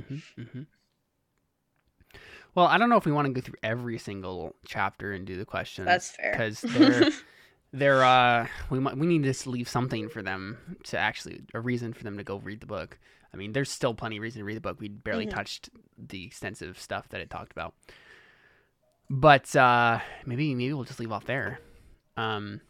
hmm 0.00 0.42
hmm 0.42 0.62
Well, 2.54 2.66
I 2.66 2.78
don't 2.78 2.88
know 2.88 2.96
if 2.96 3.04
we 3.06 3.12
want 3.12 3.26
to 3.26 3.32
go 3.32 3.40
through 3.40 3.58
every 3.62 3.98
single 3.98 4.54
chapter 4.66 5.12
and 5.12 5.26
do 5.26 5.36
the 5.36 5.44
questions. 5.44 5.86
That's 5.88 6.10
fair. 6.12 6.32
because 6.32 6.60
they're 6.72 7.08
they're 7.72 8.04
uh 8.04 8.46
we 8.70 8.78
might 8.78 8.96
we 8.96 9.06
need 9.06 9.24
to 9.32 9.50
leave 9.50 9.68
something 9.68 10.08
for 10.08 10.22
them 10.22 10.76
to 10.84 10.98
actually 10.98 11.42
a 11.54 11.60
reason 11.60 11.92
for 11.92 12.04
them 12.04 12.16
to 12.18 12.24
go 12.24 12.36
read 12.38 12.60
the 12.60 12.66
book. 12.66 12.98
I 13.32 13.36
mean, 13.36 13.52
there's 13.52 13.70
still 13.70 13.94
plenty 13.94 14.18
of 14.18 14.22
reason 14.22 14.38
to 14.40 14.44
read 14.44 14.56
the 14.56 14.60
book. 14.60 14.78
We 14.80 14.88
barely 14.88 15.26
Mhm. 15.26 15.30
touched 15.30 15.70
the 15.98 16.24
extensive 16.24 16.78
stuff 16.78 17.08
that 17.08 17.20
it 17.20 17.30
talked 17.30 17.50
about. 17.52 17.74
But 19.10 19.54
uh 19.56 19.98
maybe 20.26 20.54
maybe 20.54 20.72
we'll 20.72 20.84
just 20.84 21.00
leave 21.00 21.12
off 21.12 21.24
there. 21.24 21.60
Um 22.16 22.60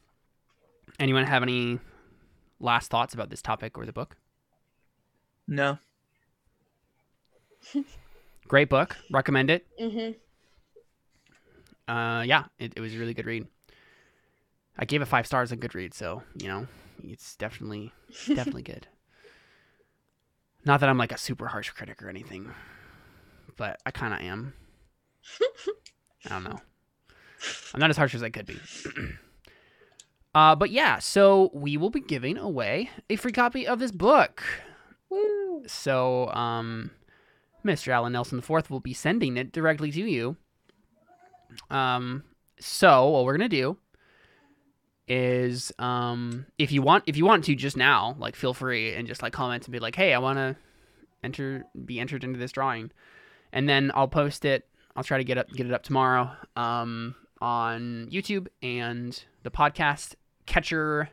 anyone 0.99 1.27
have 1.27 1.43
any 1.43 1.79
last 2.61 2.91
thoughts 2.91 3.15
about 3.15 3.31
this 3.31 3.43
topic 3.43 3.77
or 3.77 3.85
the 3.85 3.93
book? 3.93 4.17
no 5.47 5.79
Great 8.49 8.69
book. 8.69 8.97
Recommend 9.11 9.51
it. 9.51 9.67
hmm 9.79 10.11
Uh 11.87 12.23
yeah, 12.27 12.45
it, 12.59 12.73
it 12.77 12.81
was 12.81 12.95
a 12.95 12.99
really 12.99 13.15
good 13.15 13.27
read. 13.27 13.47
I 14.79 14.85
gave 14.85 15.03
it 15.03 15.07
five 15.07 15.27
stars 15.27 15.53
on 15.53 15.59
Goodreads, 15.59 15.95
so 15.95 16.23
you 16.41 16.49
know, 16.49 16.67
it's 17.03 17.37
definitely 17.37 17.93
definitely 18.29 18.63
good. 18.75 18.87
Not 20.65 20.81
that 20.81 20.89
I'm 20.89 20.99
like 20.99 21.13
a 21.13 21.19
super 21.19 21.47
harsh 21.49 21.71
critic 21.71 22.03
or 22.03 22.09
anything, 22.09 22.51
but 23.57 23.79
I 23.85 23.91
kind 23.91 24.15
of 24.15 24.21
am. 24.21 24.55
I 26.25 26.29
don't 26.31 26.45
know. 26.45 26.61
I'm 27.75 27.81
not 27.81 27.91
as 27.91 27.97
harsh 27.99 28.15
as 28.15 28.23
I 28.23 28.31
could 28.31 28.47
be. 28.47 28.57
uh, 30.35 30.55
but 30.57 30.71
yeah, 30.71 30.99
so 30.99 31.51
we 31.53 31.77
will 31.77 31.91
be 31.91 32.01
giving 32.01 32.39
away 32.39 32.89
a 33.11 33.17
free 33.17 33.33
copy 33.33 33.67
of 33.67 33.79
this 33.79 33.93
book. 33.93 34.43
Woo. 35.11 35.65
So, 35.67 36.29
um, 36.31 36.91
Mr. 37.65 37.89
Allen 37.89 38.13
Nelson 38.13 38.39
IV 38.39 38.71
will 38.71 38.81
be 38.81 38.93
sending 38.93 39.37
it 39.37 39.53
directly 39.53 39.91
to 39.91 40.01
you. 40.01 40.37
Um, 41.71 42.25
so 42.59 43.09
what 43.09 43.25
we're 43.25 43.37
gonna 43.37 43.49
do 43.49 43.79
is, 45.07 45.73
um, 45.79 46.47
if 46.59 46.73
you 46.73 46.83
want, 46.83 47.05
if 47.07 47.17
you 47.17 47.25
want 47.25 47.45
to 47.45 47.55
just 47.55 47.77
now, 47.77 48.17
like, 48.19 48.37
feel 48.37 48.55
free 48.55 48.95
and 48.95 49.07
just 49.07 49.23
like 49.23 49.33
comment 49.33 49.67
and 49.67 49.73
be 49.73 49.79
like, 49.79 49.95
hey, 49.95 50.15
I 50.15 50.19
want 50.19 50.39
to 50.39 50.57
enter, 51.23 51.65
be 51.85 52.01
entered 52.01 52.25
into 52.25 52.39
this 52.39 52.53
drawing, 52.53 52.91
and 53.53 53.69
then 53.69 53.91
I'll 53.95 54.09
post 54.09 54.45
it. 54.45 54.67
I'll 54.97 55.05
try 55.05 55.19
to 55.19 55.25
get 55.25 55.39
up, 55.39 55.51
get 55.51 55.67
it 55.67 55.73
up 55.73 55.83
tomorrow, 55.83 56.31
um, 56.57 57.15
on 57.41 58.09
YouTube 58.11 58.47
and 58.63 59.23
the 59.43 59.51
podcast 59.51 60.15
catcher, 60.47 61.11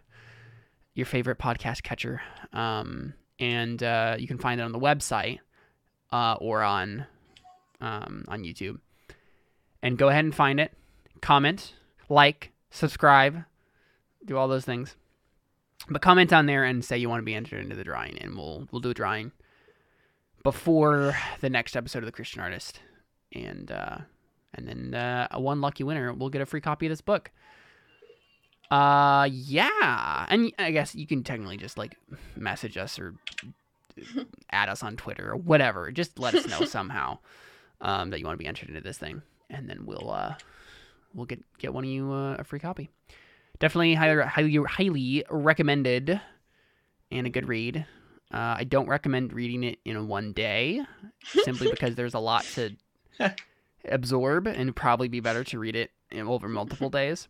your 0.93 1.05
favorite 1.05 1.39
podcast 1.39 1.83
catcher, 1.83 2.21
um, 2.53 3.13
and 3.39 3.81
uh, 3.81 4.15
you 4.19 4.27
can 4.27 4.37
find 4.37 4.61
it 4.61 4.63
on 4.63 4.71
the 4.71 4.79
website 4.79 5.39
uh, 6.11 6.35
or 6.39 6.61
on 6.61 7.05
um, 7.79 8.25
on 8.27 8.43
YouTube. 8.43 8.79
And 9.83 9.97
go 9.97 10.09
ahead 10.09 10.25
and 10.25 10.35
find 10.35 10.59
it, 10.59 10.71
comment, 11.21 11.73
like, 12.07 12.51
subscribe, 12.69 13.43
do 14.23 14.37
all 14.37 14.47
those 14.47 14.65
things. 14.65 14.95
But 15.89 16.03
comment 16.03 16.31
on 16.31 16.45
there 16.45 16.63
and 16.63 16.85
say 16.85 16.97
you 16.97 17.09
want 17.09 17.21
to 17.21 17.25
be 17.25 17.33
entered 17.33 17.63
into 17.63 17.75
the 17.75 17.83
drawing, 17.83 18.19
and 18.19 18.37
we'll 18.37 18.67
we'll 18.71 18.81
do 18.81 18.91
a 18.91 18.93
drawing 18.93 19.31
before 20.43 21.15
the 21.39 21.49
next 21.49 21.75
episode 21.75 21.99
of 21.99 22.05
the 22.05 22.11
Christian 22.11 22.41
Artist, 22.41 22.79
and 23.33 23.71
uh, 23.71 23.97
and 24.53 24.67
then 24.67 24.93
uh, 24.93 25.27
one 25.37 25.59
lucky 25.59 25.83
winner 25.83 26.13
will 26.13 26.29
get 26.29 26.41
a 26.41 26.45
free 26.45 26.61
copy 26.61 26.85
of 26.85 26.91
this 26.91 27.01
book. 27.01 27.31
Uh, 28.69 29.27
yeah, 29.31 30.27
and 30.29 30.53
I 30.59 30.71
guess 30.71 30.93
you 30.93 31.07
can 31.07 31.23
technically 31.23 31.57
just 31.57 31.77
like 31.77 31.97
message 32.35 32.77
us 32.77 32.99
or 32.99 33.15
add 34.51 34.69
us 34.69 34.83
on 34.83 34.95
Twitter 34.95 35.31
or 35.31 35.35
whatever. 35.35 35.91
Just 35.91 36.19
let 36.19 36.35
us 36.35 36.47
know 36.47 36.65
somehow 36.65 37.19
um, 37.81 38.09
that 38.09 38.19
you 38.19 38.25
want 38.25 38.37
to 38.37 38.43
be 38.43 38.47
entered 38.47 38.69
into 38.69 38.81
this 38.81 38.97
thing, 38.97 39.21
and 39.49 39.69
then 39.69 39.85
we'll 39.85 40.11
uh, 40.11 40.35
we'll 41.13 41.25
get 41.25 41.43
get 41.57 41.73
one 41.73 41.83
of 41.83 41.89
you 41.89 42.11
uh, 42.11 42.35
a 42.35 42.43
free 42.43 42.59
copy. 42.59 42.89
Definitely 43.59 43.95
highly 43.95 44.23
highly 44.23 44.55
highly 44.55 45.23
recommended, 45.29 46.19
and 47.11 47.27
a 47.27 47.29
good 47.29 47.47
read. 47.47 47.85
Uh, 48.33 48.55
I 48.59 48.63
don't 48.63 48.87
recommend 48.87 49.33
reading 49.33 49.63
it 49.63 49.79
in 49.83 50.07
one 50.07 50.31
day, 50.31 50.81
simply 51.43 51.69
because 51.71 51.95
there's 51.95 52.13
a 52.13 52.19
lot 52.19 52.45
to 52.55 52.71
absorb, 53.89 54.47
and 54.47 54.75
probably 54.75 55.07
be 55.07 55.19
better 55.19 55.43
to 55.45 55.59
read 55.59 55.75
it 55.75 55.91
in, 56.09 56.27
over 56.27 56.47
multiple 56.47 56.89
days. 56.91 57.27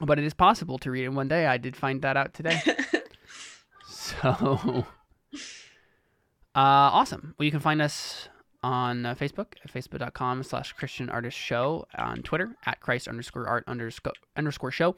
But 0.00 0.18
it 0.18 0.24
is 0.24 0.34
possible 0.34 0.78
to 0.78 0.90
read 0.90 1.02
it 1.02 1.06
in 1.06 1.14
one 1.16 1.26
day. 1.26 1.46
I 1.46 1.56
did 1.56 1.74
find 1.74 2.02
that 2.02 2.16
out 2.16 2.32
today. 2.32 2.60
So, 3.88 4.86
uh, 5.34 5.38
awesome. 6.54 7.34
Well, 7.38 7.44
you 7.44 7.50
can 7.50 7.60
find 7.60 7.82
us 7.82 8.28
on 8.62 9.06
uh, 9.06 9.14
Facebook 9.14 9.54
at 9.64 9.72
facebook.com 9.72 10.42
slash 10.42 10.72
Christian 10.72 11.08
Artist 11.10 11.38
Show, 11.38 11.86
on 11.96 12.22
Twitter 12.22 12.56
at 12.66 12.80
Christ 12.80 13.06
underscore 13.08 13.46
art 13.46 13.64
underscore, 13.68 14.12
underscore 14.36 14.72
show, 14.72 14.96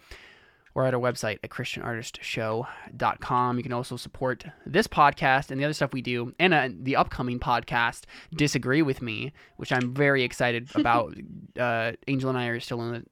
or 0.74 0.86
at 0.86 0.94
our 0.94 1.00
website 1.00 1.38
at 1.42 1.50
christianartistshow.com. 1.50 3.56
You 3.56 3.62
can 3.62 3.72
also 3.72 3.96
support 3.96 4.44
this 4.64 4.86
podcast 4.86 5.50
and 5.50 5.60
the 5.60 5.64
other 5.64 5.74
stuff 5.74 5.92
we 5.92 6.02
do, 6.02 6.32
and 6.38 6.54
uh, 6.54 6.68
the 6.72 6.96
upcoming 6.96 7.38
podcast, 7.38 8.04
Disagree 8.34 8.82
With 8.82 9.02
Me, 9.02 9.32
which 9.56 9.72
I'm 9.72 9.92
very 9.92 10.22
excited 10.22 10.68
about. 10.74 11.14
uh, 11.58 11.92
Angel 12.08 12.30
and 12.30 12.38
I 12.38 12.46
are 12.46 12.60
still 12.60 12.80
in 12.82 12.92
the 12.92 13.04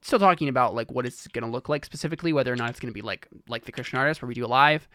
still 0.00 0.18
talking 0.18 0.48
about 0.48 0.74
like 0.74 0.92
what 0.92 1.06
it's 1.06 1.26
gonna 1.28 1.50
look 1.50 1.68
like 1.68 1.84
specifically, 1.84 2.32
whether 2.32 2.52
or 2.52 2.56
not 2.56 2.70
it's 2.70 2.80
gonna 2.80 2.92
be 2.92 3.02
like 3.02 3.28
like 3.48 3.64
the 3.64 3.72
Christian 3.72 3.98
artist 3.98 4.22
where 4.22 4.28
we 4.28 4.34
do 4.34 4.44
it 4.44 4.50
live, 4.50 4.88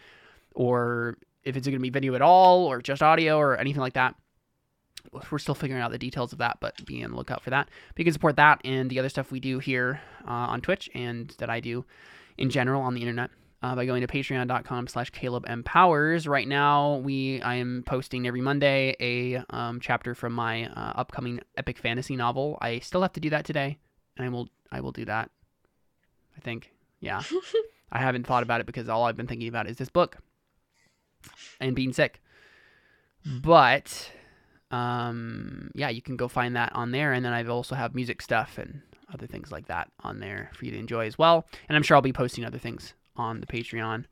or 0.54 1.18
if 1.44 1.56
it's 1.56 1.66
gonna 1.66 1.80
be 1.80 1.90
video 1.90 2.14
at 2.14 2.22
all, 2.22 2.66
or 2.66 2.80
just 2.80 3.02
audio, 3.02 3.38
or 3.38 3.56
anything 3.56 3.80
like 3.80 3.94
that. 3.94 4.14
We're 5.30 5.38
still 5.38 5.54
figuring 5.54 5.82
out 5.82 5.90
the 5.90 5.98
details 5.98 6.32
of 6.32 6.38
that, 6.38 6.58
but 6.60 6.84
be 6.84 7.02
on 7.02 7.10
the 7.10 7.16
lookout 7.16 7.42
for 7.42 7.50
that. 7.50 7.68
But 7.88 7.98
you 7.98 8.04
can 8.04 8.12
support 8.12 8.36
that 8.36 8.60
and 8.64 8.90
the 8.90 8.98
other 8.98 9.08
stuff 9.08 9.32
we 9.32 9.40
do 9.40 9.58
here 9.58 10.00
uh, 10.26 10.30
on 10.30 10.60
Twitch 10.60 10.90
and 10.94 11.34
that 11.38 11.48
I 11.48 11.60
do 11.60 11.86
in 12.36 12.50
general 12.50 12.82
on 12.82 12.94
the 12.94 13.00
internet 13.00 13.30
uh, 13.62 13.74
by 13.74 13.86
going 13.86 14.00
to 14.00 14.06
patreon.com 14.06 14.86
slash 14.86 15.10
caleb 15.10 15.44
m 15.46 15.62
powers. 15.62 16.26
Right 16.26 16.48
now 16.48 16.96
we 16.96 17.40
i 17.42 17.54
am 17.56 17.82
posting 17.86 18.26
every 18.26 18.40
monday 18.40 18.96
a 19.00 19.44
um, 19.50 19.80
chapter 19.80 20.14
from 20.14 20.32
my 20.32 20.66
uh, 20.66 20.92
upcoming 20.96 21.40
epic 21.56 21.78
fantasy 21.78 22.16
novel. 22.16 22.58
I 22.60 22.78
still 22.80 23.02
have 23.02 23.12
to 23.14 23.20
do 23.20 23.30
that 23.30 23.44
today 23.44 23.78
and 24.16 24.26
i 24.26 24.28
will 24.28 24.48
i 24.72 24.80
will 24.80 24.92
do 24.92 25.04
that 25.04 25.30
i 26.36 26.40
think. 26.40 26.72
Yeah. 27.00 27.22
I 27.92 27.98
haven't 27.98 28.26
thought 28.26 28.42
about 28.42 28.60
it 28.60 28.66
because 28.66 28.88
all 28.88 29.04
i've 29.04 29.16
been 29.16 29.26
thinking 29.26 29.48
about 29.48 29.68
is 29.68 29.76
this 29.76 29.90
book 29.90 30.16
and 31.60 31.74
being 31.74 31.92
sick 31.92 32.20
but 33.24 34.10
um, 34.70 35.70
yeah, 35.74 35.88
you 35.88 36.02
can 36.02 36.16
go 36.16 36.28
find 36.28 36.56
that 36.56 36.74
on 36.74 36.90
there. 36.92 37.12
And 37.12 37.24
then 37.24 37.32
I 37.32 37.44
also 37.46 37.74
have 37.74 37.94
music 37.94 38.22
stuff 38.22 38.58
and 38.58 38.82
other 39.12 39.26
things 39.26 39.50
like 39.50 39.66
that 39.66 39.90
on 40.00 40.20
there 40.20 40.50
for 40.54 40.64
you 40.64 40.70
to 40.72 40.78
enjoy 40.78 41.06
as 41.06 41.18
well. 41.18 41.46
And 41.68 41.76
I'm 41.76 41.82
sure 41.82 41.96
I'll 41.96 42.02
be 42.02 42.12
posting 42.12 42.44
other 42.44 42.58
things 42.58 42.94
on 43.16 43.40
the 43.40 43.46
Patreon 43.46 44.04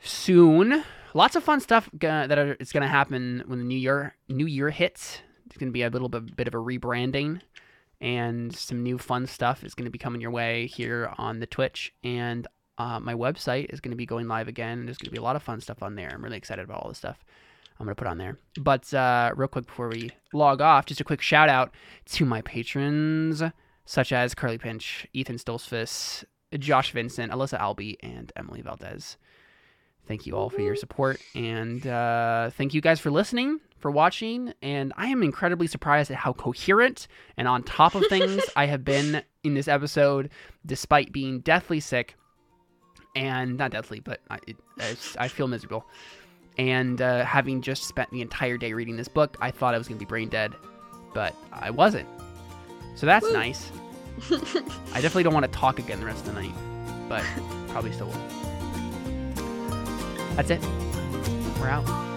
soon. 0.00 0.82
Lots 1.12 1.36
of 1.36 1.44
fun 1.44 1.60
stuff 1.60 1.88
that 1.92 2.38
are, 2.38 2.54
is 2.54 2.72
going 2.72 2.82
to 2.82 2.88
happen 2.88 3.42
when 3.46 3.58
the 3.58 3.64
new 3.64 3.78
year 3.78 4.16
new 4.28 4.46
year 4.46 4.70
hits. 4.70 5.20
It's 5.46 5.56
going 5.56 5.68
to 5.68 5.72
be 5.72 5.82
a 5.82 5.90
little 5.90 6.08
bit, 6.08 6.34
bit 6.34 6.48
of 6.48 6.54
a 6.54 6.58
rebranding 6.58 7.40
and 8.00 8.54
some 8.54 8.82
new 8.82 8.98
fun 8.98 9.26
stuff 9.26 9.62
is 9.62 9.74
going 9.74 9.84
to 9.84 9.90
be 9.90 9.98
coming 9.98 10.20
your 10.20 10.30
way 10.30 10.66
here 10.66 11.12
on 11.16 11.38
the 11.38 11.46
Twitch 11.46 11.94
and 12.02 12.46
uh, 12.78 13.00
my 13.00 13.14
website 13.14 13.72
is 13.72 13.80
going 13.80 13.92
to 13.92 13.96
be 13.96 14.06
going 14.06 14.28
live 14.28 14.48
again. 14.48 14.84
There's 14.84 14.98
going 14.98 15.06
to 15.06 15.12
be 15.12 15.18
a 15.18 15.22
lot 15.22 15.36
of 15.36 15.42
fun 15.42 15.60
stuff 15.60 15.82
on 15.82 15.94
there. 15.94 16.10
I'm 16.12 16.22
really 16.22 16.36
excited 16.36 16.64
about 16.64 16.82
all 16.82 16.88
this 16.88 16.98
stuff. 16.98 17.24
I'm 17.78 17.86
going 17.86 17.94
to 17.94 18.00
put 18.00 18.08
on 18.08 18.18
there. 18.18 18.38
But 18.60 18.92
uh, 18.94 19.32
real 19.36 19.48
quick 19.48 19.66
before 19.66 19.88
we 19.88 20.10
log 20.32 20.60
off, 20.60 20.86
just 20.86 21.00
a 21.00 21.04
quick 21.04 21.20
shout 21.20 21.48
out 21.48 21.72
to 22.06 22.24
my 22.24 22.40
patrons, 22.42 23.42
such 23.84 24.12
as 24.12 24.34
Carly 24.34 24.58
Pinch, 24.58 25.06
Ethan 25.12 25.36
Stolzfus, 25.36 26.24
Josh 26.58 26.92
Vincent, 26.92 27.32
Alyssa 27.32 27.58
Albee, 27.58 27.96
and 28.00 28.32
Emily 28.36 28.62
Valdez. 28.62 29.16
Thank 30.06 30.26
you 30.26 30.36
all 30.36 30.50
for 30.50 30.60
your 30.60 30.76
support. 30.76 31.20
And 31.34 31.86
uh, 31.86 32.50
thank 32.50 32.74
you 32.74 32.80
guys 32.80 33.00
for 33.00 33.10
listening, 33.10 33.60
for 33.78 33.90
watching. 33.90 34.52
And 34.62 34.92
I 34.96 35.08
am 35.08 35.22
incredibly 35.22 35.66
surprised 35.66 36.10
at 36.10 36.18
how 36.18 36.32
coherent 36.32 37.08
and 37.36 37.48
on 37.48 37.62
top 37.62 37.94
of 37.94 38.04
things 38.08 38.42
I 38.56 38.66
have 38.66 38.84
been 38.84 39.22
in 39.42 39.54
this 39.54 39.66
episode, 39.66 40.30
despite 40.64 41.12
being 41.12 41.40
deathly 41.40 41.80
sick. 41.80 42.16
And 43.14 43.56
not 43.56 43.70
deathly, 43.70 44.00
but 44.00 44.20
I, 44.28 44.38
it, 44.46 44.56
I 45.18 45.28
feel 45.28 45.46
miserable 45.46 45.86
and 46.58 47.00
uh, 47.02 47.24
having 47.24 47.60
just 47.62 47.84
spent 47.84 48.10
the 48.10 48.20
entire 48.20 48.56
day 48.56 48.72
reading 48.72 48.96
this 48.96 49.08
book, 49.08 49.36
I 49.40 49.50
thought 49.50 49.74
I 49.74 49.78
was 49.78 49.88
going 49.88 49.98
to 49.98 50.04
be 50.04 50.08
brain 50.08 50.28
dead, 50.28 50.54
but 51.12 51.34
I 51.52 51.70
wasn't. 51.70 52.08
So 52.94 53.06
that's 53.06 53.26
Woo. 53.26 53.32
nice. 53.32 53.72
I 54.30 55.00
definitely 55.00 55.24
don't 55.24 55.34
want 55.34 55.46
to 55.46 55.52
talk 55.52 55.78
again 55.78 55.98
the 55.98 56.06
rest 56.06 56.26
of 56.26 56.34
the 56.34 56.40
night, 56.40 56.54
but 57.08 57.24
probably 57.68 57.92
still 57.92 58.06
will. 58.06 58.14
That's 60.36 60.50
it. 60.50 60.62
We're 61.60 61.68
out. 61.68 62.13